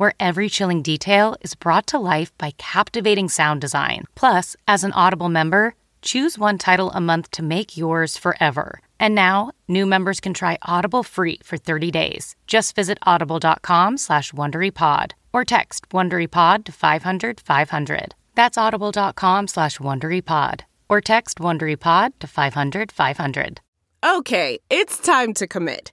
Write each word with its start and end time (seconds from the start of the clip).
where 0.00 0.14
every 0.18 0.48
chilling 0.48 0.80
detail 0.80 1.36
is 1.42 1.54
brought 1.54 1.86
to 1.86 1.98
life 1.98 2.32
by 2.38 2.52
captivating 2.56 3.28
sound 3.28 3.60
design. 3.60 4.04
Plus, 4.14 4.56
as 4.66 4.82
an 4.82 4.92
Audible 4.92 5.28
member, 5.28 5.74
choose 6.00 6.38
one 6.38 6.56
title 6.56 6.90
a 6.92 7.02
month 7.02 7.30
to 7.30 7.42
make 7.42 7.76
yours 7.76 8.16
forever. 8.16 8.80
And 8.98 9.14
now, 9.14 9.50
new 9.68 9.84
members 9.84 10.18
can 10.18 10.32
try 10.32 10.56
Audible 10.62 11.02
free 11.02 11.38
for 11.44 11.58
30 11.58 11.90
days. 11.90 12.34
Just 12.46 12.74
visit 12.74 12.96
audible.com 13.02 13.98
slash 13.98 14.32
WonderyPod 14.32 15.12
or 15.34 15.44
text 15.44 15.90
WonderyPod 15.90 16.64
to 16.64 16.72
500 16.72 17.38
500. 17.38 18.14
That's 18.34 18.56
audible.com 18.56 19.48
slash 19.48 19.76
WonderyPod 19.76 20.60
or 20.88 21.02
text 21.02 21.38
WonderyPod 21.40 22.12
to 22.20 22.26
500 22.26 22.90
500. 22.90 23.60
Okay, 24.02 24.58
it's 24.70 24.98
time 24.98 25.34
to 25.34 25.46
commit. 25.46 25.92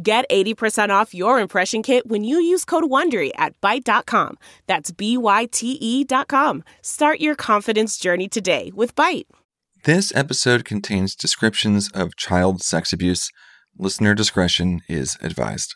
Get 0.00 0.30
80% 0.30 0.90
off 0.90 1.12
your 1.12 1.40
impression 1.40 1.82
kit 1.82 2.06
when 2.06 2.22
you 2.22 2.38
use 2.40 2.64
code 2.64 2.84
WONDERY 2.84 3.32
at 3.36 3.60
Byte.com. 3.60 4.38
That's 4.68 4.92
B-Y-T-E 4.92 6.04
dot 6.04 6.28
com. 6.28 6.62
Start 6.82 7.18
your 7.18 7.34
confidence 7.34 7.98
journey 7.98 8.28
today 8.28 8.70
with 8.76 8.94
Byte. 8.94 9.24
This 9.82 10.14
episode 10.14 10.64
contains 10.64 11.16
descriptions 11.16 11.90
of 11.94 12.14
child 12.14 12.62
sex 12.62 12.92
abuse. 12.92 13.28
Listener 13.76 14.14
discretion 14.14 14.82
is 14.88 15.16
advised. 15.20 15.74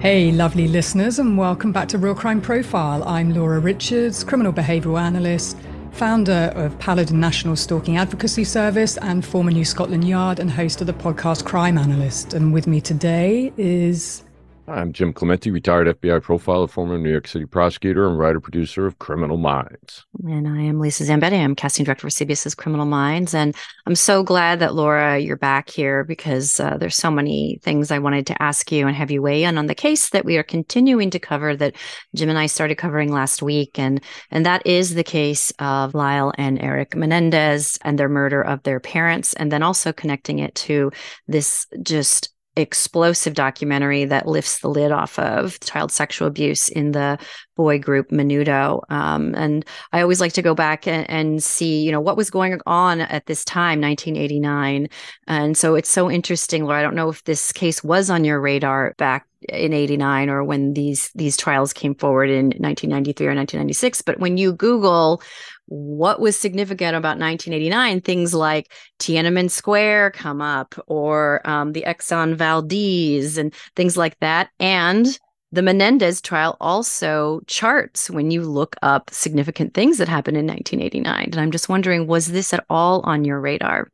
Hey, 0.00 0.32
lovely 0.32 0.66
listeners, 0.66 1.20
and 1.20 1.38
welcome 1.38 1.70
back 1.70 1.86
to 1.88 1.98
Real 1.98 2.14
Crime 2.16 2.40
Profile. 2.40 3.04
I'm 3.04 3.32
Laura 3.32 3.60
Richards, 3.60 4.24
criminal 4.24 4.52
behavioural 4.52 5.00
analyst 5.00 5.56
founder 5.96 6.52
of 6.54 6.78
Paladin 6.78 7.18
National 7.18 7.56
Stalking 7.56 7.96
Advocacy 7.96 8.44
Service 8.44 8.98
and 8.98 9.24
former 9.24 9.50
New 9.50 9.64
Scotland 9.64 10.06
Yard 10.06 10.38
and 10.38 10.50
host 10.50 10.82
of 10.82 10.86
the 10.86 10.92
podcast 10.92 11.46
Crime 11.46 11.78
Analyst. 11.78 12.34
And 12.34 12.52
with 12.52 12.66
me 12.66 12.82
today 12.82 13.50
is 13.56 14.22
I'm 14.68 14.92
Jim 14.92 15.12
Clemente, 15.12 15.50
retired 15.50 15.86
FBI 15.86 16.20
profiler, 16.20 16.68
former 16.68 16.98
New 16.98 17.10
York 17.10 17.28
City 17.28 17.46
prosecutor, 17.46 18.08
and 18.08 18.18
writer 18.18 18.40
producer 18.40 18.84
of 18.84 18.98
Criminal 18.98 19.36
Minds. 19.36 20.04
And 20.24 20.48
I 20.48 20.62
am 20.62 20.80
Lisa 20.80 21.04
Zambetti. 21.04 21.38
I'm 21.38 21.54
casting 21.54 21.84
director 21.84 22.02
for 22.02 22.08
CBS's 22.08 22.54
Criminal 22.56 22.86
Minds. 22.86 23.32
And 23.32 23.54
I'm 23.86 23.94
so 23.94 24.24
glad 24.24 24.58
that 24.58 24.74
Laura, 24.74 25.18
you're 25.18 25.36
back 25.36 25.70
here 25.70 26.02
because 26.02 26.58
uh, 26.58 26.76
there's 26.78 26.96
so 26.96 27.12
many 27.12 27.60
things 27.62 27.92
I 27.92 28.00
wanted 28.00 28.26
to 28.26 28.42
ask 28.42 28.72
you 28.72 28.88
and 28.88 28.96
have 28.96 29.10
you 29.12 29.22
weigh 29.22 29.44
in 29.44 29.56
on 29.56 29.66
the 29.66 29.74
case 29.74 30.10
that 30.10 30.24
we 30.24 30.36
are 30.36 30.42
continuing 30.42 31.10
to 31.10 31.20
cover 31.20 31.54
that 31.54 31.76
Jim 32.16 32.28
and 32.28 32.38
I 32.38 32.46
started 32.46 32.74
covering 32.74 33.12
last 33.12 33.42
week. 33.42 33.78
And, 33.78 34.02
and 34.32 34.44
that 34.46 34.66
is 34.66 34.94
the 34.94 35.04
case 35.04 35.52
of 35.60 35.94
Lyle 35.94 36.32
and 36.38 36.60
Erik 36.60 36.96
Menendez 36.96 37.78
and 37.82 37.96
their 37.96 38.08
murder 38.08 38.42
of 38.42 38.64
their 38.64 38.80
parents, 38.80 39.32
and 39.34 39.52
then 39.52 39.62
also 39.62 39.92
connecting 39.92 40.40
it 40.40 40.54
to 40.56 40.90
this 41.28 41.66
just 41.82 42.32
explosive 42.56 43.34
documentary 43.34 44.04
that 44.06 44.26
lifts 44.26 44.60
the 44.60 44.68
lid 44.68 44.90
off 44.90 45.18
of 45.18 45.60
child 45.60 45.92
sexual 45.92 46.26
abuse 46.26 46.68
in 46.68 46.92
the 46.92 47.18
boy 47.54 47.78
group 47.78 48.10
Menudo. 48.10 48.82
Um, 48.90 49.34
and 49.34 49.64
I 49.92 50.00
always 50.00 50.20
like 50.20 50.32
to 50.34 50.42
go 50.42 50.54
back 50.54 50.86
and, 50.86 51.08
and, 51.10 51.42
see, 51.42 51.82
you 51.82 51.92
know, 51.92 52.00
what 52.00 52.16
was 52.16 52.30
going 52.30 52.60
on 52.66 53.00
at 53.00 53.26
this 53.26 53.44
time, 53.44 53.80
1989. 53.80 54.88
And 55.26 55.56
so 55.56 55.74
it's 55.74 55.88
so 55.88 56.10
interesting, 56.10 56.64
Laura. 56.64 56.80
I 56.80 56.82
don't 56.82 56.94
know 56.94 57.08
if 57.08 57.24
this 57.24 57.52
case 57.52 57.84
was 57.84 58.10
on 58.10 58.24
your 58.24 58.40
radar 58.40 58.94
back 58.98 59.26
in 59.48 59.72
89 59.72 60.30
or 60.30 60.42
when 60.42 60.72
these 60.72 61.10
these 61.14 61.36
trials 61.36 61.72
came 61.72 61.94
forward 61.94 62.30
in 62.30 62.46
1993 62.46 63.26
or 63.26 63.34
1996 63.34 64.02
but 64.02 64.18
when 64.18 64.38
you 64.38 64.52
google 64.52 65.22
what 65.66 66.20
was 66.20 66.38
significant 66.38 66.96
about 66.96 67.18
1989 67.18 68.00
things 68.00 68.34
like 68.34 68.72
tiananmen 68.98 69.50
square 69.50 70.10
come 70.12 70.40
up 70.40 70.74
or 70.86 71.46
um, 71.48 71.72
the 71.72 71.84
exxon 71.86 72.34
valdez 72.34 73.36
and 73.36 73.52
things 73.74 73.96
like 73.96 74.18
that. 74.20 74.50
And 74.60 75.06
the 75.52 75.62
menendez 75.62 76.20
trial 76.20 76.56
also 76.60 77.40
charts 77.46 78.10
when 78.10 78.30
you 78.30 78.42
look 78.42 78.76
up 78.82 79.10
significant 79.10 79.74
things 79.74 79.98
that 79.98 80.08
happened 80.08 80.36
in 80.36 80.46
1989 80.46 81.24
and 81.24 81.40
i'm 81.40 81.52
just 81.52 81.68
wondering 81.68 82.06
was 82.06 82.26
this 82.28 82.52
at 82.52 82.64
all 82.68 83.00
on 83.02 83.24
your 83.24 83.40
radar? 83.40 83.88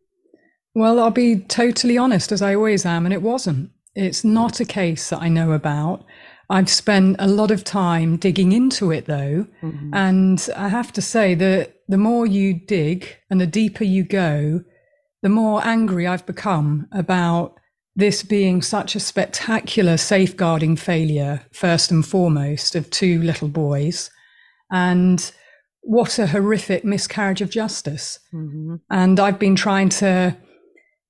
Well 0.75 0.99
i'll 0.99 1.11
be 1.11 1.41
totally 1.41 1.99
honest 1.99 2.33
as 2.33 2.43
i 2.43 2.55
always 2.55 2.85
am 2.85 3.07
and 3.07 3.13
it 3.13 3.23
wasn't. 3.23 3.71
It's 3.95 4.25
not 4.25 4.59
a 4.61 4.65
case 4.65 5.11
that 5.11 5.21
I 5.21 5.29
know 5.29 5.53
about. 5.53 6.05
I've 6.51 6.69
spent 6.69 7.17
a 7.19 7.27
lot 7.27 7.51
of 7.51 7.65
time 7.65 8.17
digging 8.17 8.53
into 8.53 8.91
it 8.91 9.07
though. 9.07 9.47
Mm-hmm. 9.63 9.95
And 9.95 10.49
I 10.57 10.69
have 10.69 10.93
to 10.93 11.03
say 11.03 11.35
that 11.35 11.77
the 11.89 11.99
more 11.99 12.27
you 12.27 12.55
dig 12.55 13.17
and 13.31 13.41
the 13.41 13.47
deeper 13.47 13.85
you 13.85 14.05
go, 14.05 14.63
the 15.23 15.29
more 15.29 15.65
angry 15.65 16.07
I've 16.07 16.27
become 16.27 16.89
about 16.93 17.55
this 17.95 18.23
being 18.23 18.63
such 18.63 18.95
a 18.95 19.01
spectacular 19.01 19.97
safeguarding 19.97 20.77
failure, 20.77 21.45
first 21.53 21.91
and 21.91 22.05
foremost, 22.05 22.75
of 22.75 22.89
two 22.91 23.23
little 23.23 23.49
boys. 23.49 24.11
And 24.71 25.31
what 25.83 26.19
a 26.19 26.27
horrific 26.27 26.85
miscarriage 26.85 27.43
of 27.43 27.51
justice. 27.51 28.19
Mm-hmm. 28.33 28.77
And 28.91 29.21
I've 29.21 29.39
been 29.39 29.57
trying 29.57 29.91
to 29.91 30.37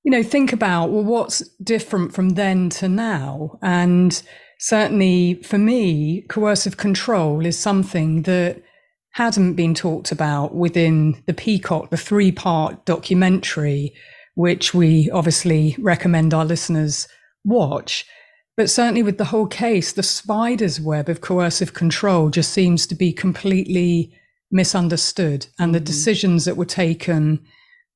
you 0.04 0.10
know, 0.10 0.22
think 0.22 0.52
about, 0.52 0.90
well, 0.90 1.04
what's 1.04 1.48
different 1.58 2.12
from 2.12 2.30
then 2.30 2.68
to 2.70 2.88
now? 2.88 3.58
And 3.62 4.20
certainly 4.62 5.34
for 5.42 5.58
me, 5.58 6.22
coercive 6.28 6.76
control 6.76 7.44
is 7.44 7.58
something 7.58 8.22
that 8.22 8.62
hadn't 9.10 9.54
been 9.54 9.74
talked 9.74 10.12
about 10.12 10.54
within 10.54 11.20
the 11.26 11.34
Peacock, 11.34 11.90
the 11.90 11.96
three 11.96 12.30
part 12.30 12.84
documentary, 12.84 13.92
which 14.36 14.72
we 14.72 15.10
obviously 15.10 15.74
recommend 15.80 16.32
our 16.32 16.44
listeners 16.44 17.08
watch. 17.44 18.06
But 18.56 18.70
certainly 18.70 19.02
with 19.02 19.18
the 19.18 19.24
whole 19.24 19.48
case, 19.48 19.92
the 19.92 20.02
spider's 20.04 20.80
web 20.80 21.08
of 21.08 21.20
coercive 21.20 21.74
control 21.74 22.30
just 22.30 22.52
seems 22.52 22.86
to 22.86 22.94
be 22.94 23.12
completely 23.12 24.16
misunderstood. 24.52 25.48
And 25.58 25.74
the 25.74 25.80
mm-hmm. 25.80 25.86
decisions 25.86 26.44
that 26.44 26.56
were 26.56 26.64
taken 26.64 27.44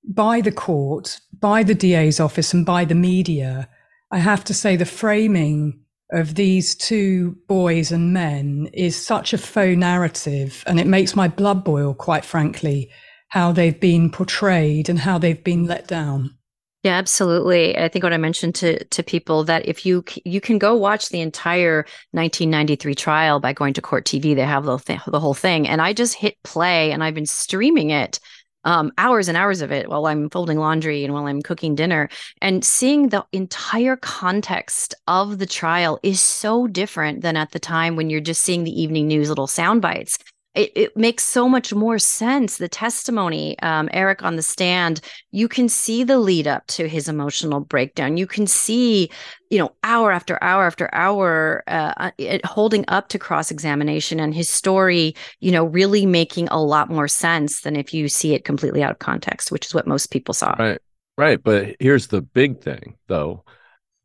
by 0.05 0.41
the 0.41 0.53
court, 0.53 1.21
by 1.39 1.63
the 1.63 1.77
DA's 1.77 2.19
office, 2.19 2.53
and 2.53 2.67
by 2.67 2.85
the 2.85 2.97
media, 2.97 3.69
I 4.11 4.19
have 4.19 4.43
to 4.45 4.55
say 4.55 4.75
the 4.75 4.85
framing 4.85 5.85
of 6.13 6.35
these 6.35 6.75
two 6.75 7.37
boys 7.49 7.91
and 7.91 8.13
men 8.13 8.69
is 8.73 8.97
such 8.97 9.33
a 9.33 9.39
faux 9.39 9.77
narrative, 9.77 10.63
and 10.67 10.79
it 10.79 10.87
makes 10.87 11.17
my 11.17 11.29
blood 11.29 11.65
boil, 11.65 11.95
quite 11.95 12.25
frankly, 12.25 12.91
how 13.29 13.53
they've 13.53 13.79
been 13.79 14.11
portrayed 14.11 14.89
and 14.89 14.99
how 14.99 15.19
they've 15.19 15.43
been 15.43 15.67
let 15.67 15.89
down. 15.89 16.37
Yeah, 16.83 16.99
absolutely. 16.99 17.77
I 17.77 17.89
think 17.89 18.05
what 18.05 18.13
I 18.13 18.17
mentioned 18.17 18.55
to 18.57 18.85
to 18.85 19.03
people 19.03 19.43
that 19.45 19.67
if 19.67 19.85
you 19.85 20.05
you 20.25 20.41
can 20.41 20.59
go 20.59 20.77
watch 20.77 21.09
the 21.09 21.21
entire 21.21 21.79
1993 22.13 22.95
trial 22.95 23.41
by 23.41 23.53
going 23.53 23.75
to 23.75 23.83
Court 23.83 24.05
TV, 24.05 24.37
they 24.37 24.45
have 24.45 24.65
the 24.65 24.79
the 25.09 25.19
whole 25.19 25.35
thing, 25.35 25.67
and 25.67 25.83
I 25.83 25.93
just 25.93 26.15
hit 26.15 26.37
play 26.45 26.93
and 26.93 27.03
I've 27.03 27.15
been 27.15 27.27
streaming 27.27 27.91
it 27.91 28.21
um, 28.67 28.93
hours 28.99 29.29
and 29.29 29.37
hours 29.39 29.63
of 29.63 29.73
it 29.73 29.89
while 29.89 30.07
I'm 30.07 30.29
folding 30.29 30.59
laundry 30.59 31.05
and 31.05 31.15
while 31.15 31.27
I'm 31.27 31.41
cooking 31.41 31.75
dinner. 31.75 32.11
And 32.43 32.65
seeing 32.65 33.09
the 33.09 33.25
entire 33.33 33.97
context 33.97 34.95
of 35.07 35.39
the 35.39 35.47
trial 35.47 35.99
is 36.03 36.21
so 36.21 36.67
different 36.67 37.23
than 37.23 37.37
at 37.37 37.53
the 37.53 37.61
time 37.61 37.97
when 37.97 38.11
you're 38.11 38.21
just 38.21 38.43
seeing 38.43 38.65
the 38.65 38.79
evening 38.83 39.07
news 39.07 39.29
little 39.29 39.47
sound 39.47 39.81
bites. 39.81 40.19
It, 40.57 40.73
it 40.75 40.97
makes 40.97 41.23
so 41.23 41.49
much 41.49 41.73
more 41.73 41.99
sense. 41.99 42.57
The 42.57 42.69
testimony, 42.69 43.59
um, 43.61 43.89
Erik 43.93 44.23
on 44.23 44.37
the 44.37 44.43
stand, 44.43 45.01
you 45.31 45.49
can 45.49 45.69
see 45.69 46.03
the 46.03 46.19
lead 46.19 46.47
up 46.47 46.67
to 46.69 46.89
his 46.89 47.09
emotional 47.09 47.61
breakdown. 47.61 48.17
You 48.17 48.27
can 48.27 48.47
see, 48.47 49.11
you 49.51 49.59
know, 49.59 49.73
hour 49.85 50.11
after 50.11 50.43
hour 50.43 50.67
after 50.67 50.93
hour, 50.95 51.63
uh, 51.69 52.11
uh 52.19 52.39
holding 52.45 52.85
up 52.89 53.09
to 53.11 53.19
cross 53.19 53.51
examination 53.51 54.19
and 54.19 54.35
his 54.35 54.49
story, 54.49 55.15
you 55.41 55.53
know, 55.53 55.65
really 55.65 56.07
making 56.07 56.49
a 56.49 56.63
lot 56.63 56.91
more 56.91 57.07
sense 57.07 57.61
than 57.61 57.77
if 57.77 57.93
you 57.93 58.09
see 58.09 58.35
it 58.35 58.45
completely 58.45 58.83
out 58.83 58.91
of 58.93 58.99
context, 58.99 59.53
which 59.53 59.67
is 59.67 59.75
what 59.75 59.87
most 59.87 60.11
people 60.11 60.35
saw. 60.35 60.55
Right. 60.59 60.81
Right. 61.19 61.43
But 61.43 61.77
here's 61.81 62.09
the 62.09 62.23
big 62.23 62.61
thing, 62.61 62.97
though 63.07 63.45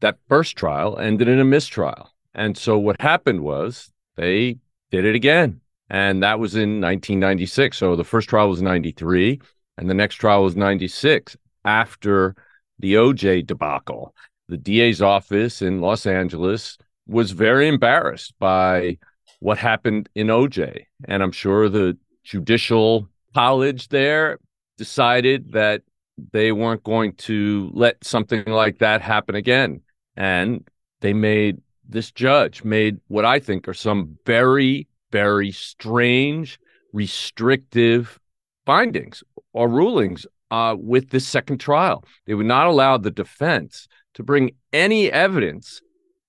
that 0.01 0.17
first 0.27 0.57
trial 0.57 0.97
ended 0.97 1.27
in 1.27 1.39
a 1.39 1.45
mistrial. 1.45 2.09
And 2.33 2.57
so 2.57 2.77
what 2.77 2.99
happened 2.99 3.41
was 3.41 3.89
they 4.17 4.57
did 4.91 5.05
it 5.05 5.15
again. 5.15 5.60
And 5.91 6.23
that 6.23 6.39
was 6.39 6.55
in 6.55 6.79
1996. 6.79 7.77
So 7.77 7.97
the 7.97 8.05
first 8.05 8.29
trial 8.29 8.47
was 8.47 8.61
93, 8.61 9.41
and 9.77 9.89
the 9.89 9.93
next 9.93 10.15
trial 10.15 10.41
was 10.41 10.55
96 10.55 11.35
after 11.65 12.33
the 12.79 12.93
OJ 12.93 13.45
debacle. 13.45 14.15
The 14.47 14.57
DA's 14.57 15.01
office 15.01 15.61
in 15.61 15.81
Los 15.81 16.05
Angeles 16.05 16.77
was 17.07 17.31
very 17.31 17.67
embarrassed 17.67 18.33
by 18.39 18.99
what 19.39 19.57
happened 19.57 20.07
in 20.15 20.27
OJ. 20.27 20.85
And 21.05 21.21
I'm 21.21 21.33
sure 21.33 21.67
the 21.67 21.97
judicial 22.23 23.09
college 23.33 23.89
there 23.89 24.39
decided 24.77 25.51
that 25.51 25.81
they 26.31 26.53
weren't 26.53 26.83
going 26.83 27.13
to 27.13 27.69
let 27.73 28.01
something 28.03 28.45
like 28.45 28.77
that 28.77 29.01
happen 29.01 29.35
again. 29.35 29.81
And 30.15 30.65
they 31.01 31.11
made 31.11 31.59
this 31.89 32.11
judge 32.11 32.63
made 32.63 33.01
what 33.09 33.25
I 33.25 33.39
think 33.39 33.67
are 33.67 33.73
some 33.73 34.17
very 34.25 34.87
very 35.11 35.51
strange, 35.51 36.59
restrictive 36.93 38.19
findings 38.65 39.23
or 39.53 39.67
rulings 39.67 40.25
uh, 40.51 40.75
with 40.77 41.09
this 41.09 41.27
second 41.27 41.59
trial. 41.59 42.03
They 42.25 42.33
would 42.33 42.45
not 42.45 42.67
allow 42.67 42.97
the 42.97 43.11
defense 43.11 43.87
to 44.13 44.23
bring 44.23 44.51
any 44.73 45.11
evidence 45.11 45.81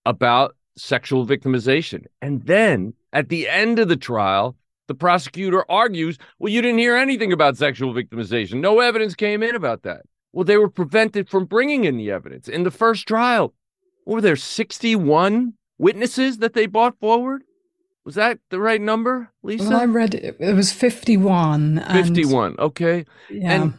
about 0.06 0.56
sexual 0.76 1.26
victimization. 1.26 2.04
And 2.20 2.42
then 2.42 2.94
at 3.12 3.28
the 3.28 3.48
end 3.48 3.78
of 3.78 3.88
the 3.88 3.96
trial, 3.96 4.56
the 4.88 4.94
prosecutor 4.94 5.70
argues, 5.70 6.18
well, 6.38 6.52
you 6.52 6.62
didn't 6.62 6.78
hear 6.78 6.96
anything 6.96 7.32
about 7.32 7.56
sexual 7.56 7.94
victimization. 7.94 8.60
No 8.60 8.80
evidence 8.80 9.14
came 9.14 9.42
in 9.42 9.54
about 9.54 9.82
that. 9.82 10.02
Well, 10.32 10.44
they 10.44 10.56
were 10.56 10.70
prevented 10.70 11.28
from 11.28 11.44
bringing 11.44 11.84
in 11.84 11.96
the 11.96 12.10
evidence. 12.10 12.48
In 12.48 12.64
the 12.64 12.70
first 12.70 13.06
trial, 13.06 13.54
were 14.06 14.20
there 14.20 14.36
61 14.36 15.54
witnesses 15.78 16.38
that 16.38 16.54
they 16.54 16.66
brought 16.66 16.98
forward? 16.98 17.42
Was 18.04 18.16
that 18.16 18.38
the 18.50 18.58
right 18.58 18.80
number, 18.80 19.30
Lisa? 19.42 19.68
Well, 19.68 19.80
I 19.80 19.84
read 19.84 20.14
it, 20.14 20.36
it 20.40 20.54
was 20.54 20.72
51. 20.72 21.84
51, 21.92 22.56
okay. 22.58 23.04
Yeah. 23.30 23.52
And 23.52 23.74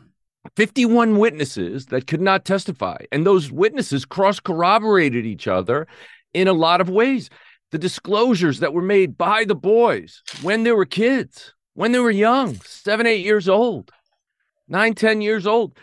51 0.56 1.18
witnesses 1.18 1.88
that 1.88 2.08
could 2.08 2.22
not 2.22 2.46
testify. 2.46 2.98
And 3.12 3.26
those 3.26 3.52
witnesses 3.52 4.06
cross 4.06 4.40
corroborated 4.40 5.26
each 5.26 5.48
other 5.48 5.88
in 6.34 6.48
a 6.48 6.54
lot 6.54 6.82
of 6.82 6.90
ways. 6.90 7.30
The 7.72 7.78
disclosures 7.78 8.60
that 8.60 8.74
were 8.74 8.82
made 8.82 9.18
by 9.18 9.46
the 9.46 9.56
boys 9.56 10.22
when 10.42 10.64
they 10.64 10.72
were 10.72 10.86
kids, 10.86 11.54
when 11.74 11.92
they 11.92 12.00
were 12.00 12.12
young, 12.12 12.56
seven, 12.64 13.08
eight 13.08 13.26
years 13.26 13.50
old, 13.50 13.92
nine, 14.68 14.94
ten 14.94 15.22
years 15.22 15.48
old, 15.48 15.78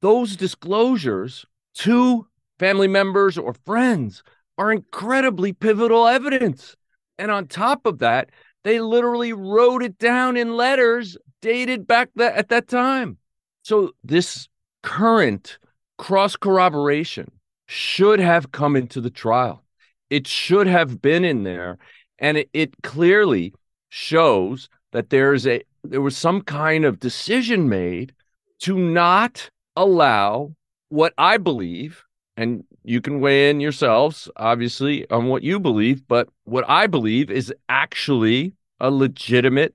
those 0.00 0.36
disclosures 0.36 1.46
to 1.74 2.26
family 2.58 2.88
members 2.88 3.38
or 3.38 3.54
friends 3.64 4.22
are 4.58 4.72
incredibly 4.72 5.52
pivotal 5.52 6.06
evidence. 6.06 6.76
And 7.18 7.30
on 7.30 7.46
top 7.46 7.86
of 7.86 7.98
that, 7.98 8.30
they 8.64 8.80
literally 8.80 9.32
wrote 9.32 9.82
it 9.82 9.98
down 9.98 10.36
in 10.36 10.56
letters 10.56 11.16
dated 11.40 11.86
back 11.86 12.10
that, 12.16 12.34
at 12.34 12.48
that 12.48 12.68
time. 12.68 13.18
So 13.62 13.92
this 14.02 14.48
current 14.82 15.58
cross 15.98 16.36
corroboration 16.36 17.30
should 17.66 18.20
have 18.20 18.52
come 18.52 18.76
into 18.76 19.00
the 19.00 19.10
trial. 19.10 19.64
It 20.10 20.26
should 20.26 20.66
have 20.66 21.00
been 21.00 21.24
in 21.24 21.42
there. 21.42 21.78
And 22.18 22.38
it, 22.38 22.50
it 22.52 22.82
clearly 22.82 23.54
shows 23.88 24.68
that 24.92 25.10
there's 25.10 25.46
a 25.46 25.62
there 25.84 26.00
was 26.00 26.16
some 26.16 26.42
kind 26.42 26.84
of 26.84 27.00
decision 27.00 27.68
made 27.68 28.14
to 28.60 28.78
not 28.78 29.50
allow 29.74 30.54
what 30.90 31.12
I 31.18 31.38
believe, 31.38 32.04
and 32.36 32.64
you 32.82 33.00
can 33.00 33.20
weigh 33.20 33.50
in 33.50 33.60
yourselves, 33.60 34.28
obviously, 34.36 35.08
on 35.10 35.26
what 35.26 35.42
you 35.42 35.60
believe. 35.60 36.06
But 36.08 36.28
what 36.44 36.64
I 36.68 36.86
believe 36.86 37.30
is 37.30 37.52
actually 37.68 38.54
a 38.80 38.90
legitimate 38.90 39.74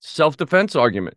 self 0.00 0.36
defense 0.36 0.74
argument 0.74 1.16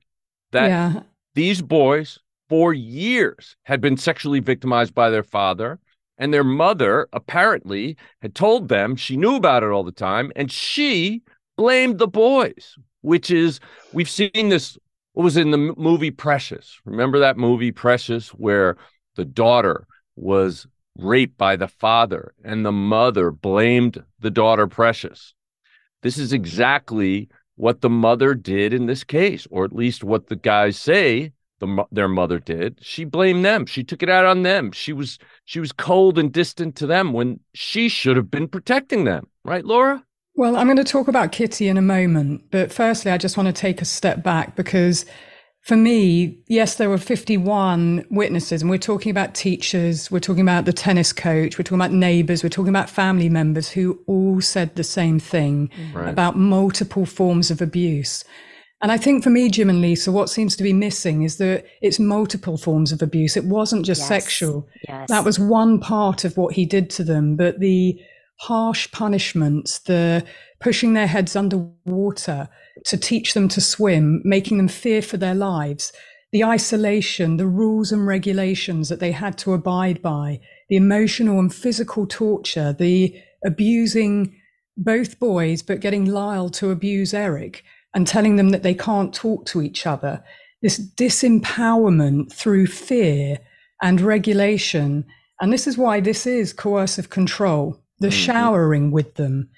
that 0.51 0.67
yeah. 0.67 1.01
these 1.35 1.61
boys 1.61 2.19
for 2.49 2.73
years 2.73 3.55
had 3.63 3.81
been 3.81 3.97
sexually 3.97 4.39
victimized 4.39 4.93
by 4.93 5.09
their 5.09 5.23
father. 5.23 5.79
And 6.19 6.33
their 6.33 6.43
mother 6.43 7.07
apparently 7.13 7.95
had 8.23 8.33
told 8.33 8.69
them 8.69 8.95
she 8.95 9.17
knew 9.17 9.35
about 9.35 9.61
it 9.61 9.69
all 9.69 9.83
the 9.83 9.91
time. 9.91 10.31
And 10.35 10.51
she 10.51 11.21
blamed 11.57 11.99
the 11.99 12.07
boys, 12.07 12.75
which 13.01 13.29
is, 13.29 13.59
we've 13.93 14.09
seen 14.09 14.49
this. 14.49 14.77
What 15.13 15.23
was 15.23 15.37
in 15.37 15.51
the 15.51 15.57
movie 15.57 16.11
Precious? 16.11 16.79
Remember 16.85 17.19
that 17.19 17.37
movie 17.37 17.71
Precious, 17.71 18.29
where 18.29 18.77
the 19.15 19.25
daughter 19.25 19.87
was 20.17 20.67
raped 20.97 21.37
by 21.37 21.55
the 21.55 21.67
father, 21.67 22.33
and 22.43 22.65
the 22.65 22.71
mother 22.71 23.31
blamed 23.31 24.03
the 24.19 24.31
daughter 24.31 24.67
Precious. 24.67 25.33
This 26.01 26.17
is 26.17 26.33
exactly 26.33 27.29
what 27.55 27.81
the 27.81 27.89
mother 27.89 28.33
did 28.33 28.73
in 28.73 28.85
this 28.85 29.03
case, 29.03 29.47
or 29.49 29.65
at 29.65 29.73
least 29.73 30.03
what 30.03 30.27
the 30.27 30.35
guys 30.35 30.77
say 30.77 31.31
the, 31.59 31.85
their 31.91 32.07
mother 32.07 32.39
did. 32.39 32.77
She 32.81 33.03
blamed 33.03 33.43
them. 33.43 33.65
She 33.65 33.83
took 33.83 34.03
it 34.03 34.09
out 34.09 34.25
on 34.25 34.43
them. 34.43 34.71
She 34.71 34.93
was 34.93 35.17
she 35.45 35.59
was 35.59 35.71
cold 35.71 36.19
and 36.19 36.31
distant 36.31 36.75
to 36.77 36.87
them 36.87 37.13
when 37.13 37.39
she 37.53 37.89
should 37.89 38.15
have 38.15 38.29
been 38.29 38.47
protecting 38.47 39.03
them, 39.05 39.27
right, 39.43 39.65
Laura? 39.65 40.03
Well, 40.35 40.55
I'm 40.55 40.67
going 40.67 40.77
to 40.77 40.83
talk 40.83 41.07
about 41.07 41.31
Kitty 41.31 41.67
in 41.67 41.77
a 41.77 41.81
moment, 41.81 42.51
but 42.51 42.71
firstly, 42.71 43.11
I 43.11 43.17
just 43.17 43.37
want 43.37 43.47
to 43.47 43.53
take 43.53 43.81
a 43.81 43.85
step 43.85 44.21
back 44.21 44.55
because 44.55 45.05
for 45.67 45.75
me, 45.75 46.37
yes, 46.47 46.75
there 46.75 46.89
were 46.89 46.97
51 46.97 48.05
witnesses, 48.09 48.61
and 48.61 48.71
we're 48.71 48.77
talking 48.77 49.09
about 49.09 49.35
teachers, 49.35 50.09
we're 50.09 50.21
talking 50.21 50.41
about 50.41 50.63
the 50.63 50.71
tennis 50.71 51.11
coach, 51.11 51.57
we're 51.57 51.63
talking 51.63 51.81
about 51.81 51.91
neighbors, 51.91 52.41
we're 52.41 52.47
talking 52.47 52.69
about 52.69 52.89
family 52.89 53.27
members 53.27 53.67
who 53.69 53.99
all 54.07 54.39
said 54.39 54.73
the 54.77 54.83
same 54.85 55.19
thing 55.19 55.69
right. 55.93 56.07
about 56.07 56.37
multiple 56.37 57.05
forms 57.05 57.51
of 57.51 57.61
abuse. 57.61 58.23
And 58.81 58.93
I 58.93 58.97
think 58.97 59.25
for 59.25 59.29
me, 59.29 59.49
Jim 59.49 59.69
and 59.69 59.81
Lisa, 59.81 60.09
what 60.09 60.29
seems 60.29 60.55
to 60.55 60.63
be 60.63 60.71
missing 60.71 61.23
is 61.23 61.35
that 61.39 61.65
it's 61.81 61.99
multiple 61.99 62.57
forms 62.57 62.93
of 62.93 63.01
abuse. 63.01 63.35
It 63.35 63.43
wasn't 63.43 63.85
just 63.85 63.99
yes. 63.99 64.07
sexual. 64.07 64.69
Yes. 64.87 65.09
That 65.09 65.25
was 65.25 65.37
one 65.37 65.81
part 65.81 66.23
of 66.23 66.37
what 66.37 66.53
he 66.53 66.65
did 66.65 66.89
to 66.91 67.03
them, 67.03 67.35
but 67.35 67.59
the 67.59 67.99
harsh 68.37 68.89
punishments, 68.91 69.79
the 69.79 70.23
pushing 70.59 70.93
their 70.93 71.07
heads 71.07 71.35
underwater, 71.35 72.49
to 72.85 72.97
teach 72.97 73.33
them 73.33 73.47
to 73.49 73.61
swim, 73.61 74.21
making 74.23 74.57
them 74.57 74.67
fear 74.67 75.01
for 75.01 75.17
their 75.17 75.35
lives, 75.35 75.91
the 76.31 76.43
isolation, 76.43 77.37
the 77.37 77.47
rules 77.47 77.91
and 77.91 78.05
regulations 78.05 78.89
that 78.89 78.99
they 78.99 79.11
had 79.11 79.37
to 79.37 79.53
abide 79.53 80.01
by, 80.01 80.39
the 80.69 80.75
emotional 80.75 81.39
and 81.39 81.53
physical 81.53 82.05
torture, 82.05 82.73
the 82.73 83.15
abusing 83.45 84.35
both 84.75 85.19
boys, 85.19 85.61
but 85.61 85.79
getting 85.79 86.05
Lyle 86.05 86.49
to 86.49 86.69
abuse 86.69 87.13
Erik 87.13 87.63
and 87.93 88.05
telling 88.05 88.35
them 88.35 88.49
that 88.49 88.63
they 88.63 88.73
can't 88.73 89.13
talk 89.13 89.45
to 89.47 89.61
each 89.61 89.87
other. 89.87 90.23
This 90.61 90.79
disempowerment 90.79 92.31
through 92.33 92.67
fear 92.67 93.39
and 93.81 94.01
regulation. 94.01 95.05
And 95.39 95.53
this 95.53 95.67
is 95.67 95.77
why 95.77 95.99
this 95.99 96.25
is 96.27 96.53
coercive 96.53 97.09
control, 97.09 97.81
the 97.99 98.07
mm-hmm. 98.07 98.17
showering 98.17 98.91
with 98.91 99.15
them, 99.15 99.49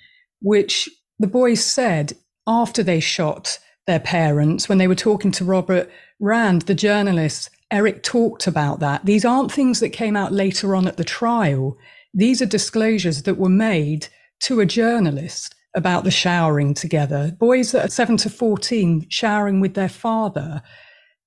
which 0.42 0.90
the 1.20 1.28
boys 1.28 1.64
said 1.64 2.14
after 2.48 2.84
they 2.84 3.00
shot 3.00 3.60
their 3.88 4.00
parents, 4.00 4.70
when 4.70 4.78
they 4.78 4.88
were 4.88 4.96
talking 4.96 5.32
to 5.32 5.46
Robert 5.46 5.90
Rand, 6.20 6.64
the 6.64 6.76
journalist, 6.76 7.50
Erik 7.72 8.04
talked 8.04 8.48
about 8.48 8.80
that. 8.80 9.06
These 9.06 9.26
aren't 9.26 9.52
things 9.52 9.80
that 9.80 9.90
came 9.90 10.16
out 10.16 10.32
later 10.32 10.76
on 10.76 10.88
at 10.88 10.98
the 10.98 11.04
trial. 11.04 11.78
These 12.14 12.42
are 12.42 12.48
disclosures 12.48 13.24
that 13.24 13.38
were 13.38 13.50
made 13.50 14.08
to 14.42 14.60
a 14.60 14.66
journalist 14.66 15.56
about 15.76 16.04
the 16.04 16.12
showering 16.12 16.74
together. 16.74 17.36
Boys 17.40 17.72
that 17.72 17.86
are 17.86 17.90
7 17.90 18.18
to 18.18 18.30
14 18.30 19.06
showering 19.10 19.60
with 19.60 19.76
their 19.76 19.90
father. 19.90 20.62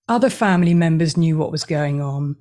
Other 0.08 0.30
family 0.30 0.74
members 0.74 1.16
knew 1.16 1.38
what 1.38 1.52
was 1.52 1.64
going 1.64 2.00
on. 2.00 2.36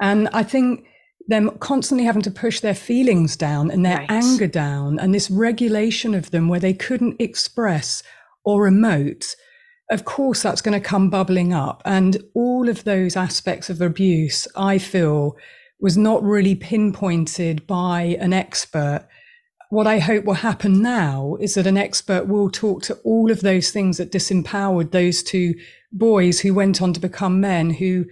And 0.00 0.28
I 0.32 0.42
think 0.42 0.86
them 1.30 1.56
constantly 1.58 2.04
having 2.04 2.22
to 2.22 2.30
push 2.30 2.60
their 2.60 2.74
feelings 2.74 3.36
down 3.36 3.70
and 3.70 3.84
their 3.84 3.98
right. 3.98 4.10
anger 4.10 4.46
down 4.46 4.98
and 4.98 5.14
this 5.14 5.30
regulation 5.30 6.14
of 6.14 6.30
them 6.30 6.48
where 6.48 6.60
they 6.60 6.74
couldn't 6.74 7.20
express 7.20 8.02
or 8.44 8.68
emote, 8.68 9.34
of 9.90 10.04
course, 10.04 10.42
that's 10.42 10.62
going 10.62 10.80
to 10.80 10.86
come 10.86 11.10
bubbling 11.10 11.52
up. 11.52 11.82
And 11.84 12.22
all 12.34 12.68
of 12.68 12.84
those 12.84 13.16
aspects 13.16 13.70
of 13.70 13.80
abuse, 13.80 14.46
I 14.56 14.78
feel, 14.78 15.36
was 15.80 15.96
not 15.96 16.22
really 16.22 16.54
pinpointed 16.54 17.66
by 17.66 18.16
an 18.20 18.32
expert 18.32 19.06
what 19.70 19.86
I 19.86 20.00
hope 20.00 20.24
will 20.24 20.34
happen 20.34 20.82
now 20.82 21.36
is 21.40 21.54
that 21.54 21.66
an 21.66 21.78
expert 21.78 22.26
will 22.26 22.50
talk 22.50 22.82
to 22.82 22.94
all 23.04 23.30
of 23.30 23.40
those 23.40 23.70
things 23.70 23.96
that 23.98 24.10
disempowered 24.10 24.90
those 24.90 25.22
two 25.22 25.54
boys 25.92 26.40
who 26.40 26.52
went 26.52 26.82
on 26.82 26.92
to 26.92 27.00
become 27.00 27.40
men 27.40 27.70
who 27.70 28.04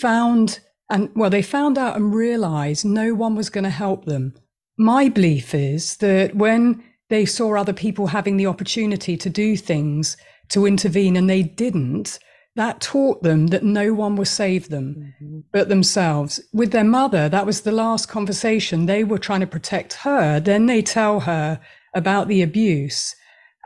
found 0.00 0.60
and 0.90 1.10
well, 1.14 1.30
they 1.30 1.42
found 1.42 1.78
out 1.78 1.96
and 1.96 2.14
realized 2.14 2.84
no 2.84 3.14
one 3.14 3.34
was 3.34 3.50
going 3.50 3.64
to 3.64 3.70
help 3.70 4.04
them. 4.04 4.34
My 4.78 5.08
belief 5.08 5.54
is 5.54 5.96
that 5.98 6.34
when 6.34 6.82
they 7.08 7.24
saw 7.24 7.56
other 7.56 7.72
people 7.72 8.08
having 8.08 8.36
the 8.36 8.46
opportunity 8.46 9.16
to 9.16 9.30
do 9.30 9.56
things, 9.56 10.16
to 10.50 10.66
intervene, 10.66 11.16
and 11.16 11.28
they 11.28 11.42
didn't, 11.42 12.18
that 12.56 12.80
taught 12.80 13.22
them 13.22 13.48
that 13.48 13.62
no 13.62 13.92
one 13.92 14.16
would 14.16 14.28
save 14.28 14.70
them 14.70 15.14
mm-hmm. 15.20 15.40
but 15.52 15.68
themselves. 15.68 16.40
With 16.52 16.72
their 16.72 16.84
mother, 16.84 17.28
that 17.28 17.46
was 17.46 17.60
the 17.60 17.72
last 17.72 18.08
conversation. 18.08 18.86
They 18.86 19.04
were 19.04 19.18
trying 19.18 19.40
to 19.40 19.46
protect 19.46 19.92
her. 19.94 20.40
Then 20.40 20.66
they 20.66 20.82
tell 20.82 21.20
her 21.20 21.60
about 21.94 22.28
the 22.28 22.42
abuse. 22.42 23.14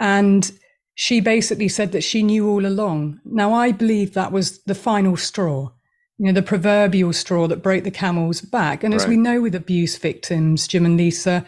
And 0.00 0.50
she 0.94 1.20
basically 1.20 1.68
said 1.68 1.92
that 1.92 2.02
she 2.04 2.22
knew 2.22 2.48
all 2.48 2.66
along. 2.66 3.20
Now, 3.24 3.52
I 3.52 3.72
believe 3.72 4.14
that 4.14 4.32
was 4.32 4.62
the 4.64 4.74
final 4.74 5.16
straw, 5.16 5.70
you 6.20 6.26
know, 6.26 6.32
the 6.32 6.42
proverbial 6.42 7.14
straw 7.14 7.48
that 7.48 7.62
broke 7.62 7.82
the 7.84 7.90
camel's 7.90 8.42
back. 8.42 8.84
And 8.84 8.92
as 8.92 9.06
we 9.06 9.16
know 9.16 9.40
with 9.40 9.54
abuse 9.54 9.96
victims, 9.96 10.68
Jim 10.68 10.84
and 10.84 10.98
Lisa, 10.98 11.46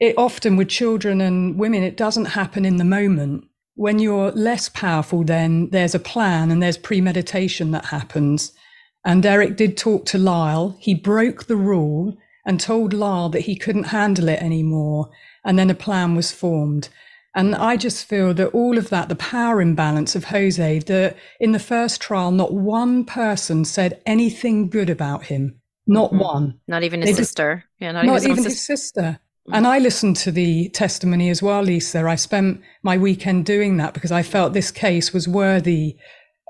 it 0.00 0.18
often 0.18 0.56
with 0.56 0.68
children 0.68 1.20
and 1.20 1.56
women, 1.56 1.84
it 1.84 1.96
doesn't 1.96 2.24
happen 2.26 2.64
in 2.64 2.76
the 2.76 2.84
moment 2.84 3.44
when 3.80 3.98
you're 3.98 4.30
less 4.32 4.68
powerful, 4.68 5.24
then 5.24 5.70
there's 5.70 5.94
a 5.94 5.98
plan 5.98 6.50
and 6.50 6.62
there's 6.62 6.76
premeditation 6.76 7.70
that 7.70 7.86
happens. 7.86 8.52
And 9.06 9.24
Erik 9.24 9.56
did 9.56 9.78
talk 9.78 10.04
to 10.06 10.18
Lyle. 10.18 10.76
He 10.78 10.92
broke 10.92 11.46
the 11.46 11.56
rule 11.56 12.14
and 12.44 12.60
told 12.60 12.92
Lyle 12.92 13.30
that 13.30 13.40
he 13.40 13.56
couldn't 13.56 13.84
handle 13.84 14.28
it 14.28 14.42
anymore. 14.42 15.08
And 15.46 15.58
then 15.58 15.70
a 15.70 15.74
plan 15.74 16.14
was 16.14 16.30
formed. 16.30 16.90
And 17.34 17.54
I 17.54 17.76
just 17.76 18.06
feel 18.06 18.34
that 18.34 18.48
all 18.48 18.76
of 18.76 18.90
that, 18.90 19.08
the 19.08 19.14
power 19.14 19.60
imbalance 19.60 20.16
of 20.16 20.24
Jose, 20.24 20.80
that 20.80 21.16
in 21.38 21.52
the 21.52 21.60
first 21.60 22.00
trial, 22.00 22.32
not 22.32 22.52
one 22.52 23.04
person 23.04 23.64
said 23.64 24.02
anything 24.04 24.68
good 24.68 24.90
about 24.90 25.24
him. 25.24 25.60
Not 25.86 26.10
mm-hmm. 26.10 26.20
one. 26.20 26.60
Not 26.66 26.82
even 26.82 27.02
his 27.02 27.10
they 27.10 27.22
sister. 27.22 27.56
Just, 27.56 27.82
yeah, 27.82 27.92
not, 27.92 28.04
not 28.04 28.22
even, 28.22 28.32
even 28.32 28.44
his 28.44 28.64
sister. 28.64 29.20
And 29.52 29.66
I 29.66 29.78
listened 29.78 30.16
to 30.18 30.30
the 30.30 30.68
testimony 30.68 31.28
as 31.28 31.42
well, 31.42 31.62
Lisa. 31.62 32.06
I 32.06 32.14
spent 32.14 32.60
my 32.82 32.96
weekend 32.96 33.46
doing 33.46 33.78
that 33.78 33.94
because 33.94 34.12
I 34.12 34.22
felt 34.22 34.52
this 34.52 34.70
case 34.70 35.12
was 35.12 35.26
worthy 35.26 35.96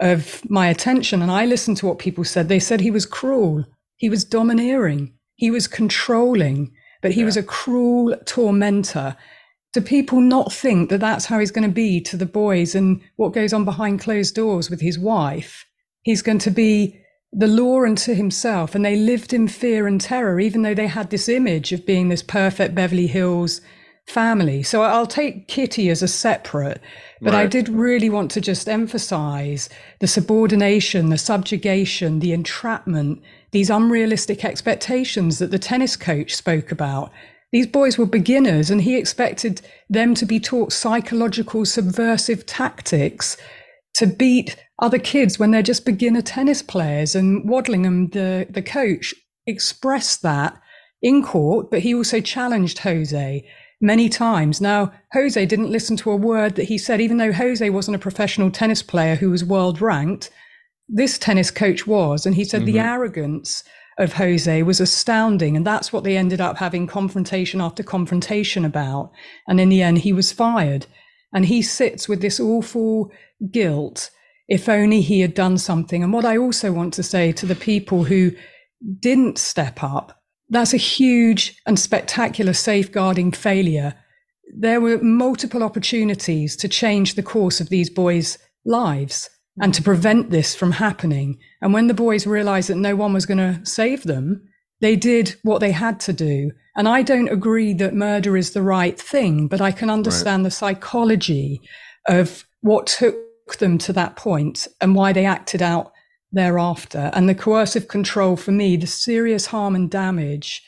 of 0.01 0.43
my 0.51 0.69
attention. 0.69 1.23
And 1.23 1.31
I 1.31 1.47
listened 1.47 1.77
to 1.79 1.87
what 1.87 1.99
people 1.99 2.25
said. 2.25 2.49
They 2.49 2.59
said 2.59 2.81
he 2.81 2.91
was 2.91 3.07
cruel, 3.07 3.65
he 3.97 4.11
was 4.11 4.25
domineering, 4.25 5.15
he 5.37 5.51
was 5.51 5.67
controlling, 5.67 6.73
but 7.01 7.13
he 7.13 7.21
yeah. 7.21 7.27
was 7.27 7.37
a 7.37 7.43
cruel 7.43 8.17
tormentor. 8.27 9.17
Do 9.73 9.81
people 9.81 10.21
not 10.21 10.53
think 10.53 10.91
that 10.91 10.99
that's 10.99 11.27
how 11.27 11.39
he's 11.39 11.53
going 11.53 11.69
to 11.69 11.75
be 11.75 12.00
to 12.03 12.17
the 12.17 12.27
boys 12.27 12.75
and 12.75 13.00
what 13.17 13.33
goes 13.33 13.53
on 13.53 13.65
behind 13.65 14.00
closed 14.00 14.35
doors 14.35 14.69
with 14.69 14.81
his 14.81 14.99
wife? 14.99 15.65
He's 16.03 16.23
going 16.23 16.41
to 16.41 16.50
be 16.50 17.00
the 17.33 17.47
law 17.47 17.85
unto 17.85 18.15
himself, 18.15 18.75
and 18.75 18.85
they 18.85 18.97
lived 18.97 19.33
in 19.33 19.47
fear 19.47 19.87
and 19.87 20.00
terror, 20.00 20.41
even 20.41 20.62
though 20.62 20.75
they 20.75 20.89
had 20.89 21.11
this 21.11 21.29
image 21.29 21.73
of 21.73 21.87
being 21.87 22.09
this 22.09 22.23
perfect 22.23 22.75
Beverly 22.75 23.07
Hills 23.07 23.61
family. 24.07 24.62
So 24.65 24.83
I'll 24.83 25.07
take 25.07 25.47
Kitty 25.47 25.89
as 25.89 26.03
a 26.03 26.09
separate, 26.09 26.81
but 27.21 27.33
right. 27.33 27.43
I 27.43 27.47
did 27.47 27.69
really 27.69 28.11
want 28.11 28.33
to 28.33 28.41
just 28.41 28.69
emphasize 28.69 29.69
the 30.00 30.09
subordination, 30.09 31.11
the 31.11 31.19
subjugation, 31.19 32.19
the 32.19 32.33
entrapment, 32.33 33.23
these 33.53 33.71
unrealistic 33.71 34.45
expectations 34.45 35.39
that 35.39 35.53
the 35.53 35.59
tennis 35.59 35.97
coach 35.97 36.35
spoke 36.35 36.73
about. 36.73 37.12
These 37.52 37.66
boys 37.66 37.99
were 37.99 38.07
beginners, 38.07 38.71
and 38.71 38.83
he 38.83 38.97
expected 38.97 39.61
them 39.88 40.14
to 40.14 40.25
be 40.25 40.38
taught 40.38 40.73
psychological 40.73 41.64
subversive 41.64 42.47
tactics 42.47 43.37
to 43.95 44.07
beat 44.07 44.57
other 44.78 44.99
kids 44.99 45.38
when 45.38 45.50
they're 45.50 45.62
just 45.62 45.85
beginner 45.85 46.23
tennis 46.23 46.62
players. 46.62 47.14
And 47.14 47.45
Wadlingham, 47.49 48.12
the, 48.12 48.47
the 48.49 48.62
coach, 48.62 49.14
expressed 49.47 50.23
that 50.23 50.61
in 51.02 51.23
court, 51.23 51.71
but 51.71 51.80
he 51.80 51.95
also 51.95 52.21
challenged 52.21 52.78
Jose 52.80 53.45
many 53.80 54.09
times. 54.09 54.61
Now, 54.61 54.92
Jose 55.12 55.45
didn't 55.47 55.71
listen 55.71 55.97
to 55.99 56.11
a 56.11 56.16
word 56.16 56.54
that 56.57 56.64
he 56.64 56.78
said, 56.78 57.00
even 57.00 57.16
though 57.16 57.33
Jose 57.33 57.69
wasn't 57.71 57.97
a 57.97 58.00
professional 58.00 58.50
tennis 58.50 58.83
player 58.83 59.16
who 59.16 59.30
was 59.30 59.45
world 59.45 59.80
ranked. 59.80 60.30
This 60.88 61.19
tennis 61.19 61.50
coach 61.50 61.87
was. 61.87 62.26
And 62.26 62.35
he 62.35 62.45
said 62.45 62.62
mm-hmm. 62.62 62.73
the 62.73 62.80
arrogance 62.80 63.64
of 63.99 64.14
Jose 64.14 64.62
was 64.62 64.80
astounding. 64.80 65.56
And 65.56 65.66
that's 65.66 65.92
what 65.92 66.04
they 66.04 66.16
ended 66.16 66.40
up 66.40 66.56
having 66.56 66.87
confrontation 66.87 67.61
after 67.61 67.82
confrontation 67.82 68.64
about. 68.64 69.12
And 69.47 69.61
in 69.61 69.68
the 69.68 69.82
end, 69.82 69.99
he 69.99 70.12
was 70.12 70.32
fired. 70.32 70.87
And 71.32 71.47
he 71.47 71.62
sits 71.62 72.09
with 72.09 72.20
this 72.20 72.40
awful 72.40 73.12
guilt 73.50 74.11
if 74.49 74.68
only 74.68 75.00
he 75.00 75.20
had 75.20 75.32
done 75.32 75.56
something. 75.56 76.02
And 76.02 76.12
what 76.12 76.25
I 76.25 76.37
also 76.37 76.73
want 76.73 76.92
to 76.94 77.04
say 77.04 77.30
to 77.32 77.47
the 77.47 77.54
people 77.54 78.04
who 78.04 78.32
didn't 78.99 79.38
step 79.38 79.82
up, 79.82 80.20
that's 80.49 80.75
a 80.75 80.78
huge 80.78 81.56
and 81.66 81.78
spectacular 81.78 82.52
safeguarding 82.52 83.30
failure. 83.30 83.94
There 84.52 84.80
were 84.80 84.99
multiple 84.99 85.62
opportunities 85.62 86.56
to 86.56 86.68
change 86.68 87.14
the 87.14 87.23
course 87.23 87.61
of 87.61 87.68
these 87.68 87.88
boys' 87.88 88.38
lives 88.64 89.30
and 89.61 89.75
to 89.75 89.83
prevent 89.83 90.30
this 90.30 90.54
from 90.54 90.73
happening. 90.73 91.38
And 91.61 91.73
when 91.73 91.87
the 91.87 91.95
boys 91.95 92.26
realized 92.26 92.69
that 92.69 92.76
no 92.76 92.97
one 92.97 93.12
was 93.12 93.26
going 93.26 93.38
to 93.38 93.64
save 93.64 94.04
them, 94.04 94.49
they 94.80 94.97
did 94.97 95.37
what 95.42 95.61
they 95.61 95.73
had 95.73 96.00
to 96.00 96.12
do. 96.12 96.52
And 96.76 96.88
I 96.88 97.02
don't 97.02 97.28
agree 97.28 97.75
that 97.75 97.95
murder 97.95 98.37
is 98.37 98.52
the 98.52 98.62
right 98.62 98.99
thing, 98.99 99.49
but 99.49 99.61
I 99.61 99.73
can 99.73 99.90
understand 99.90 100.42
right. 100.42 100.45
the 100.45 100.50
psychology 100.50 101.61
of 102.09 102.47
what 102.61 102.87
took 102.87 103.16
them 103.59 103.76
to 103.78 103.92
that 103.92 104.16
point 104.16 104.69
and 104.80 104.95
why 104.95 105.12
they 105.12 105.26
acted 105.26 105.61
out 105.61 105.92
thereafter. 106.33 107.11
And 107.12 107.28
the 107.28 107.35
coercive 107.35 107.88
control 107.88 108.37
for 108.37 108.52
me, 108.52 108.76
the 108.76 108.87
serious 108.87 109.47
harm 109.47 109.75
and 109.75 109.90
damage 109.90 110.62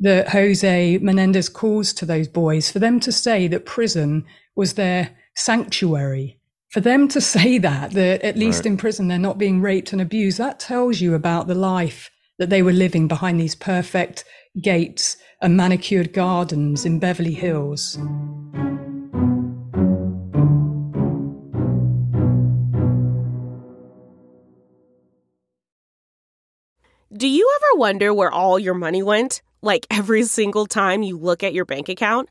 that 0.00 0.30
Jose 0.30 0.98
Menendez 0.98 1.48
caused 1.48 1.98
to 1.98 2.06
those 2.06 2.26
boys, 2.26 2.70
for 2.72 2.80
them 2.80 2.98
to 3.00 3.12
say 3.12 3.46
that 3.48 3.66
prison 3.66 4.24
was 4.56 4.74
their 4.74 5.10
sanctuary, 5.36 6.40
for 6.72 6.80
them 6.80 7.06
to 7.06 7.20
say 7.20 7.58
that, 7.58 7.90
that 7.90 8.22
at 8.22 8.38
least 8.38 8.60
right. 8.60 8.66
in 8.66 8.76
prison 8.78 9.06
they're 9.06 9.18
not 9.18 9.36
being 9.36 9.60
raped 9.60 9.92
and 9.92 10.00
abused, 10.00 10.38
that 10.38 10.58
tells 10.58 11.02
you 11.02 11.14
about 11.14 11.46
the 11.46 11.54
life 11.54 12.10
that 12.38 12.48
they 12.48 12.62
were 12.62 12.72
living 12.72 13.06
behind 13.06 13.38
these 13.38 13.54
perfect 13.54 14.24
gates 14.60 15.18
and 15.42 15.54
manicured 15.54 16.14
gardens 16.14 16.86
in 16.86 16.98
Beverly 16.98 17.34
Hills. 17.34 17.98
Do 27.14 27.28
you 27.28 27.54
ever 27.56 27.78
wonder 27.78 28.14
where 28.14 28.32
all 28.32 28.58
your 28.58 28.72
money 28.72 29.02
went? 29.02 29.42
Like 29.60 29.86
every 29.90 30.22
single 30.22 30.64
time 30.64 31.02
you 31.02 31.18
look 31.18 31.42
at 31.42 31.52
your 31.52 31.66
bank 31.66 31.90
account? 31.90 32.30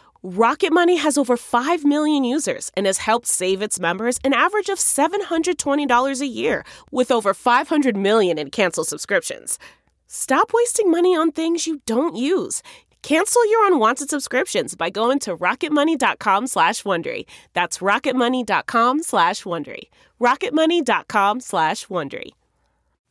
Rocket 0.23 0.71
Money 0.71 0.97
has 0.97 1.17
over 1.17 1.35
5 1.35 1.83
million 1.83 2.23
users 2.23 2.71
and 2.77 2.85
has 2.85 2.99
helped 2.99 3.25
save 3.25 3.63
its 3.63 3.79
members 3.79 4.19
an 4.23 4.33
average 4.33 4.69
of 4.69 4.77
$720 4.77 6.21
a 6.21 6.27
year 6.27 6.63
with 6.91 7.09
over 7.09 7.33
500 7.33 7.97
million 7.97 8.37
in 8.37 8.51
canceled 8.51 8.87
subscriptions. 8.87 9.57
Stop 10.05 10.51
wasting 10.53 10.91
money 10.91 11.15
on 11.15 11.31
things 11.31 11.65
you 11.65 11.81
don't 11.87 12.15
use. 12.15 12.61
Cancel 13.01 13.49
your 13.49 13.65
unwanted 13.65 14.11
subscriptions 14.11 14.75
by 14.75 14.91
going 14.91 15.17
to 15.19 15.35
rocketmoney.com 15.35 16.45
slash 16.45 16.83
Wondery. 16.83 17.25
That's 17.53 17.79
rocketmoney.com 17.79 19.01
slash 19.01 19.41
Wondery. 19.41 19.89
rocketmoney.com 20.19 21.39
slash 21.39 21.87
Wondery. 21.87 22.29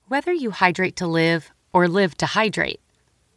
Whether 0.07 0.33
you 0.33 0.53
hydrate 0.53 0.95
to 0.97 1.09
live 1.09 1.51
or 1.73 1.89
live 1.89 2.17
to 2.19 2.27
hydrate, 2.27 2.81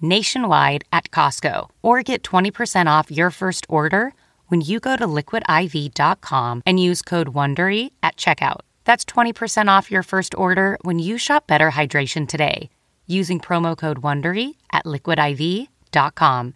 nationwide 0.00 0.84
at 0.92 1.10
Costco 1.10 1.70
or 1.82 2.02
get 2.02 2.22
20% 2.22 2.86
off 2.86 3.10
your 3.10 3.30
first 3.30 3.66
order 3.68 4.12
when 4.48 4.60
you 4.60 4.80
go 4.80 4.96
to 4.96 5.06
liquidiv.com 5.06 6.62
and 6.64 6.82
use 6.82 7.02
code 7.02 7.28
WONDERY 7.28 7.90
at 8.02 8.16
checkout. 8.16 8.60
That's 8.84 9.04
20% 9.04 9.68
off 9.68 9.90
your 9.90 10.02
first 10.02 10.34
order 10.36 10.78
when 10.82 10.98
you 10.98 11.18
shop 11.18 11.46
Better 11.46 11.70
Hydration 11.70 12.28
today 12.28 12.70
using 13.06 13.40
promo 13.40 13.76
code 13.76 14.02
WONDERY 14.02 14.54
at 14.72 14.84
liquidiv.com. 14.84 16.54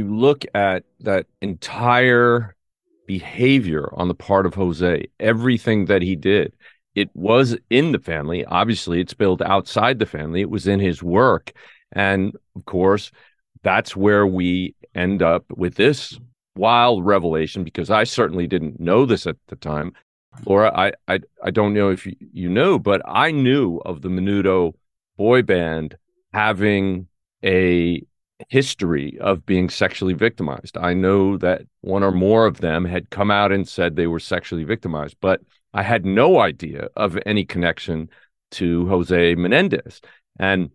you 0.00 0.16
look 0.16 0.46
at 0.54 0.84
that 1.00 1.26
entire 1.42 2.56
behavior 3.06 3.92
on 3.92 4.08
the 4.08 4.14
part 4.14 4.46
of 4.46 4.54
Jose, 4.54 5.06
everything 5.18 5.84
that 5.86 6.00
he 6.00 6.16
did, 6.16 6.54
it 6.94 7.10
was 7.14 7.58
in 7.68 7.92
the 7.92 7.98
family. 7.98 8.46
Obviously, 8.46 9.00
it 9.00 9.10
spilled 9.10 9.42
outside 9.42 9.98
the 9.98 10.06
family. 10.06 10.40
It 10.40 10.48
was 10.48 10.66
in 10.66 10.80
his 10.80 11.02
work. 11.02 11.52
And 11.92 12.34
of 12.56 12.64
course, 12.64 13.10
that's 13.62 13.94
where 13.94 14.26
we 14.26 14.74
end 14.94 15.22
up 15.22 15.44
with 15.54 15.74
this 15.74 16.18
wild 16.56 17.04
revelation 17.04 17.62
because 17.62 17.90
I 17.90 18.04
certainly 18.04 18.46
didn't 18.46 18.80
know 18.80 19.04
this 19.04 19.26
at 19.26 19.36
the 19.48 19.56
time. 19.56 19.92
Laura, 20.46 20.72
I 20.74 20.92
I, 21.08 21.20
I 21.44 21.50
don't 21.50 21.74
know 21.74 21.90
if 21.90 22.06
you, 22.06 22.16
you 22.32 22.48
know, 22.48 22.78
but 22.78 23.02
I 23.04 23.32
knew 23.32 23.78
of 23.84 24.00
the 24.00 24.08
Menudo 24.08 24.72
boy 25.18 25.42
band 25.42 25.98
having 26.32 27.08
a 27.44 28.02
history 28.48 29.18
of 29.20 29.44
being 29.46 29.68
sexually 29.68 30.14
victimized. 30.14 30.76
I 30.76 30.94
know 30.94 31.36
that 31.38 31.62
one 31.82 32.02
or 32.02 32.12
more 32.12 32.46
of 32.46 32.58
them 32.58 32.84
had 32.84 33.10
come 33.10 33.30
out 33.30 33.52
and 33.52 33.68
said 33.68 33.96
they 33.96 34.06
were 34.06 34.20
sexually 34.20 34.64
victimized, 34.64 35.16
but 35.20 35.40
I 35.72 35.82
had 35.82 36.04
no 36.04 36.40
idea 36.40 36.88
of 36.96 37.18
any 37.26 37.44
connection 37.44 38.10
to 38.52 38.88
Jose 38.88 39.34
Menendez. 39.34 40.00
And 40.38 40.70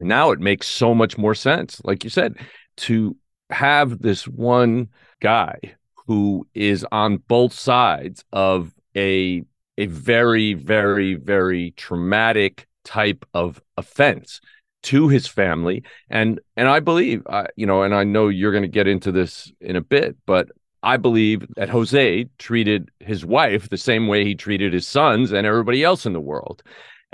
now 0.00 0.30
it 0.30 0.40
makes 0.40 0.66
so 0.66 0.94
much 0.94 1.18
more 1.18 1.34
sense. 1.34 1.80
Like 1.84 2.04
you 2.04 2.10
said, 2.10 2.36
to 2.78 3.16
have 3.50 4.00
this 4.00 4.26
one 4.26 4.88
guy 5.20 5.58
who 6.06 6.46
is 6.54 6.86
on 6.90 7.18
both 7.18 7.52
sides 7.52 8.24
of 8.32 8.72
a 8.96 9.42
a 9.78 9.86
very 9.86 10.54
very 10.54 11.14
very 11.14 11.72
traumatic 11.72 12.66
type 12.84 13.24
of 13.32 13.62
offense 13.76 14.40
to 14.84 15.08
his 15.08 15.26
family. 15.26 15.84
And 16.10 16.40
and 16.56 16.68
I 16.68 16.80
believe 16.80 17.22
uh, 17.26 17.46
you 17.56 17.66
know 17.66 17.82
and 17.82 17.94
I 17.94 18.04
know 18.04 18.28
you're 18.28 18.52
going 18.52 18.62
to 18.62 18.68
get 18.68 18.86
into 18.86 19.12
this 19.12 19.52
in 19.60 19.76
a 19.76 19.80
bit 19.80 20.16
but 20.26 20.48
I 20.82 20.96
believe 20.96 21.46
that 21.54 21.68
Jose 21.68 22.28
treated 22.38 22.90
his 22.98 23.24
wife 23.24 23.68
the 23.68 23.76
same 23.76 24.08
way 24.08 24.24
he 24.24 24.34
treated 24.34 24.72
his 24.72 24.86
sons 24.86 25.30
and 25.30 25.46
everybody 25.46 25.84
else 25.84 26.06
in 26.06 26.12
the 26.12 26.20
world 26.20 26.62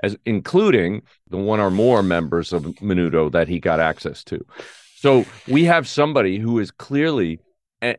as 0.02 0.16
including 0.24 1.02
the 1.28 1.36
one 1.36 1.60
or 1.60 1.70
more 1.70 2.02
members 2.02 2.52
of 2.52 2.62
Menudo 2.62 3.30
that 3.32 3.48
he 3.48 3.58
got 3.58 3.80
access 3.80 4.24
to. 4.24 4.44
So 4.96 5.26
we 5.46 5.64
have 5.64 5.86
somebody 5.86 6.38
who 6.38 6.60
is 6.60 6.70
clearly 6.70 7.40
a, 7.82 7.96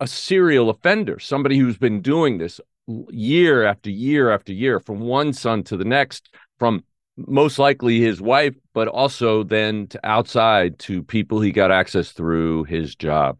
a 0.00 0.06
serial 0.06 0.70
offender 0.70 1.18
somebody 1.18 1.58
who's 1.58 1.76
been 1.76 2.00
doing 2.00 2.38
this 2.38 2.60
year 3.10 3.64
after 3.64 3.90
year 3.90 4.30
after 4.30 4.52
year 4.52 4.80
from 4.80 5.00
one 5.00 5.32
son 5.32 5.62
to 5.64 5.76
the 5.76 5.84
next 5.84 6.30
from 6.58 6.84
most 7.16 7.58
likely 7.58 8.00
his 8.00 8.20
wife, 8.20 8.54
but 8.72 8.88
also 8.88 9.42
then 9.44 9.86
to 9.88 10.00
outside 10.04 10.78
to 10.80 11.02
people 11.02 11.40
he 11.40 11.52
got 11.52 11.70
access 11.70 12.12
through 12.12 12.64
his 12.64 12.94
job. 12.94 13.38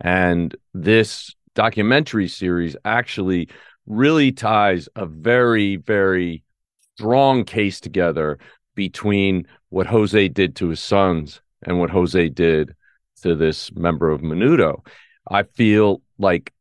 And 0.00 0.54
this 0.74 1.34
documentary 1.54 2.28
series 2.28 2.76
actually 2.84 3.48
really 3.86 4.32
ties 4.32 4.88
a 4.94 5.06
very, 5.06 5.76
very 5.76 6.42
strong 6.96 7.44
case 7.44 7.80
together 7.80 8.38
between 8.74 9.46
what 9.70 9.86
Jose 9.86 10.28
did 10.28 10.56
to 10.56 10.68
his 10.68 10.80
sons 10.80 11.40
and 11.62 11.78
what 11.78 11.90
Jose 11.90 12.28
did 12.28 12.74
to 13.22 13.34
this 13.34 13.72
member 13.72 14.10
of 14.10 14.20
Menudo. 14.20 14.86
I 15.28 15.44
feel 15.44 16.02
like, 16.18 16.52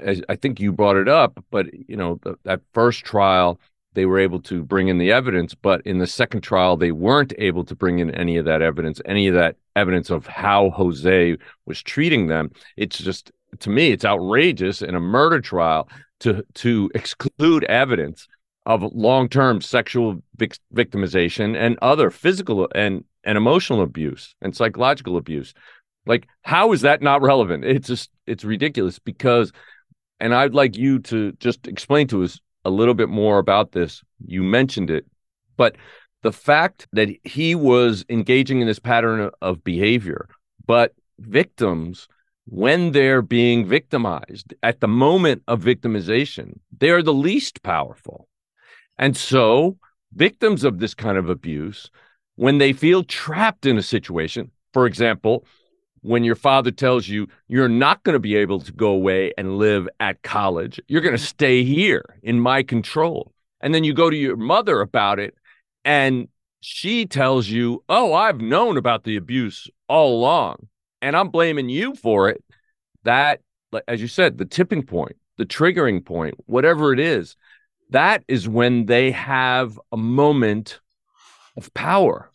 I 0.00 0.36
think 0.36 0.60
you 0.60 0.72
brought 0.72 0.96
it 0.96 1.08
up, 1.08 1.44
but 1.50 1.66
you 1.88 1.96
know, 1.96 2.18
that 2.44 2.60
first 2.74 3.04
trial 3.04 3.60
they 3.94 4.06
were 4.06 4.18
able 4.18 4.40
to 4.40 4.62
bring 4.62 4.88
in 4.88 4.98
the 4.98 5.12
evidence, 5.12 5.54
but 5.54 5.82
in 5.86 5.98
the 5.98 6.06
second 6.06 6.40
trial, 6.40 6.76
they 6.76 6.92
weren't 6.92 7.32
able 7.38 7.64
to 7.64 7.74
bring 7.74 7.98
in 7.98 8.10
any 8.14 8.36
of 8.36 8.44
that 8.46 8.62
evidence, 8.62 9.00
any 9.04 9.28
of 9.28 9.34
that 9.34 9.56
evidence 9.76 10.10
of 10.10 10.26
how 10.26 10.70
Jose 10.70 11.36
was 11.66 11.82
treating 11.82 12.26
them. 12.26 12.50
It's 12.76 12.98
just, 12.98 13.30
to 13.60 13.70
me, 13.70 13.90
it's 13.90 14.04
outrageous 14.04 14.82
in 14.82 14.94
a 14.94 15.00
murder 15.00 15.40
trial 15.40 15.88
to 16.20 16.44
to 16.54 16.90
exclude 16.94 17.64
evidence 17.64 18.28
of 18.64 18.82
long-term 18.94 19.60
sexual 19.60 20.22
vic- 20.36 20.58
victimization 20.74 21.56
and 21.56 21.78
other 21.82 22.10
physical 22.10 22.68
and 22.74 23.04
and 23.24 23.36
emotional 23.36 23.82
abuse 23.82 24.34
and 24.40 24.56
psychological 24.56 25.16
abuse. 25.16 25.52
Like, 26.06 26.28
how 26.42 26.72
is 26.72 26.80
that 26.82 27.02
not 27.02 27.22
relevant? 27.22 27.64
It's 27.64 27.88
just 27.88 28.10
it's 28.26 28.44
ridiculous 28.44 28.98
because, 28.98 29.52
and 30.18 30.34
I'd 30.34 30.54
like 30.54 30.76
you 30.76 30.98
to 31.00 31.32
just 31.32 31.66
explain 31.66 32.08
to 32.08 32.24
us 32.24 32.40
a 32.64 32.70
little 32.70 32.94
bit 32.94 33.08
more 33.08 33.38
about 33.38 33.72
this. 33.72 34.02
You 34.24 34.42
mentioned 34.42 34.90
it, 34.90 35.06
but 35.56 35.76
the 36.22 36.32
fact 36.32 36.86
that 36.92 37.08
he 37.24 37.54
was 37.54 38.04
engaging 38.08 38.60
in 38.60 38.66
this 38.66 38.78
pattern 38.78 39.30
of 39.40 39.64
behavior, 39.64 40.28
but 40.66 40.94
victims, 41.18 42.08
when 42.46 42.92
they're 42.92 43.22
being 43.22 43.66
victimized 43.66 44.54
at 44.62 44.80
the 44.80 44.88
moment 44.88 45.42
of 45.48 45.60
victimization, 45.60 46.58
they 46.76 46.90
are 46.90 47.02
the 47.02 47.12
least 47.12 47.62
powerful. 47.62 48.28
And 48.98 49.16
so, 49.16 49.78
victims 50.14 50.64
of 50.64 50.78
this 50.78 50.94
kind 50.94 51.18
of 51.18 51.28
abuse, 51.28 51.90
when 52.36 52.58
they 52.58 52.72
feel 52.72 53.02
trapped 53.02 53.66
in 53.66 53.78
a 53.78 53.82
situation, 53.82 54.50
for 54.72 54.86
example, 54.86 55.44
when 56.02 56.24
your 56.24 56.34
father 56.34 56.70
tells 56.70 57.08
you 57.08 57.28
you're 57.48 57.68
not 57.68 58.02
going 58.02 58.14
to 58.14 58.20
be 58.20 58.36
able 58.36 58.60
to 58.60 58.72
go 58.72 58.88
away 58.90 59.32
and 59.38 59.58
live 59.58 59.88
at 60.00 60.22
college, 60.22 60.80
you're 60.88 61.00
going 61.00 61.16
to 61.16 61.22
stay 61.22 61.64
here 61.64 62.04
in 62.22 62.40
my 62.40 62.62
control. 62.62 63.32
And 63.60 63.74
then 63.74 63.84
you 63.84 63.94
go 63.94 64.10
to 64.10 64.16
your 64.16 64.36
mother 64.36 64.80
about 64.80 65.20
it, 65.20 65.34
and 65.84 66.28
she 66.60 67.06
tells 67.06 67.48
you, 67.48 67.82
Oh, 67.88 68.12
I've 68.12 68.40
known 68.40 68.76
about 68.76 69.04
the 69.04 69.16
abuse 69.16 69.68
all 69.88 70.16
along, 70.16 70.68
and 71.00 71.16
I'm 71.16 71.28
blaming 71.28 71.68
you 71.68 71.94
for 71.94 72.28
it. 72.28 72.42
That, 73.04 73.40
as 73.86 74.00
you 74.00 74.08
said, 74.08 74.38
the 74.38 74.44
tipping 74.44 74.82
point, 74.82 75.16
the 75.38 75.46
triggering 75.46 76.04
point, 76.04 76.34
whatever 76.46 76.92
it 76.92 76.98
is, 76.98 77.36
that 77.90 78.24
is 78.26 78.48
when 78.48 78.86
they 78.86 79.10
have 79.12 79.78
a 79.92 79.96
moment 79.96 80.80
of 81.56 81.72
power. 81.74 82.30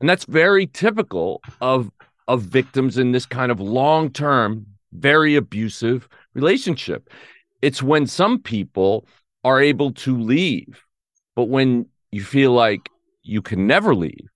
And 0.00 0.08
that's 0.08 0.24
very 0.24 0.66
typical 0.66 1.40
of 1.60 1.90
of 2.28 2.42
victims 2.42 2.98
in 2.98 3.12
this 3.12 3.26
kind 3.26 3.52
of 3.52 3.60
long 3.60 4.10
term, 4.10 4.66
very 4.92 5.36
abusive 5.36 6.08
relationship. 6.34 7.10
It's 7.62 7.82
when 7.82 8.06
some 8.06 8.38
people 8.38 9.06
are 9.44 9.60
able 9.60 9.92
to 9.92 10.18
leave, 10.18 10.82
but 11.34 11.44
when 11.44 11.86
you 12.10 12.22
feel 12.22 12.52
like 12.52 12.88
you 13.22 13.42
can 13.42 13.66
never 13.66 13.94
leave, 13.94 14.28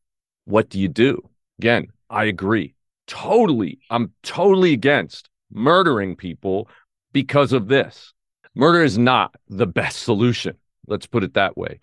what 0.44 0.68
do 0.68 0.78
you 0.78 0.88
do? 0.88 1.28
Again, 1.58 1.88
I 2.08 2.24
agree. 2.24 2.74
Totally. 3.06 3.80
I'm 3.90 4.12
totally 4.22 4.72
against 4.72 5.28
murdering 5.52 6.16
people 6.16 6.68
because 7.12 7.52
of 7.52 7.68
this. 7.68 8.12
Murder 8.54 8.82
is 8.82 8.98
not 8.98 9.34
the 9.48 9.66
best 9.66 10.02
solution. 10.02 10.56
Let's 10.86 11.06
put 11.06 11.24
it 11.24 11.34
that 11.34 11.56
way. 11.56 11.80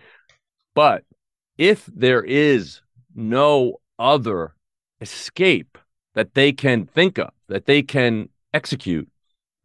But 0.73 1.03
if 1.57 1.85
there 1.87 2.23
is 2.23 2.81
no 3.15 3.79
other 3.97 4.53
escape 5.01 5.77
that 6.17 6.33
they 6.33 6.51
can 6.51 6.83
think 6.83 7.19
of, 7.19 7.29
that 7.47 7.67
they 7.67 7.83
can 7.83 8.27
execute, 8.51 9.07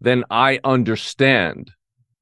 then 0.02 0.22
I 0.28 0.60
understand 0.64 1.70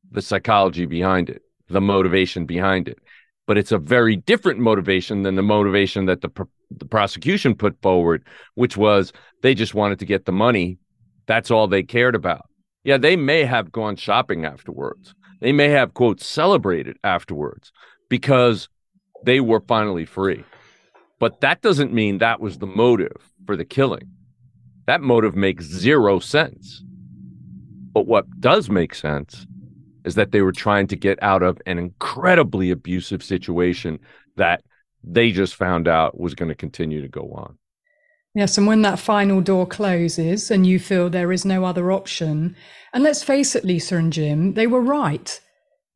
the 0.08 0.22
psychology 0.22 0.86
behind 0.86 1.28
it, 1.28 1.42
the 1.68 1.80
motivation 1.80 2.46
behind 2.46 2.86
it. 2.86 3.00
But 3.48 3.58
it's 3.58 3.72
a 3.72 3.78
very 3.78 4.14
different 4.14 4.60
motivation 4.60 5.24
than 5.24 5.34
the 5.34 5.42
motivation 5.42 6.04
that 6.04 6.20
the, 6.20 6.28
pr- 6.28 6.44
the 6.70 6.84
prosecution 6.84 7.56
put 7.56 7.82
forward, 7.82 8.24
which 8.54 8.76
was 8.76 9.12
they 9.42 9.52
just 9.52 9.74
wanted 9.74 9.98
to 9.98 10.06
get 10.06 10.26
the 10.26 10.32
money. 10.32 10.78
That's 11.26 11.50
all 11.50 11.66
they 11.66 11.82
cared 11.82 12.14
about. 12.14 12.46
Yeah, 12.84 12.98
they 12.98 13.16
may 13.16 13.42
have 13.42 13.72
gone 13.72 13.96
shopping 13.96 14.44
afterwards. 14.44 15.12
They 15.40 15.50
may 15.50 15.70
have, 15.70 15.92
quote, 15.94 16.20
celebrated 16.20 16.98
afterwards 17.02 17.72
because 18.08 18.68
they 19.24 19.40
were 19.40 19.64
finally 19.66 20.04
free. 20.04 20.44
But 21.18 21.40
that 21.40 21.62
doesn't 21.62 21.92
mean 21.92 22.18
that 22.18 22.40
was 22.40 22.58
the 22.58 22.68
motive 22.68 23.32
for 23.44 23.56
the 23.56 23.64
killing. 23.64 24.12
That 24.90 25.02
motive 25.02 25.36
makes 25.36 25.66
zero 25.66 26.18
sense. 26.18 26.82
But 27.94 28.08
what 28.08 28.24
does 28.40 28.68
make 28.68 28.92
sense 28.92 29.46
is 30.04 30.16
that 30.16 30.32
they 30.32 30.42
were 30.42 30.50
trying 30.50 30.88
to 30.88 30.96
get 30.96 31.22
out 31.22 31.44
of 31.44 31.62
an 31.64 31.78
incredibly 31.78 32.72
abusive 32.72 33.22
situation 33.22 34.00
that 34.34 34.64
they 35.04 35.30
just 35.30 35.54
found 35.54 35.86
out 35.86 36.18
was 36.18 36.34
going 36.34 36.48
to 36.48 36.56
continue 36.56 37.00
to 37.02 37.06
go 37.06 37.30
on. 37.30 37.56
Yes, 38.34 38.58
and 38.58 38.66
when 38.66 38.82
that 38.82 38.98
final 38.98 39.40
door 39.40 39.64
closes 39.64 40.50
and 40.50 40.66
you 40.66 40.80
feel 40.80 41.08
there 41.08 41.30
is 41.30 41.44
no 41.44 41.64
other 41.64 41.92
option, 41.92 42.56
and 42.92 43.04
let's 43.04 43.22
face 43.22 43.54
it, 43.54 43.64
Lisa 43.64 43.96
and 43.96 44.12
Jim, 44.12 44.54
they 44.54 44.66
were 44.66 44.80
right 44.80 45.40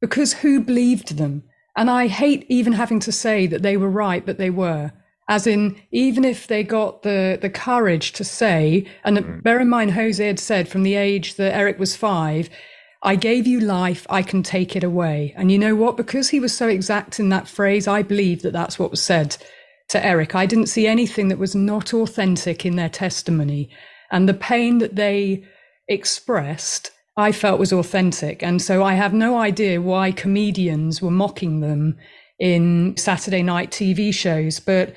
because 0.00 0.34
who 0.34 0.60
believed 0.60 1.16
them? 1.16 1.42
And 1.76 1.90
I 1.90 2.06
hate 2.06 2.46
even 2.48 2.74
having 2.74 3.00
to 3.00 3.10
say 3.10 3.48
that 3.48 3.62
they 3.62 3.76
were 3.76 3.90
right, 3.90 4.24
but 4.24 4.38
they 4.38 4.50
were. 4.50 4.92
As 5.28 5.46
in, 5.46 5.76
even 5.90 6.24
if 6.24 6.46
they 6.46 6.62
got 6.62 7.02
the, 7.02 7.38
the 7.40 7.48
courage 7.48 8.12
to 8.12 8.24
say, 8.24 8.86
and 9.04 9.16
mm. 9.16 9.42
bear 9.42 9.58
in 9.58 9.68
mind, 9.68 9.92
Jose 9.92 10.24
had 10.24 10.38
said 10.38 10.68
from 10.68 10.82
the 10.82 10.94
age 10.94 11.36
that 11.36 11.54
Erik 11.54 11.78
was 11.78 11.96
five, 11.96 12.50
I 13.02 13.16
gave 13.16 13.46
you 13.46 13.60
life, 13.60 14.06
I 14.08 14.22
can 14.22 14.42
take 14.42 14.76
it 14.76 14.84
away. 14.84 15.34
And 15.36 15.52
you 15.52 15.58
know 15.58 15.74
what? 15.74 15.96
Because 15.96 16.30
he 16.30 16.40
was 16.40 16.56
so 16.56 16.68
exact 16.68 17.20
in 17.20 17.28
that 17.30 17.48
phrase, 17.48 17.86
I 17.86 18.02
believe 18.02 18.42
that 18.42 18.52
that's 18.52 18.78
what 18.78 18.90
was 18.90 19.02
said 19.02 19.36
to 19.88 20.04
Erik. 20.04 20.34
I 20.34 20.46
didn't 20.46 20.66
see 20.66 20.86
anything 20.86 21.28
that 21.28 21.38
was 21.38 21.54
not 21.54 21.92
authentic 21.92 22.64
in 22.64 22.76
their 22.76 22.88
testimony. 22.88 23.70
And 24.10 24.28
the 24.28 24.34
pain 24.34 24.78
that 24.78 24.96
they 24.96 25.44
expressed, 25.88 26.90
I 27.16 27.32
felt 27.32 27.60
was 27.60 27.72
authentic. 27.72 28.42
And 28.42 28.60
so 28.60 28.82
I 28.82 28.94
have 28.94 29.12
no 29.12 29.38
idea 29.38 29.80
why 29.80 30.10
comedians 30.10 31.02
were 31.02 31.10
mocking 31.10 31.60
them 31.60 31.96
in 32.38 32.96
Saturday 32.96 33.42
night 33.42 33.70
TV 33.70 34.12
shows. 34.12 34.60
But 34.60 34.94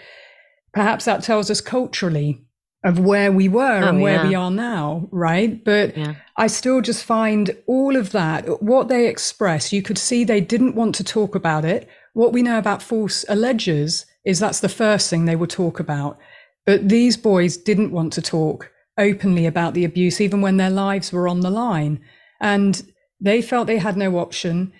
perhaps 0.73 1.05
that 1.05 1.23
tells 1.23 1.49
us 1.49 1.61
culturally 1.61 2.43
of 2.83 2.99
where 2.99 3.31
we 3.31 3.49
were 3.49 3.83
oh, 3.83 3.87
and 3.89 4.01
where 4.01 4.23
yeah. 4.23 4.27
we 4.27 4.35
are 4.35 4.51
now, 4.51 5.07
right? 5.11 5.63
But 5.63 5.97
yeah. 5.97 6.15
I 6.37 6.47
still 6.47 6.81
just 6.81 7.03
find 7.03 7.55
all 7.65 7.95
of 7.95 8.11
that, 8.11 8.61
what 8.61 8.87
they 8.87 9.07
express, 9.07 9.73
you 9.73 9.81
could 9.81 9.97
see 9.97 10.23
they 10.23 10.41
didn't 10.41 10.75
want 10.75 10.95
to 10.95 11.03
talk 11.03 11.35
about 11.35 11.65
it. 11.65 11.89
What 12.13 12.33
we 12.33 12.43
know 12.43 12.57
about 12.57 12.81
false 12.81 13.25
allegers 13.27 14.05
is 14.25 14.39
that's 14.39 14.59
the 14.59 14.69
first 14.69 15.09
thing 15.09 15.25
they 15.25 15.35
would 15.35 15.49
talk 15.49 15.79
about. 15.79 16.17
But 16.65 16.89
these 16.89 17.17
boys 17.17 17.57
didn't 17.57 17.91
want 17.91 18.13
to 18.13 18.21
talk 18.21 18.71
openly 18.97 19.45
about 19.45 19.73
the 19.73 19.85
abuse, 19.85 20.19
even 20.21 20.41
when 20.41 20.57
their 20.57 20.69
lives 20.69 21.11
were 21.11 21.27
on 21.27 21.41
the 21.41 21.49
line. 21.49 21.99
And 22.39 22.81
they 23.19 23.41
felt 23.41 23.67
they 23.67 23.77
had 23.77 23.97
no 23.97 24.17
option. 24.17 24.73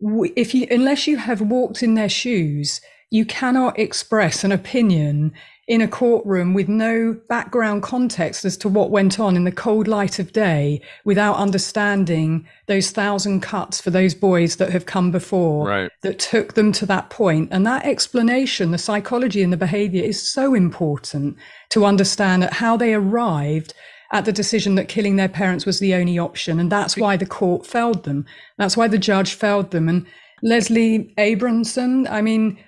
If 0.00 0.54
you, 0.54 0.66
unless 0.70 1.06
you 1.06 1.16
have 1.16 1.40
walked 1.40 1.82
in 1.82 1.94
their 1.94 2.08
shoes, 2.08 2.80
you 3.10 3.24
cannot 3.24 3.78
express 3.78 4.44
an 4.44 4.52
opinion 4.52 5.32
in 5.66 5.82
a 5.82 5.88
courtroom 5.88 6.54
with 6.54 6.66
no 6.66 7.14
background 7.28 7.82
context 7.82 8.44
as 8.44 8.56
to 8.56 8.68
what 8.68 8.90
went 8.90 9.20
on 9.20 9.36
in 9.36 9.44
the 9.44 9.52
cold 9.52 9.86
light 9.86 10.18
of 10.18 10.32
day 10.32 10.80
without 11.04 11.36
understanding 11.36 12.46
those 12.66 12.90
thousand 12.90 13.42
cuts 13.42 13.78
for 13.78 13.90
those 13.90 14.14
boys 14.14 14.56
that 14.56 14.70
have 14.70 14.86
come 14.86 15.10
before 15.10 15.68
right. 15.68 15.90
that 16.00 16.18
took 16.18 16.54
them 16.54 16.72
to 16.72 16.86
that 16.86 17.10
point. 17.10 17.50
And 17.52 17.66
that 17.66 17.84
explanation, 17.84 18.70
the 18.70 18.78
psychology 18.78 19.42
and 19.42 19.52
the 19.52 19.58
behavior 19.58 20.02
is 20.02 20.26
so 20.26 20.54
important 20.54 21.36
to 21.70 21.84
understand 21.84 22.44
how 22.44 22.78
they 22.78 22.94
arrived 22.94 23.74
at 24.12 24.24
the 24.24 24.32
decision 24.32 24.74
that 24.74 24.88
killing 24.88 25.16
their 25.16 25.28
parents 25.28 25.66
was 25.66 25.80
the 25.80 25.94
only 25.94 26.18
option. 26.18 26.58
And 26.58 26.72
that's 26.72 26.96
why 26.96 27.16
the 27.16 27.26
court 27.26 27.66
failed 27.66 28.04
them. 28.04 28.24
That's 28.56 28.76
why 28.76 28.88
the 28.88 28.98
judge 28.98 29.34
failed 29.34 29.70
them. 29.70 29.88
And 29.88 30.06
Leslie 30.42 31.12
Abramson, 31.18 32.10
I 32.10 32.22
mean, 32.22 32.58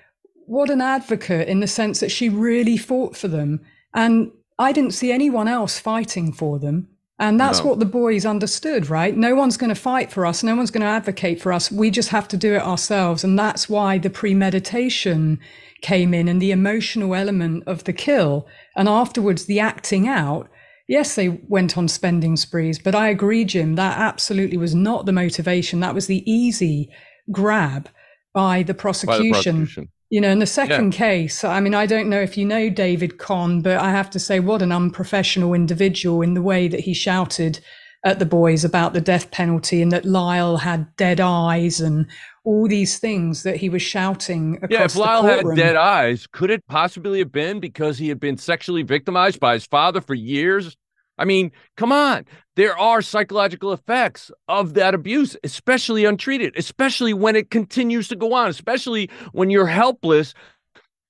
what 0.46 0.70
an 0.70 0.80
advocate 0.80 1.48
in 1.48 1.60
the 1.60 1.66
sense 1.66 2.00
that 2.00 2.10
she 2.10 2.28
really 2.28 2.76
fought 2.76 3.16
for 3.16 3.28
them. 3.28 3.60
And 3.94 4.30
I 4.58 4.72
didn't 4.72 4.92
see 4.92 5.12
anyone 5.12 5.48
else 5.48 5.78
fighting 5.78 6.32
for 6.32 6.58
them. 6.58 6.88
And 7.18 7.38
that's 7.38 7.60
no. 7.60 7.66
what 7.66 7.78
the 7.78 7.86
boys 7.86 8.24
understood, 8.24 8.88
right? 8.88 9.14
No 9.14 9.34
one's 9.34 9.58
going 9.58 9.68
to 9.68 9.74
fight 9.74 10.10
for 10.10 10.24
us. 10.24 10.42
No 10.42 10.56
one's 10.56 10.70
going 10.70 10.80
to 10.80 10.86
advocate 10.86 11.40
for 11.40 11.52
us. 11.52 11.70
We 11.70 11.90
just 11.90 12.08
have 12.08 12.26
to 12.28 12.36
do 12.36 12.54
it 12.54 12.62
ourselves. 12.62 13.22
And 13.22 13.38
that's 13.38 13.68
why 13.68 13.98
the 13.98 14.08
premeditation 14.08 15.38
came 15.82 16.14
in 16.14 16.28
and 16.28 16.40
the 16.40 16.50
emotional 16.50 17.14
element 17.14 17.64
of 17.66 17.84
the 17.84 17.92
kill. 17.92 18.46
And 18.74 18.88
afterwards, 18.88 19.44
the 19.44 19.60
acting 19.60 20.08
out. 20.08 20.48
Yes, 20.90 21.14
they 21.14 21.28
went 21.28 21.78
on 21.78 21.86
spending 21.86 22.36
sprees, 22.36 22.80
but 22.80 22.96
I 22.96 23.10
agree, 23.10 23.44
Jim, 23.44 23.76
that 23.76 23.96
absolutely 23.96 24.56
was 24.56 24.74
not 24.74 25.06
the 25.06 25.12
motivation. 25.12 25.78
That 25.78 25.94
was 25.94 26.08
the 26.08 26.28
easy 26.28 26.90
grab 27.30 27.88
by 28.34 28.64
the 28.64 28.74
prosecution. 28.74 29.20
By 29.20 29.22
the 29.22 29.30
prosecution. 29.30 29.88
You 30.10 30.20
know, 30.20 30.30
in 30.30 30.40
the 30.40 30.46
second 30.46 30.92
yeah. 30.92 30.98
case, 30.98 31.44
I 31.44 31.60
mean, 31.60 31.76
I 31.76 31.86
don't 31.86 32.10
know 32.10 32.20
if 32.20 32.36
you 32.36 32.44
know 32.44 32.68
David 32.68 33.18
Conn, 33.18 33.60
but 33.62 33.76
I 33.76 33.92
have 33.92 34.10
to 34.10 34.18
say, 34.18 34.40
what 34.40 34.62
an 34.62 34.72
unprofessional 34.72 35.54
individual 35.54 36.22
in 36.22 36.34
the 36.34 36.42
way 36.42 36.66
that 36.66 36.80
he 36.80 36.92
shouted 36.92 37.60
at 38.04 38.18
the 38.18 38.26
boys 38.26 38.64
about 38.64 38.92
the 38.92 39.00
death 39.00 39.30
penalty 39.30 39.80
and 39.80 39.92
that 39.92 40.04
Lyle 40.04 40.56
had 40.56 40.96
dead 40.96 41.20
eyes 41.20 41.80
and 41.80 42.06
all 42.42 42.66
these 42.66 42.98
things 42.98 43.44
that 43.44 43.58
he 43.58 43.68
was 43.68 43.82
shouting 43.82 44.56
across 44.56 44.70
yeah, 44.72 44.84
if 44.84 44.96
Lyle 44.96 45.22
had 45.22 45.44
dead 45.54 45.76
eyes, 45.76 46.26
could 46.26 46.50
it 46.50 46.66
possibly 46.66 47.20
have 47.20 47.30
been 47.30 47.60
because 47.60 47.96
he 47.96 48.08
had 48.08 48.18
been 48.18 48.36
sexually 48.36 48.82
victimized 48.82 49.38
by 49.38 49.52
his 49.52 49.66
father 49.66 50.00
for 50.00 50.14
years? 50.14 50.76
I 51.20 51.26
mean, 51.26 51.52
come 51.76 51.92
on. 51.92 52.24
There 52.56 52.76
are 52.76 53.02
psychological 53.02 53.72
effects 53.72 54.30
of 54.48 54.74
that 54.74 54.94
abuse, 54.94 55.36
especially 55.44 56.04
untreated, 56.04 56.54
especially 56.56 57.12
when 57.12 57.36
it 57.36 57.50
continues 57.50 58.08
to 58.08 58.16
go 58.16 58.32
on, 58.32 58.48
especially 58.48 59.10
when 59.32 59.50
you're 59.50 59.66
helpless 59.66 60.34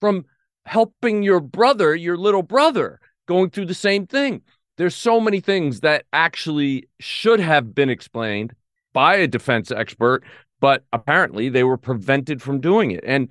from 0.01 0.27
helping 0.67 1.23
your 1.23 1.41
brother, 1.41 1.95
your 1.95 2.17
little 2.17 2.43
brother, 2.43 3.01
going 3.27 3.51
through 3.51 3.67
the 3.67 3.75
same 3.75 4.07
thing. 4.07 4.43
There's 4.77 4.97
so 4.97 5.21
many 5.21 5.41
things 5.41 5.81
that 5.81 6.05
actually 6.13 6.89
should 6.99 7.39
have 7.39 7.75
been 7.75 7.91
explained 7.91 8.53
by 8.93 9.17
a 9.17 9.27
defense 9.29 9.71
expert, 9.71 10.25
but 10.59 10.85
apparently 10.93 11.49
they 11.49 11.65
were 11.65 11.77
prevented 11.77 12.43
from 12.43 12.61
doing 12.61 12.91
it. 12.91 13.05
And 13.07 13.29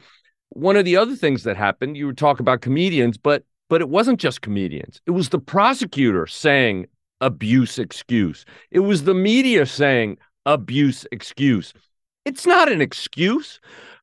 one 0.49 0.77
of 0.77 0.85
the 0.85 0.95
other 0.95 1.15
things 1.15 1.43
that 1.43 1.57
happened, 1.57 1.97
you 1.97 2.05
would 2.07 2.17
talk 2.17 2.39
about 2.39 2.61
comedians, 2.61 3.17
but 3.17 3.43
but 3.69 3.81
it 3.81 3.89
wasn't 3.89 4.19
just 4.19 4.41
comedians. 4.41 4.99
It 5.05 5.11
was 5.11 5.29
the 5.29 5.39
prosecutor 5.39 6.27
saying 6.27 6.87
abuse 7.21 7.79
excuse. 7.79 8.45
It 8.71 8.79
was 8.79 9.03
the 9.03 9.13
media 9.13 9.65
saying 9.65 10.17
abuse 10.45 11.05
excuse. 11.11 11.73
It's 12.25 12.45
not 12.45 12.71
an 12.71 12.81
excuse. 12.81 13.59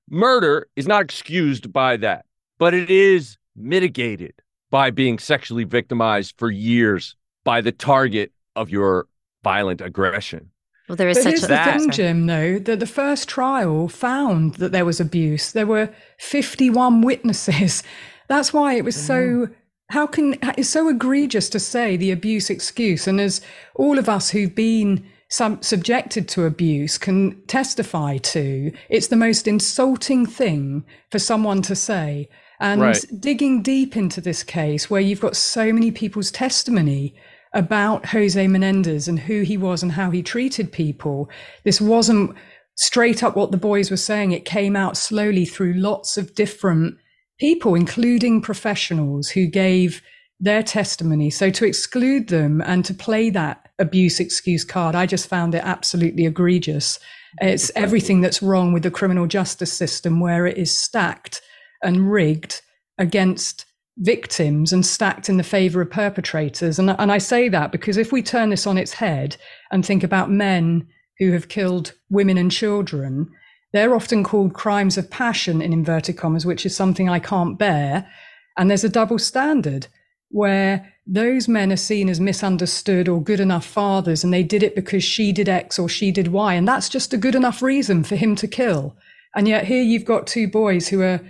Murder 0.09 0.69
is 0.77 0.87
not 0.87 1.03
excused 1.03 1.73
by 1.73 1.97
that, 1.99 2.25
but 2.59 2.73
it 2.73 2.91
is 2.91 3.37
mitigated 3.57 4.35
by 4.71 4.91
being 4.91 5.19
sexually 5.19 5.65
victimized 5.65 6.35
for 6.39 6.51
years 6.51 7.17
by 7.45 7.61
the 7.61 7.73
target 7.73 8.33
of 8.55 8.71
your 8.71 9.07
violent 9.43 9.81
aggression. 9.81 10.51
Well, 10.89 10.97
there 10.97 11.09
is 11.09 11.17
but 11.19 11.23
such 11.25 11.31
here's 11.31 11.45
a 11.45 11.49
the 11.49 11.57
thing, 11.57 11.91
Jim. 11.91 12.27
Though 12.27 12.59
that 12.61 12.81
the 12.81 12.87
first 12.87 13.29
trial 13.29 13.89
found 13.89 14.55
that 14.55 14.71
there 14.71 14.85
was 14.85 15.01
abuse. 15.01 15.53
There 15.53 15.67
were 15.67 15.91
51 16.19 17.01
witnesses. 17.03 17.83
That's 18.29 18.53
why 18.53 18.75
it 18.75 18.85
was 18.85 18.97
so. 18.97 19.21
Mm-hmm. 19.21 19.53
How 19.91 20.07
can 20.07 20.37
it's 20.59 20.69
so 20.69 20.89
egregious 20.89 21.49
to 21.51 21.61
say 21.61 21.97
the 21.97 22.11
abuse 22.11 22.51
excuse? 22.51 23.07
And 23.07 23.21
as 23.21 23.41
all 23.77 23.99
of 23.99 24.09
us 24.09 24.31
who've 24.31 24.55
been 24.55 25.07
sub- 25.29 25.63
subjected 25.63 26.29
to 26.31 26.45
abuse 26.45 26.99
can 26.99 27.41
testify 27.47 28.17
to, 28.19 28.73
it's 28.89 29.07
the 29.07 29.17
most 29.17 29.47
insulting 29.47 30.27
thing 30.27 30.85
for 31.11 31.21
someone 31.21 31.63
to 31.63 31.77
say. 31.77 32.29
And 32.59 32.81
right. 32.81 33.05
digging 33.21 33.63
deep 33.63 33.97
into 33.97 34.21
this 34.21 34.43
case, 34.43 34.91
where 34.91 35.01
you've 35.01 35.21
got 35.21 35.37
so 35.37 35.73
many 35.73 35.91
people's 35.91 36.31
testimony 36.31 37.15
about 37.53 38.07
Jose 38.07 38.47
Menendez 38.49 39.09
and 39.09 39.21
who 39.21 39.43
he 39.43 39.57
was 39.57 39.83
and 39.83 39.93
how 39.93 40.11
he 40.11 40.23
treated 40.23 40.73
people, 40.73 41.31
this 41.65 41.81
wasn't 41.81 42.35
straight 42.75 43.23
up 43.23 43.37
what 43.37 43.51
the 43.51 43.57
boys 43.57 43.91
were 43.91 43.97
saying. 43.97 44.33
It 44.33 44.45
came 44.45 44.75
out 44.75 44.97
slowly 44.97 45.45
through 45.45 45.75
lots 45.75 46.17
of 46.17 46.35
different 46.35 46.97
people, 47.39 47.75
including 47.75 48.41
professionals 48.41 49.29
who 49.29 49.47
gave 49.47 50.03
their 50.41 50.63
testimony. 50.63 51.31
So 51.31 51.51
to 51.51 51.65
exclude 51.65 52.29
them 52.29 52.61
and 52.61 52.85
to 52.85 52.95
play 52.95 53.31
that 53.31 53.69
abuse 53.79 54.21
excuse 54.21 54.65
card, 54.65 54.95
I 54.95 55.07
just 55.07 55.29
found 55.29 55.55
it 55.55 55.63
absolutely 55.65 56.27
egregious. 56.27 56.99
It's 57.41 57.71
everything 57.75 58.21
that's 58.21 58.43
wrong 58.43 58.73
with 58.73 58.83
the 58.83 58.91
criminal 58.91 59.27
justice 59.27 59.73
system, 59.73 60.21
where 60.21 60.47
it 60.47 60.57
is 60.59 60.77
stacked 60.77 61.43
and 61.83 62.11
rigged 62.11 62.63
against 62.99 63.67
victims 63.99 64.73
and 64.73 64.85
stacked 64.85 65.29
in 65.29 65.37
the 65.37 65.43
favor 65.43 65.81
of 65.81 65.91
perpetrators. 65.91 66.79
And, 66.79 66.91
and 66.91 67.11
I 67.11 67.19
say 67.19 67.49
that 67.49 67.73
because 67.73 67.97
if 67.97 68.13
we 68.13 68.23
turn 68.23 68.51
this 68.51 68.67
on 68.67 68.79
its 68.79 68.93
head 68.93 69.37
and 69.71 69.85
think 69.85 70.03
about 70.03 70.31
men 70.31 70.87
who 71.19 71.33
have 71.33 71.49
killed 71.49 71.93
women 72.11 72.37
and 72.37 72.51
children, 72.51 73.31
they're 73.73 73.95
often 73.95 74.25
called 74.25 74.55
crimes 74.55 74.97
of 74.97 75.11
passion 75.11 75.61
in 75.61 75.73
inverted 75.73 76.17
commas, 76.17 76.47
which 76.47 76.65
is 76.65 76.75
something 76.75 77.09
I 77.09 77.19
can't 77.19 77.59
bear. 77.59 78.09
And 78.57 78.71
there's 78.71 78.85
a 78.85 78.89
double 78.89 79.19
standard 79.19 79.89
where 80.31 80.93
those 81.07 81.47
men 81.47 81.73
are 81.73 81.77
seen 81.77 82.09
as 82.09 82.21
misunderstood 82.21 83.09
or 83.09 83.23
good 83.23 83.41
enough 83.41 83.65
fathers, 83.65 84.25
and 84.25 84.33
they 84.33 84.43
did 84.43 84.63
it 84.63 84.75
because 84.75 85.05
she 85.05 85.33
did 85.33 85.49
X 85.49 85.79
or 85.79 85.89
she 85.89 86.11
did 86.11 86.29
Y. 86.29 86.55
And 86.55 86.67
that's 86.67 86.89
just 86.89 87.13
a 87.13 87.19
good 87.19 87.35
enough 87.35 87.63
reason 87.63 88.03
for 88.03 88.17
him 88.17 88.35
to 88.37 88.49
kill. 88.49 88.97
And 89.35 89.47
yet 89.47 89.67
here 89.67 89.83
you've 89.83 90.05
got 90.05 90.27
two 90.27 90.49
boys 90.49 90.89
who 90.89 91.03
are 91.03 91.21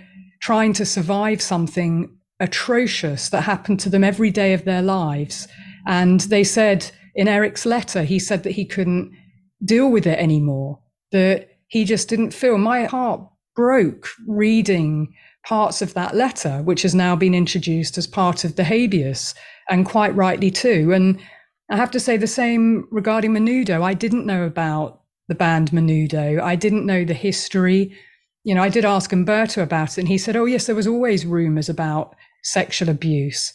trying 0.41 0.73
to 0.73 0.85
survive 0.85 1.41
something 1.41 2.09
atrocious 2.39 3.29
that 3.29 3.41
happened 3.41 3.79
to 3.81 3.89
them 3.89 4.03
every 4.03 4.31
day 4.31 4.53
of 4.53 4.65
their 4.65 4.81
lives. 4.81 5.47
And 5.85 6.21
they 6.21 6.43
said 6.43 6.89
in 7.15 7.27
Erik's 7.27 7.65
letter, 7.65 8.03
he 8.03 8.19
said 8.19 8.43
that 8.43 8.51
he 8.51 8.65
couldn't 8.65 9.11
deal 9.63 9.89
with 9.89 10.05
it 10.07 10.19
anymore, 10.19 10.79
that 11.11 11.49
he 11.67 11.85
just 11.85 12.09
didn't 12.09 12.31
feel. 12.31 12.57
My 12.57 12.85
heart 12.85 13.21
broke 13.55 14.09
reading 14.27 15.13
parts 15.45 15.81
of 15.81 15.93
that 15.93 16.15
letter, 16.15 16.61
which 16.63 16.81
has 16.81 16.93
now 16.93 17.15
been 17.15 17.33
introduced 17.33 17.97
as 17.97 18.05
part 18.05 18.43
of 18.43 18.55
the 18.55 18.63
habeas, 18.63 19.33
and 19.69 19.85
quite 19.85 20.15
rightly 20.15 20.51
too. 20.51 20.91
And 20.93 21.19
I 21.69 21.77
have 21.77 21.91
to 21.91 21.99
say 21.99 22.17
the 22.17 22.27
same 22.27 22.87
regarding 22.91 23.31
Menudo. 23.31 23.81
I 23.81 23.93
didn't 23.93 24.25
know 24.25 24.43
about 24.43 25.01
the 25.27 25.35
band 25.35 25.71
Menudo. 25.71 26.41
I 26.41 26.55
didn't 26.55 26.85
know 26.85 27.03
the 27.03 27.13
history. 27.13 27.95
You 28.43 28.55
know, 28.55 28.63
I 28.63 28.69
did 28.69 28.85
ask 28.85 29.11
Umberto 29.11 29.61
about 29.61 29.97
it, 29.97 29.99
and 29.99 30.07
he 30.07 30.17
said, 30.17 30.35
"Oh 30.35 30.45
yes, 30.45 30.65
there 30.65 30.75
was 30.75 30.87
always 30.87 31.25
rumors 31.25 31.69
about 31.69 32.15
sexual 32.43 32.89
abuse." 32.89 33.53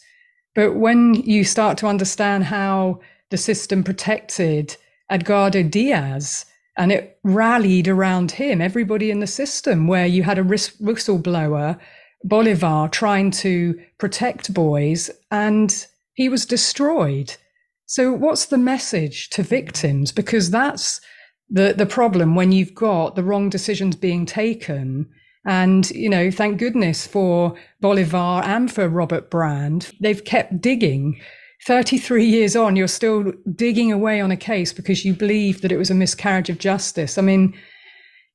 But 0.55 0.75
when 0.75 1.15
you 1.15 1.43
start 1.43 1.77
to 1.79 1.87
understand 1.87 2.43
how 2.43 2.99
the 3.31 3.37
system 3.37 3.83
protected 3.83 4.77
Edgardo 5.09 5.63
Diaz 5.63 6.45
and 6.77 6.91
it 6.91 7.19
rallied 7.23 7.87
around 7.87 8.31
him, 8.31 8.61
everybody 8.61 9.11
in 9.11 9.19
the 9.19 9.27
system, 9.27 9.87
where 9.87 10.07
you 10.07 10.23
had 10.23 10.39
a 10.39 10.43
whistleblower, 10.43 11.79
Bolivar, 12.23 12.87
trying 12.87 13.31
to 13.31 13.79
protect 13.97 14.53
boys, 14.53 15.11
and 15.29 15.85
he 16.13 16.29
was 16.29 16.45
destroyed. 16.45 17.35
So, 17.85 18.11
what's 18.11 18.45
the 18.45 18.57
message 18.57 19.29
to 19.31 19.43
victims? 19.43 20.11
Because 20.11 20.49
that's 20.49 21.01
the, 21.49 21.73
the 21.77 21.85
problem 21.85 22.35
when 22.35 22.51
you've 22.51 22.73
got 22.73 23.15
the 23.15 23.23
wrong 23.23 23.49
decisions 23.49 23.95
being 23.95 24.25
taken. 24.25 25.09
And, 25.45 25.89
you 25.91 26.09
know, 26.09 26.31
thank 26.31 26.57
goodness 26.57 27.05
for 27.05 27.55
Bolivar 27.81 28.41
and 28.45 28.71
for 28.71 28.87
Robert 28.87 29.27
Rand. 29.33 29.91
They've 29.99 30.23
kept 30.23 30.61
digging 30.61 31.19
33 31.65 32.25
years 32.25 32.55
on, 32.55 32.75
you're 32.75 32.87
still 32.87 33.31
digging 33.55 33.91
away 33.91 34.19
on 34.19 34.31
a 34.31 34.37
case 34.37 34.73
because 34.73 35.05
you 35.05 35.13
believe 35.13 35.61
that 35.61 35.71
it 35.71 35.77
was 35.77 35.89
a 35.89 35.95
miscarriage 35.95 36.49
of 36.49 36.59
justice. 36.59 37.17
I 37.17 37.21
mean, 37.21 37.57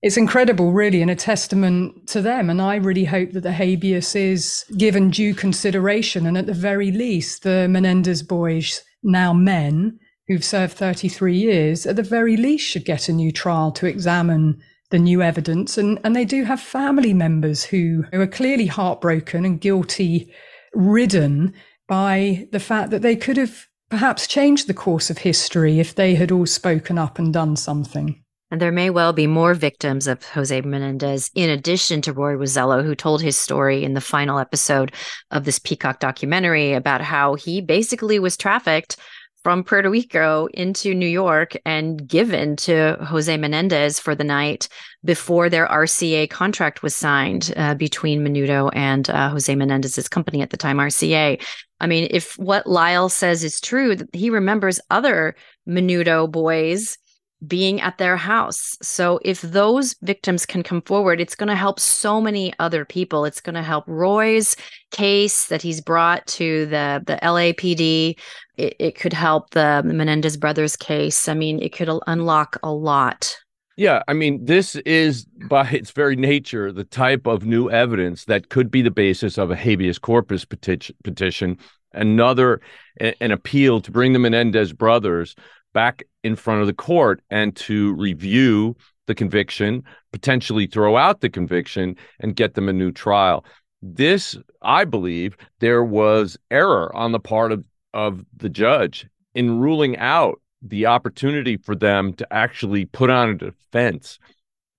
it's 0.00 0.16
incredible, 0.16 0.72
really, 0.72 1.02
and 1.02 1.10
a 1.10 1.16
testament 1.16 2.06
to 2.08 2.22
them. 2.22 2.48
And 2.48 2.62
I 2.62 2.76
really 2.76 3.04
hope 3.04 3.32
that 3.32 3.42
the 3.42 3.52
habeas 3.52 4.14
is 4.14 4.64
given 4.76 5.10
due 5.10 5.34
consideration. 5.34 6.24
And 6.24 6.38
at 6.38 6.46
the 6.46 6.54
very 6.54 6.92
least, 6.92 7.42
the 7.42 7.66
Menendez 7.68 8.22
boys, 8.22 8.82
now 9.02 9.32
men, 9.32 9.98
who've 10.28 10.44
served 10.44 10.74
33 10.74 11.36
years, 11.36 11.86
at 11.86 11.96
the 11.96 12.02
very 12.02 12.36
least 12.36 12.68
should 12.68 12.84
get 12.84 13.08
a 13.08 13.12
new 13.12 13.32
trial 13.32 13.72
to 13.72 13.86
examine 13.86 14.62
the 14.90 14.98
new 14.98 15.20
evidence. 15.20 15.76
And, 15.76 15.98
and 16.04 16.14
they 16.14 16.24
do 16.24 16.44
have 16.44 16.60
family 16.60 17.12
members 17.12 17.64
who, 17.64 18.04
who 18.12 18.20
are 18.20 18.26
clearly 18.26 18.66
heartbroken 18.66 19.44
and 19.44 19.60
guilty 19.60 20.32
ridden 20.74 21.54
by 21.88 22.46
the 22.52 22.60
fact 22.60 22.90
that 22.90 23.02
they 23.02 23.16
could 23.16 23.36
have 23.36 23.66
perhaps 23.88 24.26
changed 24.26 24.66
the 24.66 24.74
course 24.74 25.10
of 25.10 25.18
history 25.18 25.80
if 25.80 25.94
they 25.94 26.14
had 26.14 26.30
all 26.30 26.46
spoken 26.46 26.98
up 26.98 27.18
and 27.18 27.32
done 27.32 27.56
something. 27.56 28.22
And 28.50 28.62
there 28.62 28.72
may 28.72 28.88
well 28.88 29.12
be 29.12 29.26
more 29.26 29.52
victims 29.52 30.06
of 30.06 30.24
Jose 30.24 30.60
Menendez, 30.62 31.30
in 31.34 31.50
addition 31.50 32.00
to 32.02 32.14
Roy 32.14 32.32
Rosello, 32.32 32.82
who 32.82 32.94
told 32.94 33.20
his 33.20 33.36
story 33.36 33.84
in 33.84 33.92
the 33.92 34.00
final 34.00 34.38
episode 34.38 34.92
of 35.30 35.44
this 35.44 35.58
Peacock 35.58 36.00
documentary 36.00 36.72
about 36.72 37.02
how 37.02 37.34
he 37.34 37.60
basically 37.60 38.18
was 38.18 38.38
trafficked 38.38 38.96
from 39.44 39.64
Puerto 39.64 39.88
Rico 39.88 40.48
into 40.54 40.94
New 40.94 41.08
York 41.08 41.56
and 41.64 42.06
given 42.06 42.56
to 42.56 42.96
Jose 43.00 43.36
Menendez 43.36 43.98
for 43.98 44.14
the 44.14 44.24
night 44.24 44.68
before 45.04 45.48
their 45.48 45.66
RCA 45.66 46.28
contract 46.28 46.82
was 46.82 46.94
signed 46.94 47.52
uh, 47.56 47.74
between 47.74 48.24
Menudo 48.24 48.70
and 48.74 49.08
uh, 49.10 49.30
Jose 49.30 49.54
Menendez's 49.54 50.08
company 50.08 50.42
at 50.42 50.50
the 50.50 50.56
time, 50.56 50.78
RCA. 50.78 51.42
I 51.80 51.86
mean, 51.86 52.08
if 52.10 52.36
what 52.38 52.66
Lyle 52.66 53.08
says 53.08 53.44
is 53.44 53.60
true, 53.60 53.96
he 54.12 54.30
remembers 54.30 54.80
other 54.90 55.36
Menudo 55.68 56.30
boys 56.30 56.98
being 57.46 57.80
at 57.80 57.98
their 57.98 58.16
house. 58.16 58.76
So 58.82 59.20
if 59.24 59.40
those 59.40 59.94
victims 60.02 60.44
can 60.44 60.62
come 60.62 60.82
forward, 60.82 61.20
it's 61.20 61.34
going 61.34 61.48
to 61.48 61.54
help 61.54 61.78
so 61.78 62.20
many 62.20 62.52
other 62.58 62.84
people. 62.84 63.24
It's 63.24 63.40
going 63.40 63.54
to 63.54 63.62
help 63.62 63.84
Roy's 63.86 64.56
case 64.90 65.46
that 65.46 65.62
he's 65.62 65.80
brought 65.80 66.26
to 66.26 66.66
the 66.66 67.02
the 67.06 67.18
LAPD. 67.22 68.18
It, 68.56 68.76
it 68.78 68.94
could 68.98 69.12
help 69.12 69.50
the 69.50 69.82
Menendez 69.84 70.36
brothers 70.36 70.76
case. 70.76 71.28
I 71.28 71.34
mean, 71.34 71.62
it 71.62 71.72
could 71.72 71.90
unlock 72.06 72.58
a 72.62 72.72
lot. 72.72 73.36
Yeah, 73.76 74.02
I 74.08 74.12
mean, 74.12 74.44
this 74.44 74.74
is 74.74 75.24
by 75.48 75.68
its 75.68 75.92
very 75.92 76.16
nature 76.16 76.72
the 76.72 76.82
type 76.82 77.28
of 77.28 77.44
new 77.44 77.70
evidence 77.70 78.24
that 78.24 78.48
could 78.48 78.72
be 78.72 78.82
the 78.82 78.90
basis 78.90 79.38
of 79.38 79.52
a 79.52 79.56
habeas 79.56 80.00
corpus 80.00 80.44
petition, 80.44 80.96
petition 81.04 81.58
another 81.92 82.60
an 82.98 83.30
appeal 83.30 83.80
to 83.80 83.90
bring 83.90 84.12
the 84.12 84.18
Menendez 84.18 84.72
brothers 84.72 85.36
back 85.72 86.02
in 86.24 86.36
front 86.36 86.60
of 86.60 86.66
the 86.66 86.72
court 86.72 87.20
and 87.30 87.54
to 87.56 87.94
review 87.94 88.76
the 89.06 89.14
conviction, 89.14 89.82
potentially 90.12 90.66
throw 90.66 90.96
out 90.96 91.20
the 91.20 91.30
conviction 91.30 91.96
and 92.20 92.36
get 92.36 92.54
them 92.54 92.68
a 92.68 92.72
new 92.72 92.92
trial. 92.92 93.44
This, 93.80 94.36
I 94.62 94.84
believe, 94.84 95.36
there 95.60 95.84
was 95.84 96.36
error 96.50 96.94
on 96.94 97.12
the 97.12 97.20
part 97.20 97.52
of, 97.52 97.64
of 97.94 98.24
the 98.36 98.48
judge 98.48 99.06
in 99.34 99.60
ruling 99.60 99.96
out 99.98 100.40
the 100.62 100.86
opportunity 100.86 101.56
for 101.56 101.76
them 101.76 102.12
to 102.14 102.26
actually 102.32 102.84
put 102.84 103.10
on 103.10 103.30
a 103.30 103.34
defense. 103.34 104.18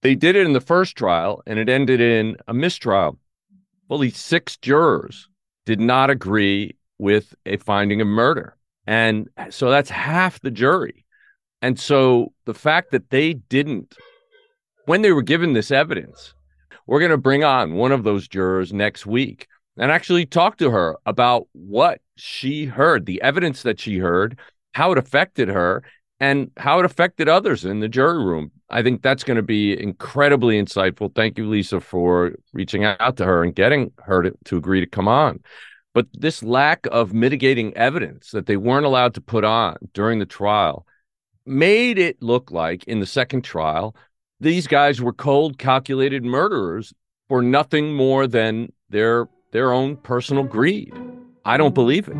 They 0.01 0.15
did 0.15 0.35
it 0.35 0.45
in 0.45 0.53
the 0.53 0.61
first 0.61 0.95
trial 0.95 1.41
and 1.45 1.57
it 1.59 1.69
ended 1.69 2.01
in 2.01 2.37
a 2.47 2.53
mistrial. 2.53 3.17
Fully 3.87 4.11
six 4.11 4.57
jurors 4.57 5.27
did 5.65 5.79
not 5.79 6.09
agree 6.09 6.75
with 6.97 7.33
a 7.45 7.57
finding 7.57 8.01
of 8.01 8.07
murder. 8.07 8.55
And 8.89 9.29
so 9.51 9.69
that's 9.69 9.91
half 9.91 10.41
the 10.41 10.49
jury. 10.49 11.05
And 11.61 11.79
so 11.79 12.33
the 12.45 12.55
fact 12.55 12.89
that 12.89 13.11
they 13.11 13.35
didn't, 13.35 13.95
when 14.85 15.03
they 15.03 15.11
were 15.11 15.21
given 15.21 15.53
this 15.53 15.69
evidence, 15.69 16.33
we're 16.87 16.97
going 16.97 17.11
to 17.11 17.17
bring 17.17 17.43
on 17.43 17.75
one 17.75 17.91
of 17.91 18.03
those 18.03 18.27
jurors 18.27 18.73
next 18.73 19.05
week 19.05 19.47
and 19.77 19.91
actually 19.91 20.25
talk 20.25 20.57
to 20.57 20.71
her 20.71 20.97
about 21.05 21.45
what 21.51 22.01
she 22.15 22.65
heard, 22.65 23.05
the 23.05 23.21
evidence 23.21 23.61
that 23.61 23.79
she 23.79 23.99
heard, 23.99 24.39
how 24.73 24.91
it 24.91 24.97
affected 24.97 25.49
her, 25.49 25.83
and 26.19 26.49
how 26.57 26.79
it 26.79 26.85
affected 26.85 27.29
others 27.29 27.65
in 27.65 27.81
the 27.81 27.87
jury 27.87 28.17
room. 28.17 28.49
I 28.71 28.81
think 28.81 29.03
that's 29.03 29.23
going 29.23 29.37
to 29.37 29.43
be 29.43 29.79
incredibly 29.79 30.59
insightful. 30.59 31.13
Thank 31.13 31.37
you, 31.37 31.47
Lisa, 31.47 31.79
for 31.79 32.31
reaching 32.53 32.85
out 32.85 33.17
to 33.17 33.25
her 33.25 33.43
and 33.43 33.53
getting 33.53 33.91
her 33.99 34.23
to, 34.23 34.33
to 34.45 34.57
agree 34.57 34.79
to 34.79 34.87
come 34.87 35.07
on. 35.07 35.41
But 35.99 36.07
this 36.13 36.41
lack 36.41 36.87
of 36.93 37.13
mitigating 37.13 37.75
evidence 37.75 38.31
that 38.31 38.45
they 38.45 38.55
weren't 38.55 38.85
allowed 38.85 39.13
to 39.15 39.21
put 39.21 39.43
on 39.43 39.75
during 39.93 40.19
the 40.19 40.25
trial 40.25 40.87
made 41.45 41.99
it 41.99 42.21
look 42.21 42.51
like 42.51 42.85
in 42.85 43.01
the 43.01 43.05
second 43.05 43.41
trial, 43.41 43.97
these 44.39 44.65
guys 44.65 45.01
were 45.01 45.11
cold, 45.11 45.57
calculated 45.57 46.23
murderers 46.23 46.93
for 47.27 47.41
nothing 47.41 47.93
more 47.93 48.27
than 48.27 48.71
their 48.89 49.27
their 49.51 49.73
own 49.73 49.97
personal 49.97 50.43
greed. 50.43 50.93
I 51.43 51.57
don't 51.57 51.75
believe 51.75 52.07
it. 52.07 52.15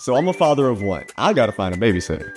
So 0.00 0.16
I'm 0.16 0.28
a 0.28 0.34
father 0.34 0.68
of 0.68 0.82
one. 0.82 1.06
I 1.16 1.32
gotta 1.32 1.52
find 1.52 1.74
a 1.74 1.78
babysitter. 1.78 2.36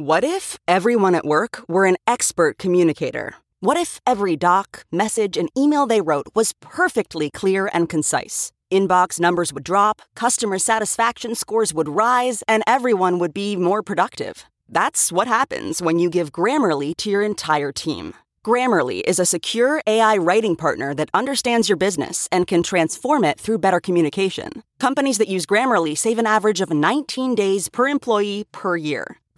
What 0.00 0.24
if 0.24 0.56
everyone 0.66 1.14
at 1.14 1.26
work 1.26 1.62
were 1.68 1.84
an 1.84 1.98
expert 2.06 2.56
communicator? 2.56 3.34
What 3.60 3.76
if 3.76 4.00
every 4.06 4.34
doc, 4.34 4.86
message, 4.90 5.36
and 5.36 5.50
email 5.54 5.86
they 5.86 6.00
wrote 6.00 6.28
was 6.34 6.54
perfectly 6.54 7.28
clear 7.28 7.68
and 7.74 7.86
concise? 7.86 8.50
Inbox 8.72 9.20
numbers 9.20 9.52
would 9.52 9.62
drop, 9.62 10.00
customer 10.14 10.58
satisfaction 10.58 11.34
scores 11.34 11.74
would 11.74 11.86
rise, 11.86 12.42
and 12.48 12.62
everyone 12.66 13.18
would 13.18 13.34
be 13.34 13.56
more 13.56 13.82
productive. 13.82 14.46
That's 14.70 15.12
what 15.12 15.26
happens 15.28 15.82
when 15.82 15.98
you 15.98 16.08
give 16.08 16.32
Grammarly 16.32 16.96
to 16.96 17.10
your 17.10 17.20
entire 17.20 17.70
team. 17.70 18.14
Grammarly 18.42 19.02
is 19.06 19.18
a 19.18 19.26
secure 19.26 19.82
AI 19.86 20.16
writing 20.16 20.56
partner 20.56 20.94
that 20.94 21.10
understands 21.12 21.68
your 21.68 21.76
business 21.76 22.26
and 22.32 22.46
can 22.46 22.62
transform 22.62 23.22
it 23.22 23.38
through 23.38 23.58
better 23.58 23.80
communication. 23.80 24.62
Companies 24.78 25.18
that 25.18 25.28
use 25.28 25.44
Grammarly 25.44 25.94
save 25.94 26.16
an 26.16 26.26
average 26.26 26.62
of 26.62 26.70
19 26.72 27.34
days 27.34 27.68
per 27.68 27.86
employee 27.86 28.46
per 28.50 28.78
year. 28.78 29.18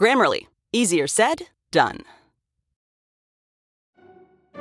Grammarly, 0.00 0.46
easier 0.72 1.06
said, 1.06 1.42
done. 1.70 2.04
I 4.54 4.60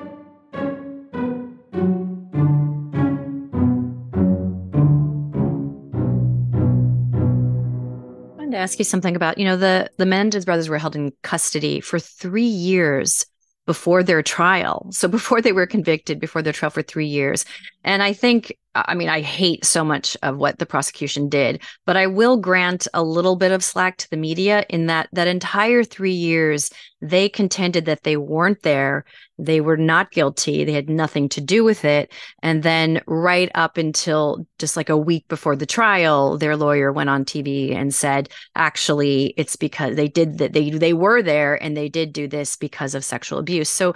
wanted 8.36 8.52
to 8.52 8.58
ask 8.58 8.80
you 8.80 8.84
something 8.84 9.16
about, 9.16 9.38
you 9.38 9.46
know, 9.46 9.56
the 9.56 9.90
the 9.96 10.06
Menendez 10.06 10.44
brothers 10.44 10.68
were 10.68 10.78
held 10.78 10.98
in 10.98 11.14
custody 11.22 11.80
for 11.80 12.00
three 12.00 12.44
years 12.44 13.26
before 13.66 14.04
their 14.04 14.22
trial. 14.22 14.90
So 14.92 15.08
before 15.18 15.42
they 15.42 15.54
were 15.54 15.68
convicted, 15.68 16.20
before 16.20 16.42
their 16.42 16.52
trial 16.52 16.72
for 16.72 16.82
three 16.82 17.08
years. 17.08 17.46
And 17.86 18.04
I 18.04 18.12
think, 18.12 18.58
I 18.76 18.94
mean, 18.94 19.10
I 19.10 19.22
hate 19.22 19.66
so 19.66 19.84
much 19.84 20.16
of 20.22 20.38
what 20.38 20.60
the 20.60 20.66
prosecution 20.66 21.28
did, 21.28 21.62
but 21.86 21.98
I 21.98 22.06
will 22.06 22.38
grant 22.38 22.88
a 22.94 23.04
little 23.04 23.36
bit 23.36 23.52
of 23.52 23.64
slack 23.64 23.98
to 23.98 24.10
the 24.10 24.18
media 24.18 24.64
in 24.70 24.86
that 24.88 25.10
that 25.14 25.28
entire 25.28 25.84
three 25.84 26.14
years, 26.14 26.70
they 27.02 27.30
contended 27.30 27.86
that 27.86 28.04
they 28.04 28.16
weren't 28.16 28.62
there. 28.62 29.06
They 29.40 29.62
were 29.62 29.78
not 29.78 30.12
guilty. 30.12 30.66
They 30.66 30.74
had 30.74 30.90
nothing 30.90 31.30
to 31.30 31.42
do 31.42 31.64
with 31.64 31.84
it. 31.84 32.12
And 32.44 32.62
then 32.62 33.02
right 33.08 33.50
up 33.56 33.78
until 33.78 34.46
just 34.60 34.76
like 34.78 34.90
a 34.90 34.98
week 34.98 35.28
before 35.30 35.56
the 35.56 35.66
trial, 35.66 36.38
their 36.38 36.58
lawyer 36.58 36.92
went 36.92 37.10
on 37.10 37.26
TV 37.26 37.74
and 37.74 37.96
said, 37.96 38.30
actually, 38.56 39.34
it's 39.38 39.56
because 39.56 39.96
they 39.96 40.10
did 40.10 40.38
that. 40.40 40.54
They, 40.54 40.70
they 40.72 40.94
were 40.94 41.24
there 41.24 41.62
and 41.62 41.76
they 41.76 41.90
did 41.90 42.14
do 42.14 42.28
this 42.28 42.58
because 42.58 42.94
of 42.94 43.06
sexual 43.06 43.40
abuse. 43.40 43.70
So 43.70 43.96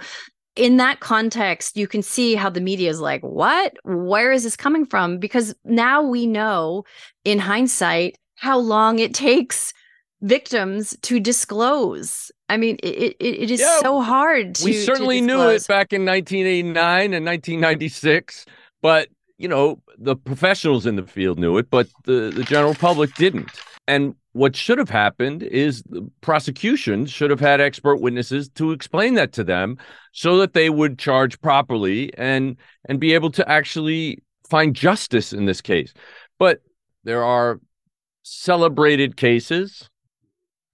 in 0.56 0.76
that 0.76 1.00
context, 1.00 1.76
you 1.76 1.86
can 1.88 2.02
see 2.02 2.34
how 2.34 2.48
the 2.48 2.60
media 2.60 2.90
is 2.90 3.00
like, 3.00 3.22
what? 3.22 3.74
Where 3.84 4.32
is 4.32 4.44
this 4.44 4.56
coming 4.56 4.86
from? 4.86 5.18
Because 5.18 5.54
now 5.64 6.02
we 6.02 6.26
know 6.26 6.84
in 7.24 7.38
hindsight 7.38 8.18
how 8.36 8.58
long 8.58 8.98
it 8.98 9.14
takes 9.14 9.72
victims 10.22 10.96
to 11.02 11.20
disclose. 11.20 12.30
I 12.48 12.56
mean, 12.56 12.76
it, 12.82 13.16
it, 13.20 13.42
it 13.42 13.50
is 13.50 13.60
Yeah, 13.60 13.80
so 13.80 14.00
hard 14.00 14.54
to. 14.56 14.64
we 14.64 14.72
certainly 14.74 15.20
knew 15.20 15.40
it 15.48 15.66
back 15.66 15.92
in 15.92 16.04
1989 16.04 17.14
and 17.14 17.26
1996, 17.26 18.46
but 18.80 19.08
you 19.38 19.48
know 19.48 19.80
the 19.98 20.16
professionals 20.16 20.86
in 20.86 20.96
the 20.96 21.06
field 21.06 21.38
knew 21.38 21.58
it, 21.58 21.70
but 21.70 21.88
the 22.04 22.32
the 22.34 22.44
general 22.44 22.74
public 22.74 23.14
didn't. 23.14 23.50
And 23.86 24.14
what 24.32 24.56
should 24.56 24.78
have 24.78 24.90
happened 24.90 25.42
is 25.42 25.82
the 25.82 26.08
prosecution 26.20 27.06
should 27.06 27.30
have 27.30 27.40
had 27.40 27.60
expert 27.60 27.96
witnesses 28.00 28.48
to 28.50 28.72
explain 28.72 29.14
that 29.14 29.32
to 29.32 29.44
them, 29.44 29.78
so 30.12 30.38
that 30.38 30.54
they 30.54 30.70
would 30.70 30.98
charge 30.98 31.40
properly 31.40 32.12
and 32.16 32.56
and 32.88 33.00
be 33.00 33.14
able 33.14 33.30
to 33.32 33.48
actually 33.48 34.22
find 34.48 34.74
justice 34.74 35.32
in 35.32 35.46
this 35.46 35.60
case. 35.60 35.92
But 36.38 36.62
there 37.04 37.24
are 37.24 37.60
celebrated 38.22 39.16
cases 39.16 39.88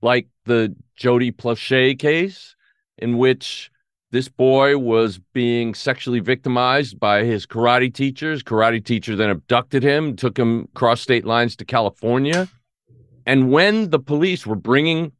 like 0.03 0.29
the 0.45 0.75
Jody 0.97 1.33
Plauché 1.33 1.99
case, 1.99 2.55
in 2.99 3.19
which 3.19 3.71
this 4.13 4.29
boy 4.29 4.77
was 4.77 5.21
being 5.33 5.73
sexually 5.73 6.19
victimized 6.19 6.99
by 6.99 7.23
his 7.23 7.47
karate 7.47 7.95
teachers. 7.95 8.43
Karate 8.43 8.85
teacher 8.85 9.15
then 9.15 9.31
abducted 9.31 9.85
him, 9.85 10.17
took 10.17 10.37
him 10.37 10.69
across 10.75 11.01
state 11.01 11.25
lines 11.25 11.55
to 11.57 11.65
California. 11.65 12.49
And 13.25 13.53
when 13.53 13.91
the 13.91 14.01
police 14.01 14.47
were 14.47 14.57
bringing 14.57 15.13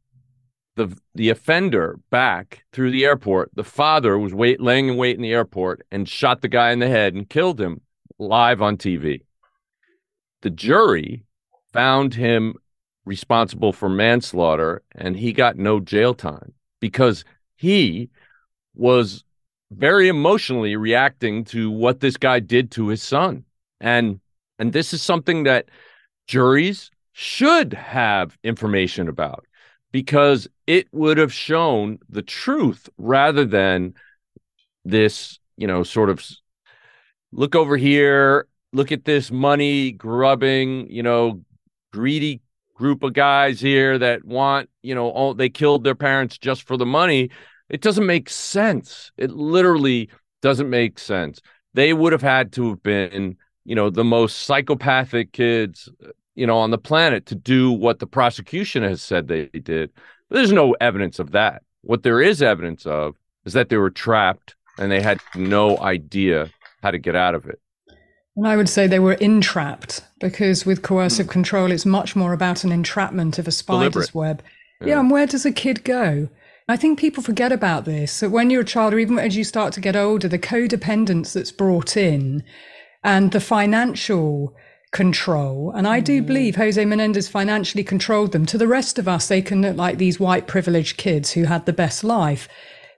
the 0.75 0.97
the 1.15 1.29
offender 1.29 1.99
back 2.09 2.65
through 2.73 2.91
the 2.91 3.05
airport, 3.05 3.51
the 3.55 3.63
father 3.63 4.17
was 4.17 4.33
wait 4.33 4.59
laying 4.59 4.89
in 4.89 4.97
wait 4.97 5.15
in 5.15 5.21
the 5.21 5.33
airport 5.33 5.85
and 5.91 6.07
shot 6.07 6.41
the 6.41 6.47
guy 6.49 6.71
in 6.71 6.79
the 6.79 6.87
head 6.87 7.13
and 7.13 7.29
killed 7.29 7.61
him 7.61 7.81
live 8.19 8.61
on 8.61 8.77
TV. 8.77 9.21
The 10.41 10.49
jury 10.49 11.23
found 11.71 12.13
him 12.13 12.55
responsible 13.05 13.71
for 13.71 13.89
manslaughter 13.89 14.83
and 14.93 15.15
he 15.15 15.31
got 15.31 15.57
no 15.57 15.79
jail 15.79 16.13
time 16.13 16.53
because 16.79 17.23
he 17.55 18.09
was 18.75 19.23
very 19.71 20.07
emotionally 20.07 20.75
reacting 20.75 21.43
to 21.45 21.71
what 21.71 21.99
this 21.99 22.17
guy 22.17 22.39
did 22.39 22.71
to 22.71 22.87
his 22.87 23.01
son 23.01 23.43
and 23.79 24.19
and 24.59 24.73
this 24.73 24.93
is 24.93 25.01
something 25.01 25.43
that 25.43 25.69
juries 26.27 26.91
should 27.13 27.73
have 27.73 28.37
information 28.43 29.07
about 29.07 29.45
because 29.91 30.47
it 30.67 30.87
would 30.91 31.17
have 31.17 31.33
shown 31.33 31.97
the 32.09 32.21
truth 32.21 32.89
rather 32.97 33.45
than 33.45 33.93
this 34.83 35.39
you 35.57 35.67
know 35.67 35.83
sort 35.83 36.09
of 36.09 36.25
look 37.31 37.55
over 37.55 37.77
here 37.77 38.47
look 38.73 38.91
at 38.91 39.05
this 39.05 39.31
money 39.31 39.91
grubbing 39.91 40.89
you 40.89 41.03
know 41.03 41.41
greedy 41.93 42.41
group 42.81 43.03
of 43.03 43.13
guys 43.13 43.61
here 43.61 43.99
that 43.99 44.25
want, 44.25 44.67
you 44.81 44.95
know, 44.95 45.07
all 45.09 45.35
they 45.35 45.49
killed 45.49 45.83
their 45.83 45.93
parents 45.93 46.39
just 46.39 46.63
for 46.63 46.77
the 46.77 46.85
money. 46.85 47.29
It 47.71 47.79
doesn't 47.79 48.05
make 48.05 48.29
sense. 48.29 49.11
It 49.17 49.31
literally 49.31 50.09
doesn't 50.41 50.69
make 50.69 50.99
sense. 50.99 51.41
They 51.73 51.93
would 51.93 52.11
have 52.11 52.21
had 52.21 52.51
to 52.53 52.69
have 52.69 52.83
been, 52.83 53.37
you 53.63 53.75
know, 53.75 53.89
the 53.89 54.03
most 54.03 54.41
psychopathic 54.41 55.31
kids, 55.31 55.87
uh, 56.05 56.09
you 56.35 56.45
know, 56.45 56.57
on 56.57 56.71
the 56.71 56.77
planet 56.77 57.25
to 57.27 57.35
do 57.35 57.71
what 57.71 57.99
the 57.99 58.07
prosecution 58.07 58.83
has 58.83 59.01
said 59.01 59.27
they 59.27 59.45
did. 59.47 59.89
There's 60.29 60.51
no 60.51 60.75
evidence 60.81 61.17
of 61.17 61.31
that. 61.31 61.63
What 61.81 62.03
there 62.03 62.21
is 62.21 62.41
evidence 62.41 62.85
of 62.85 63.15
is 63.45 63.53
that 63.53 63.69
they 63.69 63.77
were 63.77 63.89
trapped 63.89 64.55
and 64.77 64.91
they 64.91 65.01
had 65.01 65.19
no 65.35 65.77
idea 65.77 66.49
how 66.83 66.91
to 66.91 66.97
get 66.97 67.15
out 67.15 67.35
of 67.35 67.45
it. 67.45 67.61
And 68.35 68.47
I 68.47 68.57
would 68.57 68.69
say 68.69 68.85
they 68.85 68.99
were 68.99 69.13
entrapped 69.13 70.03
because 70.19 70.65
with 70.65 70.81
coercive 70.81 71.27
hmm. 71.27 71.31
control, 71.31 71.71
it's 71.71 71.85
much 71.85 72.17
more 72.17 72.33
about 72.33 72.65
an 72.65 72.73
entrapment 72.73 73.39
of 73.39 73.47
a 73.47 73.51
spider's 73.51 73.93
Deliberate. 73.93 74.15
web. 74.15 74.43
Yeah. 74.81 74.87
Yeah. 74.87 74.99
and 74.99 75.09
where 75.09 75.25
does 75.25 75.45
a 75.45 75.51
kid 75.53 75.85
go? 75.85 76.27
I 76.67 76.77
think 76.77 76.99
people 76.99 77.23
forget 77.23 77.51
about 77.51 77.85
this. 77.85 78.19
That 78.19 78.29
when 78.29 78.49
you're 78.49 78.61
a 78.61 78.65
child, 78.65 78.93
or 78.93 78.99
even 78.99 79.19
as 79.19 79.35
you 79.35 79.43
start 79.43 79.73
to 79.73 79.81
get 79.81 79.95
older, 79.95 80.27
the 80.27 80.39
codependence 80.39 81.33
that's 81.33 81.51
brought 81.51 81.97
in 81.97 82.43
and 83.03 83.31
the 83.31 83.39
financial 83.39 84.55
control. 84.91 85.71
And 85.75 85.87
I 85.87 85.99
do 85.99 86.17
mm-hmm. 86.17 86.27
believe 86.27 86.55
Jose 86.55 86.83
Menendez 86.83 87.27
financially 87.27 87.83
controlled 87.83 88.31
them. 88.31 88.45
To 88.45 88.57
the 88.57 88.67
rest 88.67 88.99
of 88.99 89.07
us, 89.07 89.27
they 89.27 89.41
can 89.41 89.61
look 89.61 89.77
like 89.77 89.97
these 89.97 90.19
white 90.19 90.47
privileged 90.47 90.97
kids 90.97 91.31
who 91.31 91.45
had 91.45 91.65
the 91.65 91.73
best 91.73 92.03
life. 92.03 92.47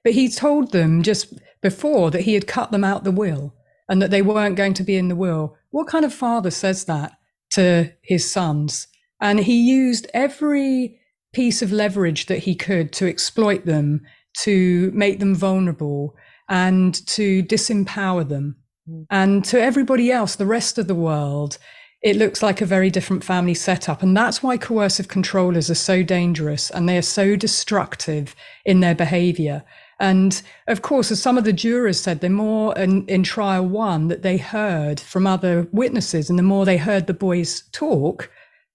But 0.04 0.14
he 0.14 0.30
told 0.30 0.72
them 0.72 1.04
just 1.04 1.34
before 1.62 2.12
that 2.12 2.22
he 2.22 2.34
had 2.34 2.48
cut 2.48 2.72
them 2.72 2.84
out 2.84 3.04
the 3.04 3.12
will 3.12 3.54
and 3.88 4.02
that 4.02 4.12
they 4.12 4.22
weren't 4.22 4.56
going 4.56 4.74
to 4.76 4.84
be 4.84 4.98
in 4.98 5.08
the 5.08 5.16
will. 5.16 5.56
What 5.70 5.88
kind 5.88 6.04
of 6.04 6.14
father 6.14 6.52
says 6.52 6.86
that 6.86 7.14
to 7.52 7.92
his 8.02 8.30
sons? 8.30 8.88
And 9.22 9.40
he 9.40 9.56
used 9.56 10.08
every 10.14 11.00
piece 11.34 11.62
of 11.62 11.72
leverage 11.72 12.28
that 12.28 12.40
he 12.40 12.56
could 12.56 12.92
to 12.94 13.08
exploit 13.08 13.66
them, 13.66 14.02
to 14.40 14.92
make 14.94 15.20
them 15.20 15.36
vulnerable, 15.36 16.16
and 16.50 17.06
to 17.08 17.44
disempower 17.44 18.28
them. 18.28 18.56
Mm. 18.90 19.06
And 19.10 19.46
to 19.46 19.62
everybody 19.62 20.12
else, 20.12 20.36
the 20.36 20.46
rest 20.46 20.78
of 20.78 20.88
the 20.88 20.96
world, 20.96 21.58
it 22.04 22.18
looks 22.18 22.44
like 22.44 22.60
a 22.60 22.66
very 22.66 22.90
different 22.90 23.24
family 23.24 23.54
setup. 23.54 24.04
And 24.04 24.16
that's 24.16 24.44
why 24.44 24.58
coercive 24.58 25.08
controllers 25.08 25.70
are 25.70 25.76
so 25.76 26.04
dangerous 26.04 26.70
and 26.70 26.88
they 26.88 26.98
are 26.98 27.02
so 27.02 27.36
destructive 27.36 28.36
in 28.66 28.82
their 28.82 28.94
behavior. 28.94 29.64
And 30.00 30.42
of 30.68 30.82
course, 30.82 31.12
as 31.12 31.22
some 31.22 31.38
of 31.38 31.46
the 31.46 31.54
jurors 31.54 32.02
said, 32.02 32.20
the 32.20 32.30
more 32.30 32.78
in, 32.78 33.06
in 33.08 33.24
trial 33.24 33.66
one 33.66 34.10
that 34.10 34.22
they 34.22 34.36
heard 34.36 35.00
from 35.00 35.26
other 35.26 35.68
witnesses 35.72 36.30
and 36.30 36.38
the 36.38 36.44
more 36.44 36.66
they 36.66 36.78
heard 36.78 37.08
the 37.08 37.14
boys 37.14 37.64
talk, 37.72 38.30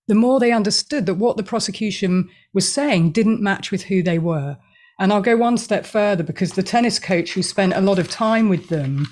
the 0.09 0.15
more 0.15 0.41
they 0.41 0.53
understood 0.53 1.07
that 1.07 1.15
what 1.15 1.37
the 1.37 1.43
prosecution 1.43 2.29
was 2.53 2.71
saying 2.73 3.13
didn't 3.13 3.43
match 3.43 3.71
with 3.71 3.85
who 3.85 4.03
they 4.03 4.19
were. 4.19 4.57
And 4.99 5.13
I'll 5.13 5.23
go 5.23 5.37
one 5.37 5.59
step 5.59 5.87
further 5.87 6.25
because 6.25 6.53
the 6.53 6.63
tennis 6.63 6.99
coach 6.99 7.33
who 7.33 7.43
spent 7.43 7.75
a 7.75 7.81
lot 7.81 8.01
of 8.01 8.11
time 8.11 8.49
with 8.49 8.69
them, 8.69 9.07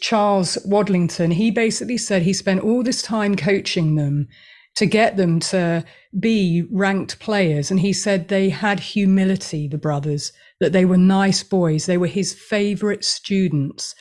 Charles 0.00 0.56
Wadlington, 0.66 1.34
he 1.34 1.50
basically 1.50 1.98
said 1.98 2.22
he 2.22 2.32
spent 2.32 2.62
all 2.62 2.82
this 2.82 3.02
time 3.02 3.36
coaching 3.36 3.96
them 3.96 4.28
to 4.76 4.86
get 4.86 5.16
them 5.16 5.40
to 5.40 5.84
be 6.18 6.64
ranked 6.70 7.18
players. 7.18 7.70
And 7.70 7.80
he 7.80 7.92
said 7.92 8.28
they 8.28 8.48
had 8.48 8.78
humility, 8.78 9.66
the 9.66 9.76
brothers, 9.76 10.32
that 10.60 10.72
they 10.72 10.84
were 10.84 10.96
nice 10.96 11.42
boys, 11.42 11.86
they 11.86 11.98
were 11.98 12.06
his 12.06 12.32
favorite 12.32 13.04
students. 13.04 13.94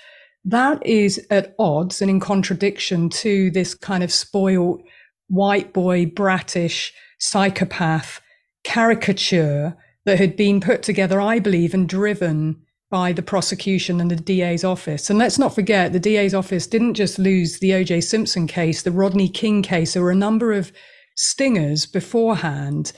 That 0.45 0.85
is 0.85 1.25
at 1.29 1.55
odds 1.59 2.01
and 2.01 2.09
in 2.09 2.19
contradiction 2.19 3.09
to 3.09 3.51
this 3.51 3.73
kind 3.73 4.03
of 4.03 4.13
spoiled 4.13 4.81
white 5.27 5.73
boy, 5.73 6.05
brattish 6.05 6.91
psychopath 7.19 8.21
caricature 8.63 9.75
that 10.05 10.19
had 10.19 10.35
been 10.35 10.61
put 10.61 10.83
together, 10.83 11.19
I 11.19 11.39
believe, 11.39 11.73
and 11.73 11.87
driven 11.87 12.61
by 12.89 13.11
the 13.11 13.21
prosecution 13.21 13.99
and 13.99 14.09
the 14.09 14.15
DA's 14.15 14.63
office. 14.63 15.09
And 15.09 15.19
let's 15.19 15.37
not 15.37 15.53
forget, 15.53 15.91
the 15.91 15.99
DA's 15.99 16.33
office 16.33 16.67
didn't 16.67 16.93
just 16.93 17.19
lose 17.19 17.59
the 17.59 17.71
OJ 17.71 18.03
Simpson 18.03 18.47
case, 18.47 18.81
the 18.81 18.91
Rodney 18.91 19.27
King 19.27 19.61
case. 19.61 19.93
There 19.93 20.03
were 20.03 20.11
a 20.11 20.15
number 20.15 20.53
of 20.53 20.71
stingers 21.15 21.85
beforehand 21.85 22.93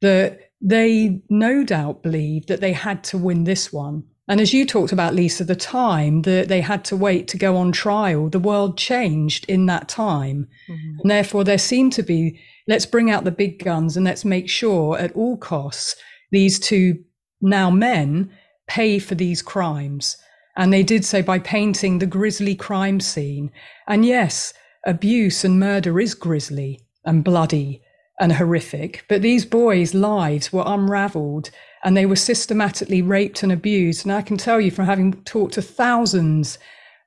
that 0.00 0.50
they 0.60 1.20
no 1.28 1.64
doubt 1.64 2.02
believed 2.02 2.48
that 2.48 2.60
they 2.60 2.72
had 2.72 3.04
to 3.04 3.18
win 3.18 3.44
this 3.44 3.72
one. 3.72 4.04
And 4.26 4.40
as 4.40 4.54
you 4.54 4.64
talked 4.64 4.92
about, 4.92 5.14
Lisa, 5.14 5.44
the 5.44 5.54
time 5.54 6.22
that 6.22 6.48
they 6.48 6.62
had 6.62 6.84
to 6.86 6.96
wait 6.96 7.28
to 7.28 7.36
go 7.36 7.56
on 7.56 7.72
trial, 7.72 8.30
the 8.30 8.38
world 8.38 8.78
changed 8.78 9.44
in 9.48 9.66
that 9.66 9.88
time. 9.88 10.48
Mm-hmm. 10.68 11.00
And 11.00 11.10
therefore, 11.10 11.44
there 11.44 11.58
seemed 11.58 11.92
to 11.94 12.02
be 12.02 12.40
let's 12.66 12.86
bring 12.86 13.10
out 13.10 13.24
the 13.24 13.30
big 13.30 13.62
guns 13.62 13.96
and 13.96 14.06
let's 14.06 14.24
make 14.24 14.48
sure 14.48 14.98
at 14.98 15.12
all 15.12 15.36
costs 15.36 15.96
these 16.30 16.58
two 16.58 17.04
now 17.42 17.70
men 17.70 18.30
pay 18.66 18.98
for 18.98 19.14
these 19.14 19.42
crimes. 19.42 20.16
And 20.56 20.72
they 20.72 20.82
did 20.82 21.04
so 21.04 21.22
by 21.22 21.38
painting 21.40 21.98
the 21.98 22.06
grisly 22.06 22.54
crime 22.54 23.00
scene. 23.00 23.50
And 23.86 24.06
yes, 24.06 24.54
abuse 24.86 25.44
and 25.44 25.60
murder 25.60 26.00
is 26.00 26.14
grisly 26.14 26.86
and 27.04 27.24
bloody 27.24 27.82
and 28.20 28.32
horrific, 28.32 29.04
but 29.08 29.22
these 29.22 29.44
boys' 29.44 29.94
lives 29.94 30.52
were 30.52 30.64
unraveled 30.66 31.50
and 31.84 31.96
they 31.96 32.06
were 32.06 32.16
systematically 32.16 33.02
raped 33.02 33.42
and 33.42 33.52
abused. 33.52 34.06
And 34.06 34.12
I 34.12 34.22
can 34.22 34.36
tell 34.36 34.60
you 34.60 34.70
from 34.70 34.86
having 34.86 35.12
talked 35.24 35.54
to 35.54 35.62
thousands 35.62 36.58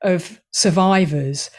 of 0.03 0.41
survivors, 0.51 1.49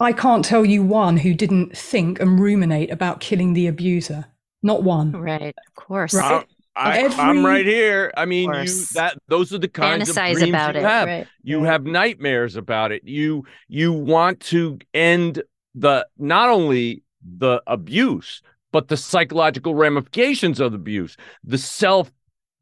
I 0.00 0.12
can't 0.12 0.44
tell 0.44 0.64
you 0.64 0.82
one 0.82 1.18
who 1.18 1.34
didn't 1.34 1.76
think 1.76 2.20
and 2.20 2.40
ruminate 2.40 2.90
about 2.90 3.20
killing 3.20 3.52
the 3.52 3.66
abuser. 3.66 4.26
Not 4.62 4.82
one. 4.82 5.12
Right, 5.12 5.54
of 5.66 5.74
course. 5.74 6.14
Right? 6.14 6.46
I, 6.76 6.98
am 7.18 7.44
right 7.44 7.64
here. 7.64 8.12
I 8.16 8.26
mean, 8.26 8.52
you 8.52 8.84
that 8.94 9.16
those 9.28 9.52
are 9.54 9.58
the 9.58 9.68
kinds 9.68 10.10
Fantasize 10.10 10.32
of 10.32 10.38
dreams 10.38 10.48
about 10.50 10.74
you 10.74 10.80
it, 10.80 10.84
have. 10.84 11.08
right. 11.08 11.26
You 11.42 11.62
have 11.64 11.84
nightmares 11.84 12.56
about 12.56 12.92
it. 12.92 13.02
You 13.04 13.46
you 13.68 13.92
want 13.92 14.40
to 14.40 14.78
end 14.92 15.42
the 15.74 16.06
not 16.18 16.50
only 16.50 17.02
the 17.24 17.62
abuse, 17.66 18.42
but 18.76 18.88
the 18.88 18.96
psychological 18.98 19.74
ramifications 19.74 20.60
of 20.60 20.74
abuse, 20.74 21.16
the 21.42 21.56
self 21.56 22.12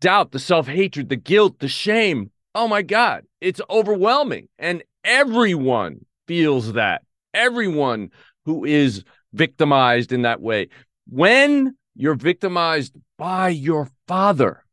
doubt, 0.01 0.31
the 0.31 0.39
self 0.39 0.69
hatred, 0.69 1.09
the 1.09 1.17
guilt, 1.17 1.59
the 1.59 1.67
shame. 1.67 2.31
Oh 2.55 2.69
my 2.69 2.83
God, 2.83 3.25
it's 3.41 3.61
overwhelming, 3.69 4.49
and 4.57 4.85
everyone 5.03 6.05
feels 6.29 6.75
that. 6.75 7.03
Everyone 7.35 8.13
who 8.45 8.65
is 8.65 9.03
victimized 9.33 10.13
in 10.13 10.23
that 10.23 10.41
way. 10.41 10.69
When 11.09 11.75
you're 11.97 12.15
victimized 12.15 12.95
by 13.19 13.49
your 13.49 13.91
father, 14.07 14.65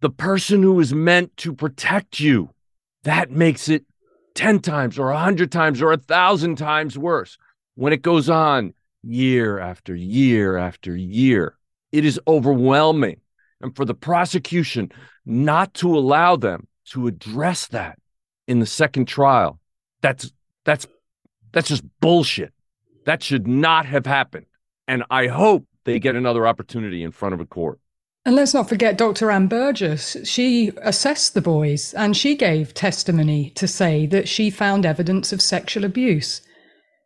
the 0.00 0.08
person 0.08 0.62
who 0.62 0.80
is 0.80 0.94
meant 0.94 1.36
to 1.36 1.52
protect 1.52 2.20
you. 2.20 2.48
That 3.02 3.30
makes 3.30 3.68
it 3.68 3.84
10 4.34 4.60
times 4.60 4.98
or 4.98 5.08
100 5.08 5.52
times 5.52 5.82
or 5.82 5.92
a 5.92 5.98
thousand 5.98 6.56
times 6.56 6.96
worse 6.96 7.36
when 7.74 7.92
it 7.92 8.00
goes 8.00 8.30
on 8.30 8.72
year 9.02 9.58
after 9.58 9.94
year 9.94 10.56
after 10.56 10.96
year. 10.96 11.56
It 11.90 12.04
is 12.04 12.20
overwhelming. 12.26 13.20
And 13.60 13.74
for 13.76 13.84
the 13.84 13.94
prosecution 13.94 14.90
not 15.24 15.74
to 15.74 15.96
allow 15.96 16.36
them 16.36 16.66
to 16.86 17.06
address 17.06 17.68
that 17.68 17.98
in 18.48 18.58
the 18.58 18.66
second 18.66 19.06
trial, 19.06 19.60
that's 20.00 20.32
that's 20.64 20.86
that's 21.52 21.68
just 21.68 21.84
bullshit. 22.00 22.52
That 23.04 23.22
should 23.22 23.46
not 23.46 23.86
have 23.86 24.06
happened. 24.06 24.46
And 24.88 25.04
I 25.10 25.28
hope 25.28 25.66
they 25.84 25.98
get 25.98 26.16
another 26.16 26.46
opportunity 26.46 27.02
in 27.02 27.12
front 27.12 27.34
of 27.34 27.40
a 27.40 27.46
court. 27.46 27.78
And 28.24 28.36
let's 28.36 28.54
not 28.54 28.68
forget 28.68 28.96
Dr. 28.96 29.32
Ann 29.32 29.48
Burgess. 29.48 30.16
She 30.24 30.70
assessed 30.82 31.34
the 31.34 31.40
boys 31.40 31.92
and 31.94 32.16
she 32.16 32.36
gave 32.36 32.72
testimony 32.72 33.50
to 33.50 33.66
say 33.66 34.06
that 34.06 34.28
she 34.28 34.48
found 34.48 34.86
evidence 34.86 35.32
of 35.32 35.42
sexual 35.42 35.84
abuse. 35.84 36.40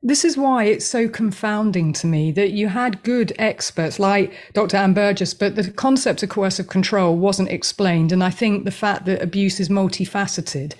This 0.07 0.25
is 0.25 0.37
why 0.37 0.67
it's 0.67 0.87
so 0.87 1.09
confounding 1.09 1.93
to 1.95 2.07
me 2.07 2.31
that 2.31 2.53
you 2.53 2.69
had 2.69 3.03
good 3.03 3.33
experts 3.41 3.99
like 3.99 4.33
Dr. 4.53 4.77
Ann 4.77 4.95
Burgess, 4.95 5.35
but 5.35 5.57
the 5.57 5.69
concept 5.73 6.23
of 6.23 6.29
coercive 6.29 6.69
control 6.69 7.17
wasn't 7.17 7.49
explained. 7.49 8.13
And 8.13 8.23
I 8.23 8.31
think 8.31 8.65
the 8.65 8.71
fact 8.71 9.05
that 9.07 9.21
abuse 9.21 9.59
is 9.59 9.69
multifaceted, 9.69 10.75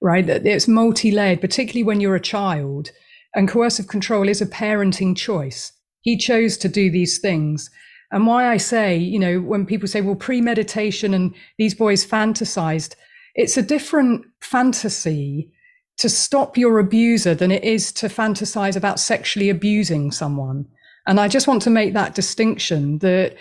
right, 0.00 0.24
that 0.28 0.46
it's 0.46 0.68
multi 0.68 1.10
layered, 1.10 1.40
particularly 1.40 1.82
when 1.82 2.00
you're 2.00 2.14
a 2.14 2.20
child, 2.20 2.92
and 3.34 3.48
coercive 3.48 3.88
control 3.88 4.28
is 4.28 4.40
a 4.40 4.46
parenting 4.46 5.16
choice. 5.16 5.72
He 6.02 6.16
chose 6.16 6.56
to 6.58 6.68
do 6.68 6.88
these 6.88 7.18
things. 7.18 7.70
And 8.12 8.28
why 8.28 8.46
I 8.46 8.58
say, 8.58 8.96
you 8.96 9.18
know, 9.18 9.40
when 9.40 9.66
people 9.66 9.88
say, 9.88 10.02
well, 10.02 10.14
premeditation 10.14 11.14
and 11.14 11.34
these 11.58 11.74
boys 11.74 12.06
fantasized, 12.06 12.94
it's 13.34 13.56
a 13.56 13.62
different 13.62 14.24
fantasy 14.40 15.50
to 15.98 16.08
stop 16.08 16.56
your 16.56 16.78
abuser 16.78 17.34
than 17.34 17.50
it 17.50 17.64
is 17.64 17.92
to 17.92 18.06
fantasize 18.06 18.76
about 18.76 19.00
sexually 19.00 19.50
abusing 19.50 20.12
someone. 20.12 20.66
And 21.06 21.18
I 21.18 21.28
just 21.28 21.48
want 21.48 21.62
to 21.62 21.70
make 21.70 21.92
that 21.94 22.14
distinction 22.14 22.98
that 22.98 23.36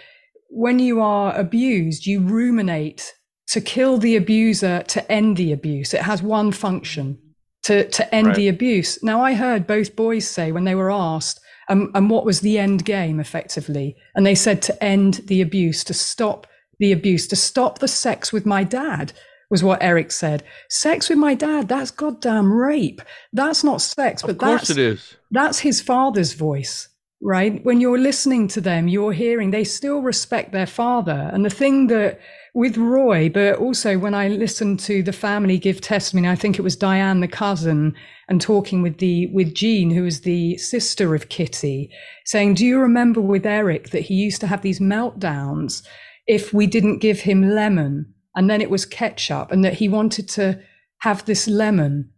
when 0.49 0.80
you 0.80 1.01
are 1.01 1.36
abused, 1.36 2.05
you 2.05 2.22
ruminate 2.22 3.14
to 3.47 3.62
kill 3.62 3.97
the 3.97 4.16
abuser 4.16 4.84
to 4.84 5.12
end 5.12 5.38
the 5.38 5.51
abuse. 5.51 5.93
It 5.93 6.01
has 6.01 6.22
one 6.22 6.51
function 6.51 7.20
to, 7.64 7.88
to 7.89 8.16
end 8.16 8.28
right. 8.28 8.36
the 8.36 8.47
abuse. 8.47 9.01
Now, 9.03 9.22
I 9.22 9.34
heard 9.34 9.68
both 9.68 9.95
boys 9.95 10.28
say 10.28 10.51
when 10.51 10.64
they 10.64 10.76
were 10.76 10.91
asked, 10.91 11.39
um, 11.70 11.91
and 11.93 12.10
what 12.10 12.26
was 12.26 12.41
the 12.41 12.58
end 12.58 12.86
game 12.86 13.20
effectively? 13.20 13.95
And 14.16 14.26
they 14.26 14.36
said 14.36 14.62
to 14.64 14.84
end 14.84 15.16
the 15.26 15.41
abuse, 15.41 15.84
to 15.86 15.93
stop 15.93 16.47
the 16.80 16.91
abuse, 16.91 17.28
to 17.28 17.36
stop 17.36 17.80
the 17.80 17.88
sex 17.88 18.32
with 18.32 18.45
my 18.45 18.64
dad 18.64 19.14
was 19.50 19.64
what 19.64 19.82
Erik 19.82 20.12
said. 20.12 20.43
Sex 20.70 21.10
with 21.10 21.18
my 21.18 21.34
dad, 21.34 21.68
that's 21.68 21.91
goddamn 21.91 22.52
rape. 22.52 23.02
That's 23.34 23.64
not 23.64 23.82
sex, 23.82 24.22
but 24.22 24.32
of 24.32 24.38
course 24.38 24.68
that's, 24.68 24.70
it 24.72 24.78
is. 24.78 25.16
That's 25.32 25.60
his 25.60 25.82
father's 25.82 26.34
voice, 26.34 26.89
right? 27.22 27.64
When 27.64 27.80
you're 27.80 27.98
listening 27.98 28.48
to 28.50 28.62
them, 28.62 28.88
you're 28.88 29.14
hearing 29.14 29.52
they 29.52 29.64
still 29.64 30.02
respect 30.02 30.52
their 30.52 30.68
father. 30.68 31.30
And 31.34 31.45
the 31.45 31.50
thing 31.50 31.88
that 31.88 32.20
with 32.54 32.76
Roy, 32.76 33.30
but 33.30 33.58
also 33.58 34.00
when 34.00 34.16
I 34.16 34.30
listened 34.30 34.80
to 34.82 35.04
the 35.04 35.14
family 35.14 35.60
give 35.60 35.80
testimony, 35.80 36.28
I 36.28 36.36
think 36.36 36.58
it 36.58 36.64
was 36.64 36.76
Diane, 36.76 37.20
the 37.20 37.28
cousin, 37.28 37.95
and 38.28 38.41
talking 38.41 38.82
with 38.82 38.98
the 38.98 39.28
with 39.28 39.54
Jean, 39.54 39.91
who 39.91 40.04
was 40.04 40.22
the 40.22 40.58
sister 40.58 41.14
of 41.16 41.30
Kitty, 41.30 41.91
saying, 42.26 42.56
"Do 42.56 42.66
you 42.66 42.80
remember 42.80 43.22
with 43.22 43.45
Erik 43.45 43.91
that 43.91 44.02
he 44.02 44.16
used 44.16 44.41
to 44.41 44.48
have 44.48 44.64
these 44.64 44.80
meltdowns 44.80 45.86
if 46.26 46.54
we 46.54 46.68
didn't 46.68 46.98
give 46.98 47.22
him 47.22 47.50
lemon, 47.50 48.14
and 48.38 48.49
then 48.49 48.61
it 48.61 48.69
was 48.69 48.85
ketchup, 48.85 49.51
and 49.51 49.65
that 49.65 49.73
he 49.73 49.89
wanted 49.89 50.29
to 50.29 50.59
have 50.99 51.25
this 51.25 51.47
lemon." 51.47 52.09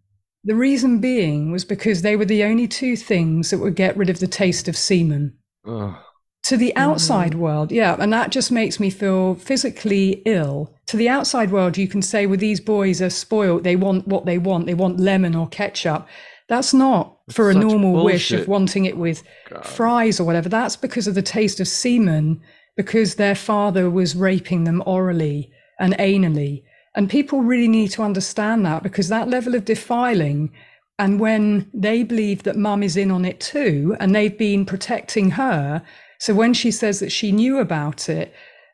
The 0.44 0.56
reason 0.56 1.00
being 1.00 1.52
was 1.52 1.66
because 1.66 2.02
they 2.02 2.16
were 2.16 2.26
the 2.26 2.44
only 2.44 2.68
two 2.68 2.96
things 2.96 3.50
that 3.50 3.58
would 3.58 3.76
get 3.76 3.98
rid 3.98 4.10
of 4.10 4.20
the 4.20 4.28
taste 4.28 4.68
of 4.68 4.78
semen. 4.78 5.34
Ugh 5.68 5.96
to 6.44 6.58
the 6.58 6.76
outside 6.76 7.34
mm. 7.34 7.40
world 7.40 7.72
yeah 7.72 7.96
and 8.00 8.12
that 8.14 8.32
just 8.32 8.52
makes 8.52 8.80
me 8.80 8.90
feel 8.90 9.36
physically 9.36 10.22
ill 10.26 10.74
to 10.88 10.98
the 10.98 11.10
outside 11.10 11.52
world 11.52 11.78
you 11.78 11.88
can 11.88 12.02
say 12.02 12.26
well 12.26 12.38
these 12.38 12.60
boys 12.60 13.02
are 13.02 13.10
spoiled 13.10 13.64
they 13.64 13.76
want 13.76 14.08
what 14.08 14.26
they 14.26 14.38
want 14.38 14.66
they 14.66 14.74
want 14.74 15.00
lemon 15.00 15.36
or 15.36 15.48
ketchup 15.48 16.08
that's 16.48 16.74
not 16.74 17.20
for 17.30 17.52
a 17.52 17.54
normal 17.54 17.94
bullshit. 17.94 18.06
wish 18.06 18.32
of 18.32 18.48
wanting 18.48 18.86
it 18.86 18.98
with 18.98 19.22
God. 19.50 19.66
fries 19.66 20.20
or 20.20 20.24
whatever 20.24 20.50
that's 20.50 20.76
because 20.76 21.08
of 21.08 21.16
the 21.16 21.22
taste 21.22 21.60
of 21.60 21.68
semen 21.68 22.42
because 22.76 23.16
their 23.16 23.36
father 23.36 23.90
was 23.90 24.16
raping 24.16 24.64
them 24.64 24.82
orally 24.86 25.52
and 25.80 25.94
anally 25.98 26.64
and 26.96 27.10
people 27.10 27.42
really 27.42 27.68
need 27.68 27.90
to 27.90 28.04
understand 28.04 28.66
that 28.66 28.84
because 28.84 29.08
that 29.08 29.30
level 29.30 29.56
of 29.56 29.66
defiling 29.66 30.52
and 30.98 31.20
when 31.20 31.70
they 31.74 32.04
believe 32.04 32.44
that 32.44 32.58
mum 32.58 32.84
is 32.84 32.98
in 32.98 33.10
on 33.12 33.24
it 33.24 33.40
too 33.40 33.96
and 34.00 34.14
they've 34.14 34.38
been 34.38 34.66
protecting 34.66 35.32
her 35.32 35.84
so 36.20 36.34
when 36.34 36.54
she 36.54 36.70
says 36.70 37.00
that 37.00 37.12
she 37.12 37.32
knew 37.32 37.58
about 37.58 38.10
it, 38.10 38.34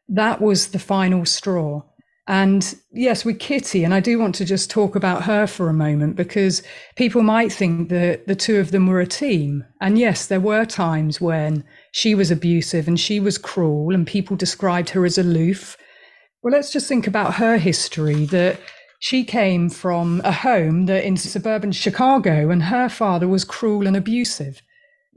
that 0.10 0.42
was 0.42 0.70
the 0.70 0.80
final 0.80 1.26
straw. 1.26 1.84
And 2.28 2.76
yes, 2.92 3.24
with 3.24 3.38
Kitty, 3.38 3.84
and 3.84 3.94
I 3.94 4.00
do 4.00 4.18
want 4.18 4.34
to 4.36 4.46
just 4.46 4.72
talk 4.72 4.96
about 4.96 5.26
her 5.26 5.46
for 5.46 5.70
a 5.70 5.74
moment 5.74 6.16
because 6.16 6.64
people 6.96 7.22
might 7.22 7.54
think 7.54 7.90
that 7.90 8.26
the 8.26 8.36
two 8.36 8.60
of 8.60 8.72
them 8.72 8.88
were 8.88 9.00
a 9.00 9.06
team. 9.06 9.64
And 9.80 10.00
yes, 10.00 10.26
there 10.26 10.40
were 10.40 10.66
times 10.66 11.22
when 11.22 11.64
she 11.92 12.16
was 12.16 12.32
abusive 12.32 12.88
and 12.88 13.00
she 13.00 13.20
was 13.20 13.38
cruel, 13.38 13.94
and 13.94 14.08
people 14.08 14.36
described 14.36 14.90
her 14.90 15.06
as 15.06 15.20
aloof. 15.20 15.78
Well, 16.46 16.54
let's 16.54 16.72
just 16.72 16.88
think 16.88 17.08
about 17.08 17.34
her 17.34 17.58
history 17.58 18.26
that 18.26 18.62
she 19.00 19.26
came 19.26 19.68
from 19.68 20.22
a 20.24 20.32
home 20.32 20.86
that 20.86 21.04
in 21.04 21.18
suburban 21.18 21.72
Chicago, 21.74 22.52
and 22.52 22.64
her 22.64 22.88
father 22.88 23.28
was 23.28 23.44
cruel 23.44 23.88
and 23.88 23.98
abusive 23.98 24.62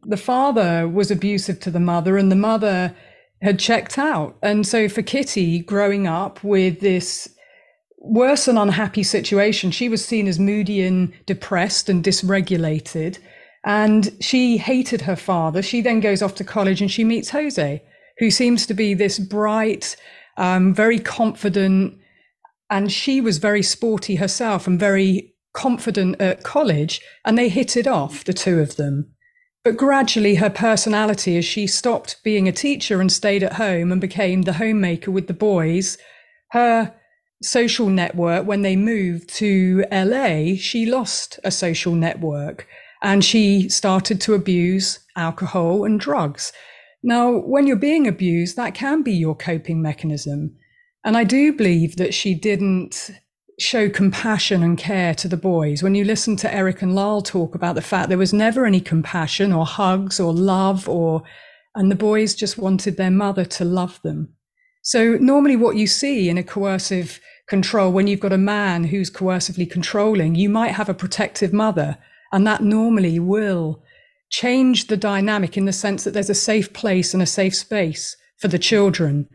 the 0.04 0.16
father 0.16 0.88
was 0.88 1.10
abusive 1.10 1.60
to 1.60 1.70
the 1.70 1.80
mother 1.80 2.16
and 2.16 2.30
the 2.30 2.36
mother 2.36 2.94
had 3.42 3.58
checked 3.58 3.98
out. 3.98 4.36
And 4.42 4.66
so 4.66 4.88
for 4.88 5.02
Kitty 5.02 5.60
growing 5.60 6.06
up 6.06 6.42
with 6.42 6.80
this 6.80 7.28
worse 7.98 8.48
and 8.48 8.58
unhappy 8.58 9.02
situation, 9.02 9.70
she 9.70 9.88
was 9.88 10.04
seen 10.04 10.26
as 10.26 10.38
moody 10.38 10.82
and 10.82 11.12
depressed 11.26 11.88
and 11.88 12.02
dysregulated. 12.02 13.18
And 13.64 14.16
she 14.20 14.56
hated 14.56 15.02
her 15.02 15.16
father. 15.16 15.62
She 15.62 15.80
then 15.80 16.00
goes 16.00 16.22
off 16.22 16.34
to 16.36 16.44
college 16.44 16.80
and 16.80 16.90
she 16.90 17.04
meets 17.04 17.30
Jose, 17.30 17.82
who 18.18 18.30
seems 18.30 18.66
to 18.66 18.74
be 18.74 18.94
this 18.94 19.18
bright, 19.18 19.96
um, 20.38 20.72
very 20.72 20.98
confident. 20.98 21.98
And 22.70 22.90
she 22.90 23.20
was 23.20 23.38
very 23.38 23.62
sporty 23.62 24.16
herself 24.16 24.66
and 24.66 24.80
very 24.80 25.34
confident 25.52 26.20
at 26.20 26.44
college. 26.44 27.00
And 27.24 27.36
they 27.36 27.48
hit 27.48 27.76
it 27.76 27.86
off, 27.86 28.24
the 28.24 28.32
two 28.32 28.60
of 28.60 28.76
them. 28.76 29.12
But 29.64 29.76
gradually, 29.76 30.36
her 30.36 30.50
personality, 30.50 31.36
as 31.36 31.44
she 31.44 31.66
stopped 31.66 32.22
being 32.22 32.48
a 32.48 32.52
teacher 32.52 33.00
and 33.00 33.12
stayed 33.12 33.42
at 33.42 33.54
home 33.54 33.92
and 33.92 34.00
became 34.00 34.42
the 34.42 34.54
homemaker 34.54 35.10
with 35.10 35.26
the 35.26 35.34
boys, 35.34 35.98
her 36.52 36.94
social 37.42 37.88
network, 37.88 38.46
when 38.46 38.62
they 38.62 38.76
moved 38.76 39.28
to 39.34 39.84
LA, 39.92 40.54
she 40.56 40.86
lost 40.86 41.38
a 41.44 41.50
social 41.50 41.94
network 41.94 42.66
and 43.02 43.24
she 43.24 43.68
started 43.68 44.20
to 44.22 44.34
abuse 44.34 45.00
alcohol 45.16 45.84
and 45.84 46.00
drugs. 46.00 46.52
Now, 47.02 47.32
when 47.32 47.66
you're 47.66 47.76
being 47.76 48.06
abused, 48.06 48.56
that 48.56 48.74
can 48.74 49.02
be 49.02 49.12
your 49.12 49.36
coping 49.36 49.80
mechanism. 49.80 50.56
And 51.04 51.16
I 51.16 51.24
do 51.24 51.52
believe 51.52 51.96
that 51.96 52.12
she 52.12 52.34
didn't 52.34 53.10
show 53.58 53.88
compassion 53.88 54.62
and 54.62 54.78
care 54.78 55.14
to 55.14 55.28
the 55.28 55.36
boys. 55.36 55.82
When 55.82 55.94
you 55.94 56.04
listen 56.04 56.36
to 56.36 56.54
Erik 56.54 56.82
and 56.82 56.94
Lyle 56.94 57.22
talk 57.22 57.54
about 57.54 57.74
the 57.74 57.82
fact 57.82 58.08
there 58.08 58.18
was 58.18 58.32
never 58.32 58.64
any 58.64 58.80
compassion 58.80 59.52
or 59.52 59.66
hugs 59.66 60.20
or 60.20 60.32
love 60.32 60.88
or, 60.88 61.22
and 61.74 61.90
the 61.90 61.96
boys 61.96 62.34
just 62.34 62.58
wanted 62.58 62.96
their 62.96 63.10
mother 63.10 63.44
to 63.44 63.64
love 63.64 64.00
them. 64.02 64.34
So 64.82 65.14
normally 65.14 65.56
what 65.56 65.76
you 65.76 65.86
see 65.86 66.28
in 66.28 66.38
a 66.38 66.44
coercive 66.44 67.20
control, 67.48 67.90
when 67.90 68.06
you've 68.06 68.20
got 68.20 68.32
a 68.32 68.38
man 68.38 68.84
who's 68.84 69.10
coercively 69.10 69.68
controlling, 69.68 70.34
you 70.34 70.48
might 70.48 70.72
have 70.72 70.88
a 70.88 70.94
protective 70.94 71.52
mother 71.52 71.98
and 72.32 72.46
that 72.46 72.62
normally 72.62 73.18
will 73.18 73.82
change 74.30 74.86
the 74.86 74.96
dynamic 74.96 75.56
in 75.56 75.64
the 75.64 75.72
sense 75.72 76.04
that 76.04 76.12
there's 76.12 76.30
a 76.30 76.34
safe 76.34 76.72
place 76.72 77.14
and 77.14 77.22
a 77.22 77.26
safe 77.26 77.54
space 77.54 78.16
for 78.36 78.48
the 78.48 78.58
children. 78.58 79.28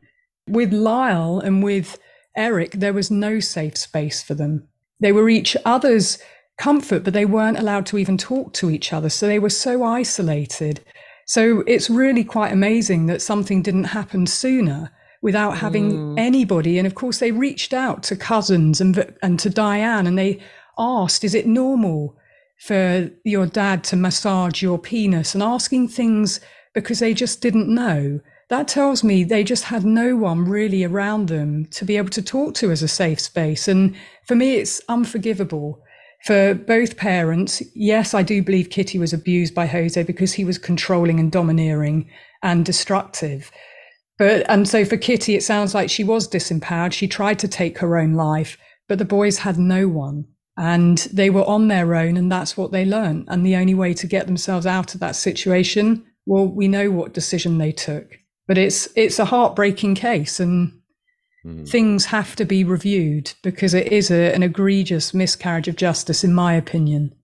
With 0.47 0.73
Lyle 0.73 1.39
and 1.39 1.63
with 1.63 1.97
Eric, 2.35 2.71
there 2.71 2.93
was 2.93 3.11
no 3.11 3.39
safe 3.39 3.77
space 3.77 4.21
for 4.21 4.33
them. 4.33 4.67
They 4.99 5.11
were 5.11 5.29
each 5.29 5.57
other's 5.65 6.17
comfort, 6.57 7.03
but 7.03 7.13
they 7.13 7.25
weren't 7.25 7.59
allowed 7.59 7.85
to 7.87 7.97
even 7.97 8.17
talk 8.17 8.53
to 8.53 8.69
each 8.69 8.93
other. 8.93 9.09
So 9.09 9.27
they 9.27 9.39
were 9.39 9.49
so 9.49 9.83
isolated. 9.83 10.83
So 11.25 11.63
it's 11.67 11.89
really 11.89 12.23
quite 12.23 12.51
amazing 12.51 13.07
that 13.07 13.21
something 13.21 13.61
didn't 13.61 13.85
happen 13.85 14.27
sooner 14.27 14.91
without 15.21 15.57
having 15.57 15.91
mm. 15.91 16.19
anybody. 16.19 16.77
And 16.77 16.85
of 16.85 16.95
course, 16.95 17.19
they 17.19 17.31
reached 17.31 17.73
out 17.73 18.03
to 18.03 18.15
cousins 18.15 18.81
and, 18.81 19.13
and 19.21 19.39
to 19.39 19.49
Diane 19.49 20.05
and 20.05 20.17
they 20.17 20.39
asked, 20.77 21.23
Is 21.23 21.33
it 21.33 21.47
normal 21.47 22.17
for 22.63 23.09
your 23.25 23.45
dad 23.45 23.83
to 23.83 23.97
massage 23.97 24.61
your 24.61 24.79
penis 24.79 25.33
and 25.33 25.43
asking 25.43 25.85
things 25.89 26.39
because 26.73 26.99
they 26.99 27.13
just 27.13 27.41
didn't 27.41 27.67
know. 27.67 28.21
That 28.47 28.69
tells 28.69 29.03
me 29.03 29.25
they 29.25 29.43
just 29.43 29.65
had 29.65 29.83
no 29.83 30.15
one 30.15 30.45
really 30.45 30.85
around 30.85 31.27
them 31.27 31.65
to 31.71 31.83
be 31.83 31.97
able 31.97 32.11
to 32.11 32.21
talk 32.21 32.53
to 32.55 32.71
as 32.71 32.81
a 32.81 32.87
safe 32.87 33.19
space. 33.19 33.67
And 33.67 33.97
for 34.27 34.35
me, 34.35 34.55
it's 34.55 34.79
unforgivable 34.87 35.83
for 36.23 36.53
both 36.53 36.95
parents. 36.95 37.61
Yes, 37.75 38.13
I 38.13 38.23
do 38.23 38.41
believe 38.41 38.69
Kitty 38.69 38.97
was 38.97 39.11
abused 39.11 39.53
by 39.53 39.65
Jose 39.65 40.01
because 40.03 40.31
he 40.31 40.45
was 40.45 40.57
controlling 40.57 41.19
and 41.19 41.29
domineering 41.29 42.09
and 42.41 42.65
destructive. 42.65 43.51
But, 44.17 44.45
and 44.49 44.69
so 44.69 44.85
for 44.85 44.95
Kitty, 44.95 45.35
it 45.35 45.43
sounds 45.43 45.75
like 45.75 45.89
she 45.89 46.05
was 46.05 46.29
disempowered. 46.29 46.93
She 46.93 47.09
tried 47.09 47.39
to 47.39 47.47
take 47.49 47.79
her 47.79 47.97
own 47.97 48.13
life, 48.13 48.57
but 48.87 48.99
the 48.99 49.05
boys 49.05 49.39
had 49.39 49.57
no 49.57 49.89
one 49.89 50.27
and 50.57 50.99
they 51.11 51.29
were 51.29 51.45
on 51.45 51.67
their 51.67 51.95
own 51.95 52.17
and 52.17 52.31
that's 52.31 52.55
what 52.55 52.71
they 52.71 52.85
learned. 52.85 53.25
And 53.27 53.45
the 53.45 53.55
only 53.55 53.73
way 53.73 53.93
to 53.95 54.07
get 54.07 54.27
themselves 54.27 54.65
out 54.65 54.93
of 54.93 54.99
that 54.99 55.15
situation 55.15 56.05
well 56.25 56.47
we 56.47 56.67
know 56.67 56.91
what 56.91 57.13
decision 57.13 57.57
they 57.57 57.71
took. 57.71 58.19
But 58.47 58.57
it's 58.57 58.87
it's 58.95 59.19
a 59.19 59.25
heartbreaking 59.25 59.95
case 59.95 60.39
and 60.39 60.79
mm. 61.45 61.67
things 61.67 62.05
have 62.05 62.35
to 62.35 62.45
be 62.45 62.63
reviewed 62.63 63.33
because 63.41 63.73
it 63.73 63.91
is 63.91 64.11
a, 64.11 64.33
an 64.33 64.43
egregious 64.43 65.13
miscarriage 65.13 65.67
of 65.67 65.75
justice 65.75 66.23
in 66.23 66.33
my 66.33 66.53
opinion. 66.53 67.15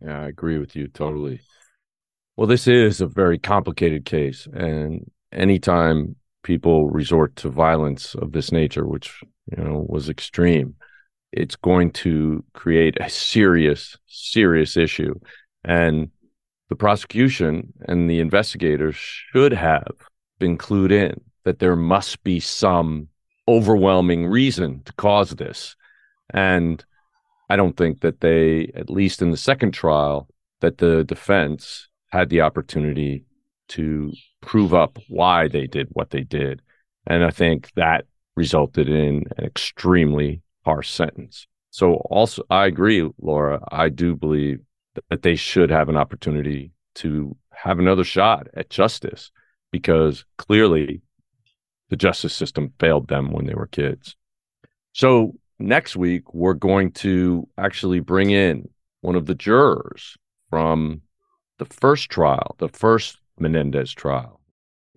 Yeah 0.00 0.20
i 0.22 0.28
agree 0.28 0.58
with 0.58 0.76
you 0.76 0.88
totally. 0.88 1.40
Well 2.36 2.46
this 2.46 2.66
is 2.66 3.00
a 3.00 3.06
very 3.06 3.38
complicated 3.38 4.04
case 4.04 4.46
and 4.52 5.10
anytime 5.32 6.16
people 6.42 6.88
resort 6.88 7.36
to 7.36 7.48
violence 7.48 8.14
of 8.14 8.32
this 8.32 8.50
nature 8.52 8.86
which 8.86 9.22
you 9.56 9.62
know 9.62 9.84
was 9.88 10.08
extreme 10.08 10.74
it's 11.32 11.56
going 11.56 11.90
to 11.92 12.44
create 12.54 12.96
a 13.00 13.08
serious, 13.08 13.96
serious 14.06 14.76
issue. 14.76 15.14
And 15.64 16.10
the 16.68 16.76
prosecution 16.76 17.72
and 17.88 18.08
the 18.08 18.20
investigators 18.20 18.96
should 18.96 19.52
have 19.52 19.92
been 20.38 20.56
clued 20.56 20.92
in 20.92 21.20
that 21.44 21.58
there 21.58 21.76
must 21.76 22.22
be 22.22 22.40
some 22.40 23.08
overwhelming 23.48 24.26
reason 24.26 24.82
to 24.84 24.92
cause 24.94 25.30
this. 25.30 25.76
And 26.32 26.84
I 27.48 27.56
don't 27.56 27.76
think 27.76 28.00
that 28.00 28.20
they, 28.20 28.70
at 28.74 28.90
least 28.90 29.22
in 29.22 29.30
the 29.30 29.36
second 29.36 29.72
trial, 29.72 30.28
that 30.60 30.78
the 30.78 31.04
defense 31.04 31.88
had 32.10 32.28
the 32.28 32.42
opportunity 32.42 33.24
to 33.68 34.12
prove 34.40 34.74
up 34.74 34.98
why 35.08 35.48
they 35.48 35.66
did 35.66 35.88
what 35.92 36.10
they 36.10 36.22
did. 36.22 36.62
And 37.06 37.24
I 37.24 37.30
think 37.30 37.70
that 37.76 38.04
resulted 38.36 38.88
in 38.88 39.24
an 39.36 39.44
extremely 39.44 40.42
harsh 40.64 40.90
sentence. 40.90 41.46
So 41.70 41.94
also 41.94 42.42
I 42.50 42.66
agree, 42.66 43.08
Laura. 43.20 43.60
I 43.70 43.88
do 43.88 44.16
believe 44.16 44.60
that 45.08 45.22
they 45.22 45.36
should 45.36 45.70
have 45.70 45.88
an 45.88 45.96
opportunity 45.96 46.72
to 46.96 47.36
have 47.52 47.78
another 47.78 48.04
shot 48.04 48.48
at 48.54 48.70
justice 48.70 49.30
because 49.70 50.24
clearly 50.36 51.02
the 51.88 51.96
justice 51.96 52.34
system 52.34 52.72
failed 52.78 53.08
them 53.08 53.30
when 53.30 53.46
they 53.46 53.54
were 53.54 53.66
kids. 53.66 54.16
So 54.92 55.34
next 55.58 55.96
week 55.96 56.34
we're 56.34 56.54
going 56.54 56.92
to 56.92 57.48
actually 57.56 58.00
bring 58.00 58.30
in 58.30 58.68
one 59.00 59.14
of 59.14 59.26
the 59.26 59.34
jurors 59.34 60.16
from 60.48 61.02
the 61.58 61.64
first 61.66 62.10
trial, 62.10 62.56
the 62.58 62.68
first 62.68 63.18
Menendez 63.38 63.92
trial. 63.92 64.39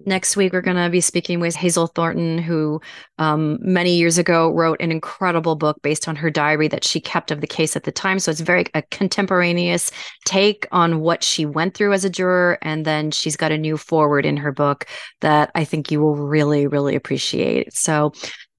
Next 0.05 0.35
week, 0.35 0.53
we're 0.53 0.61
going 0.61 0.83
to 0.83 0.89
be 0.89 1.01
speaking 1.01 1.39
with 1.39 1.55
Hazel 1.55 1.85
Thornton, 1.85 2.39
who 2.39 2.81
um, 3.19 3.59
many 3.61 3.95
years 3.95 4.17
ago 4.17 4.49
wrote 4.49 4.81
an 4.81 4.91
incredible 4.91 5.55
book 5.55 5.77
based 5.83 6.07
on 6.07 6.15
her 6.15 6.31
diary 6.31 6.67
that 6.69 6.83
she 6.83 6.99
kept 6.99 7.29
of 7.29 7.41
the 7.41 7.47
case 7.47 7.75
at 7.75 7.83
the 7.83 7.91
time. 7.91 8.17
So 8.17 8.31
it's 8.31 8.41
very 8.41 8.65
a 8.73 8.81
contemporaneous 8.81 9.91
take 10.25 10.67
on 10.71 11.01
what 11.01 11.23
she 11.23 11.45
went 11.45 11.75
through 11.75 11.93
as 11.93 12.03
a 12.03 12.09
juror. 12.09 12.57
And 12.63 12.85
then 12.85 13.11
she's 13.11 13.37
got 13.37 13.51
a 13.51 13.57
new 13.57 13.77
forward 13.77 14.25
in 14.25 14.37
her 14.37 14.51
book 14.51 14.87
that 15.21 15.51
I 15.53 15.63
think 15.63 15.91
you 15.91 16.01
will 16.01 16.15
really, 16.15 16.65
really 16.65 16.95
appreciate. 16.95 17.73
So 17.73 18.13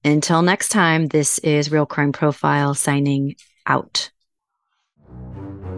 until 0.05 0.41
next 0.41 0.69
time, 0.69 1.07
this 1.07 1.39
is 1.39 1.69
Real 1.69 1.85
Crime 1.85 2.13
Profile 2.13 2.73
signing 2.73 3.35
out. 3.67 4.09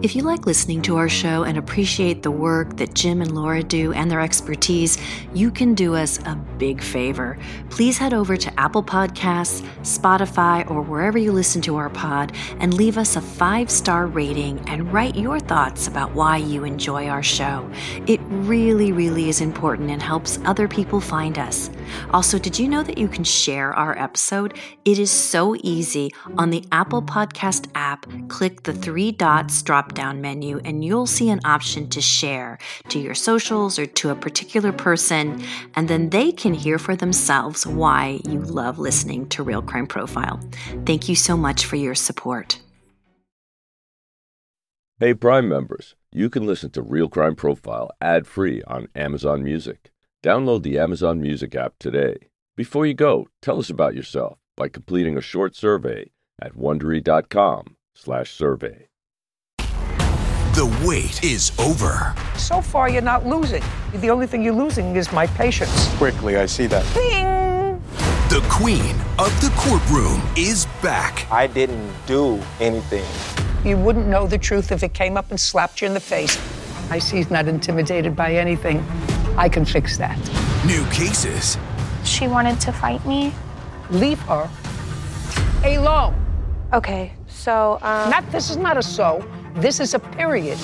If 0.00 0.14
you 0.14 0.22
like 0.22 0.46
listening 0.46 0.80
to 0.82 0.96
our 0.96 1.08
show 1.08 1.42
and 1.42 1.58
appreciate 1.58 2.22
the 2.22 2.30
work 2.30 2.76
that 2.76 2.94
Jim 2.94 3.20
and 3.20 3.34
Laura 3.34 3.64
do 3.64 3.92
and 3.92 4.08
their 4.08 4.20
expertise, 4.20 4.96
you 5.34 5.50
can 5.50 5.74
do 5.74 5.96
us 5.96 6.20
a 6.20 6.36
big 6.56 6.80
favor. 6.80 7.36
Please 7.68 7.98
head 7.98 8.14
over 8.14 8.36
to 8.36 8.60
Apple 8.60 8.84
Podcasts, 8.84 9.60
Spotify, 9.80 10.70
or 10.70 10.82
wherever 10.82 11.18
you 11.18 11.32
listen 11.32 11.60
to 11.62 11.74
our 11.74 11.90
pod 11.90 12.32
and 12.60 12.74
leave 12.74 12.96
us 12.96 13.16
a 13.16 13.20
five 13.20 13.72
star 13.72 14.06
rating 14.06 14.60
and 14.68 14.92
write 14.92 15.16
your 15.16 15.40
thoughts 15.40 15.88
about 15.88 16.14
why 16.14 16.36
you 16.36 16.62
enjoy 16.62 17.08
our 17.08 17.22
show. 17.22 17.68
It 18.06 18.20
really, 18.28 18.92
really 18.92 19.28
is 19.28 19.40
important 19.40 19.90
and 19.90 20.00
helps 20.00 20.38
other 20.44 20.68
people 20.68 21.00
find 21.00 21.40
us. 21.40 21.70
Also, 22.10 22.38
did 22.38 22.56
you 22.56 22.68
know 22.68 22.84
that 22.84 22.98
you 22.98 23.08
can 23.08 23.24
share 23.24 23.72
our 23.72 23.98
episode? 23.98 24.56
It 24.84 25.00
is 25.00 25.10
so 25.10 25.56
easy. 25.64 26.14
On 26.36 26.50
the 26.50 26.64
Apple 26.70 27.02
Podcast 27.02 27.68
app, 27.74 28.06
click 28.28 28.62
the 28.62 28.72
three 28.72 29.10
dots 29.10 29.60
drop 29.62 29.87
down 29.94 30.20
menu 30.20 30.60
and 30.64 30.84
you'll 30.84 31.06
see 31.06 31.30
an 31.30 31.40
option 31.44 31.88
to 31.90 32.00
share 32.00 32.58
to 32.88 32.98
your 32.98 33.14
socials 33.14 33.78
or 33.78 33.86
to 33.86 34.10
a 34.10 34.14
particular 34.14 34.72
person, 34.72 35.42
and 35.74 35.88
then 35.88 36.10
they 36.10 36.32
can 36.32 36.54
hear 36.54 36.78
for 36.78 36.96
themselves 36.96 37.66
why 37.66 38.20
you 38.24 38.40
love 38.40 38.78
listening 38.78 39.28
to 39.28 39.42
Real 39.42 39.62
Crime 39.62 39.86
Profile. 39.86 40.40
Thank 40.86 41.08
you 41.08 41.14
so 41.14 41.36
much 41.36 41.64
for 41.64 41.76
your 41.76 41.94
support. 41.94 42.60
Hey, 45.00 45.14
Prime 45.14 45.48
members, 45.48 45.94
you 46.10 46.28
can 46.28 46.44
listen 46.44 46.70
to 46.70 46.82
Real 46.82 47.08
Crime 47.08 47.36
Profile 47.36 47.88
ad 48.00 48.26
free 48.26 48.64
on 48.64 48.88
Amazon 48.96 49.44
Music. 49.44 49.92
Download 50.24 50.64
the 50.64 50.76
Amazon 50.76 51.20
Music 51.20 51.54
app 51.54 51.74
today. 51.78 52.16
Before 52.56 52.84
you 52.84 52.94
go, 52.94 53.28
tell 53.40 53.60
us 53.60 53.70
about 53.70 53.94
yourself 53.94 54.38
by 54.56 54.68
completing 54.68 55.16
a 55.16 55.20
short 55.20 55.54
survey 55.54 56.10
at 56.42 56.54
wondery.com/survey. 56.54 58.87
The 60.58 60.66
wait 60.84 61.22
is 61.22 61.52
over. 61.56 62.12
So 62.36 62.60
far, 62.60 62.90
you're 62.90 63.00
not 63.00 63.24
losing. 63.24 63.62
The 63.92 64.10
only 64.10 64.26
thing 64.26 64.42
you're 64.42 64.52
losing 64.52 64.96
is 64.96 65.12
my 65.12 65.28
patience. 65.28 65.86
Quickly, 65.98 66.36
I 66.36 66.46
see 66.46 66.66
that. 66.66 66.84
Bing! 66.96 67.80
The 68.28 68.44
queen 68.50 68.96
of 69.20 69.30
the 69.40 69.52
courtroom 69.56 70.20
is 70.36 70.66
back. 70.82 71.30
I 71.30 71.46
didn't 71.46 71.92
do 72.08 72.42
anything. 72.58 73.06
You 73.64 73.76
wouldn't 73.76 74.08
know 74.08 74.26
the 74.26 74.36
truth 74.36 74.72
if 74.72 74.82
it 74.82 74.94
came 74.94 75.16
up 75.16 75.30
and 75.30 75.38
slapped 75.38 75.80
you 75.80 75.86
in 75.86 75.94
the 75.94 76.00
face. 76.00 76.36
I 76.90 76.98
see 76.98 77.18
he's 77.18 77.30
not 77.30 77.46
intimidated 77.46 78.16
by 78.16 78.34
anything. 78.34 78.84
I 79.36 79.48
can 79.48 79.64
fix 79.64 79.96
that. 79.98 80.18
New 80.66 80.84
cases. 80.86 81.56
She 82.02 82.26
wanted 82.26 82.60
to 82.62 82.72
fight 82.72 83.06
me. 83.06 83.32
leave 83.90 84.18
her 84.22 84.50
alone. 85.62 86.16
Okay, 86.72 87.12
so, 87.28 87.78
um. 87.82 88.10
Not, 88.10 88.28
this 88.32 88.50
is 88.50 88.56
not 88.56 88.76
a 88.76 88.82
so, 88.82 89.24
this 89.60 89.80
is 89.80 89.94
a 89.94 89.98
period. 89.98 90.58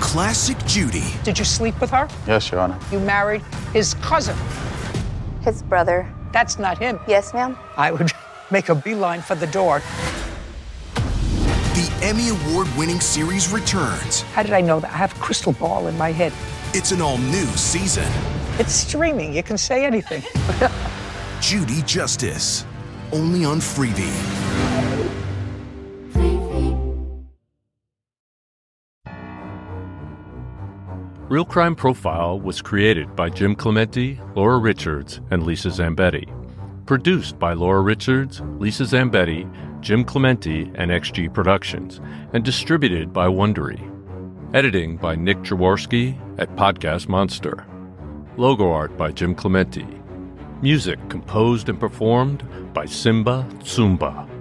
Classic 0.00 0.56
Judy. 0.66 1.04
Did 1.24 1.38
you 1.38 1.44
sleep 1.44 1.80
with 1.80 1.90
her? 1.90 2.08
Yes, 2.26 2.50
Your 2.50 2.60
Honor. 2.60 2.78
You 2.92 3.00
married 3.00 3.42
his 3.72 3.94
cousin. 3.94 4.36
His 5.42 5.62
brother. 5.62 6.08
That's 6.32 6.58
not 6.58 6.78
him. 6.78 7.00
Yes, 7.08 7.34
ma'am? 7.34 7.56
I 7.76 7.90
would 7.90 8.12
make 8.50 8.68
a 8.68 8.74
beeline 8.74 9.22
for 9.22 9.34
the 9.34 9.46
door. 9.48 9.82
The 10.94 11.98
Emmy 12.02 12.28
Award 12.28 12.68
winning 12.76 13.00
series 13.00 13.52
returns. 13.52 14.22
How 14.22 14.42
did 14.42 14.52
I 14.52 14.60
know 14.60 14.78
that? 14.80 14.90
I 14.92 14.96
have 14.96 15.16
a 15.16 15.20
crystal 15.20 15.52
ball 15.52 15.88
in 15.88 15.98
my 15.98 16.12
head. 16.12 16.32
It's 16.72 16.92
an 16.92 17.00
all 17.02 17.18
new 17.18 17.46
season. 17.56 18.10
It's 18.58 18.72
streaming. 18.72 19.34
You 19.34 19.42
can 19.42 19.58
say 19.58 19.84
anything. 19.84 20.22
Judy 21.40 21.82
Justice. 21.82 22.64
Only 23.12 23.44
on 23.44 23.58
Freevee. 23.58 24.43
Real 31.34 31.44
Crime 31.44 31.74
Profile 31.74 32.38
was 32.38 32.62
created 32.62 33.16
by 33.16 33.28
Jim 33.28 33.56
Clemente, 33.56 34.20
Laura 34.36 34.56
Richards, 34.56 35.20
and 35.32 35.42
Lisa 35.42 35.66
Zambetti. 35.66 36.32
Produced 36.86 37.40
by 37.40 37.54
Laura 37.54 37.80
Richards, 37.80 38.40
Lisa 38.60 38.84
Zambetti, 38.84 39.42
Jim 39.80 40.04
Clemente, 40.04 40.70
and 40.76 40.92
XG 40.92 41.34
Productions, 41.34 42.00
and 42.32 42.44
distributed 42.44 43.12
by 43.12 43.26
Wondery. 43.26 43.82
Editing 44.54 44.96
by 44.96 45.16
Nick 45.16 45.38
Jaworski 45.38 46.16
at 46.38 46.54
Podcast 46.54 47.08
Monster. 47.08 47.66
Logo 48.36 48.70
art 48.70 48.96
by 48.96 49.10
Jim 49.10 49.34
Clemente. 49.34 49.88
Music 50.62 51.00
composed 51.08 51.68
and 51.68 51.80
performed 51.80 52.44
by 52.72 52.84
Simba 52.86 53.44
Tsumba. 53.58 54.33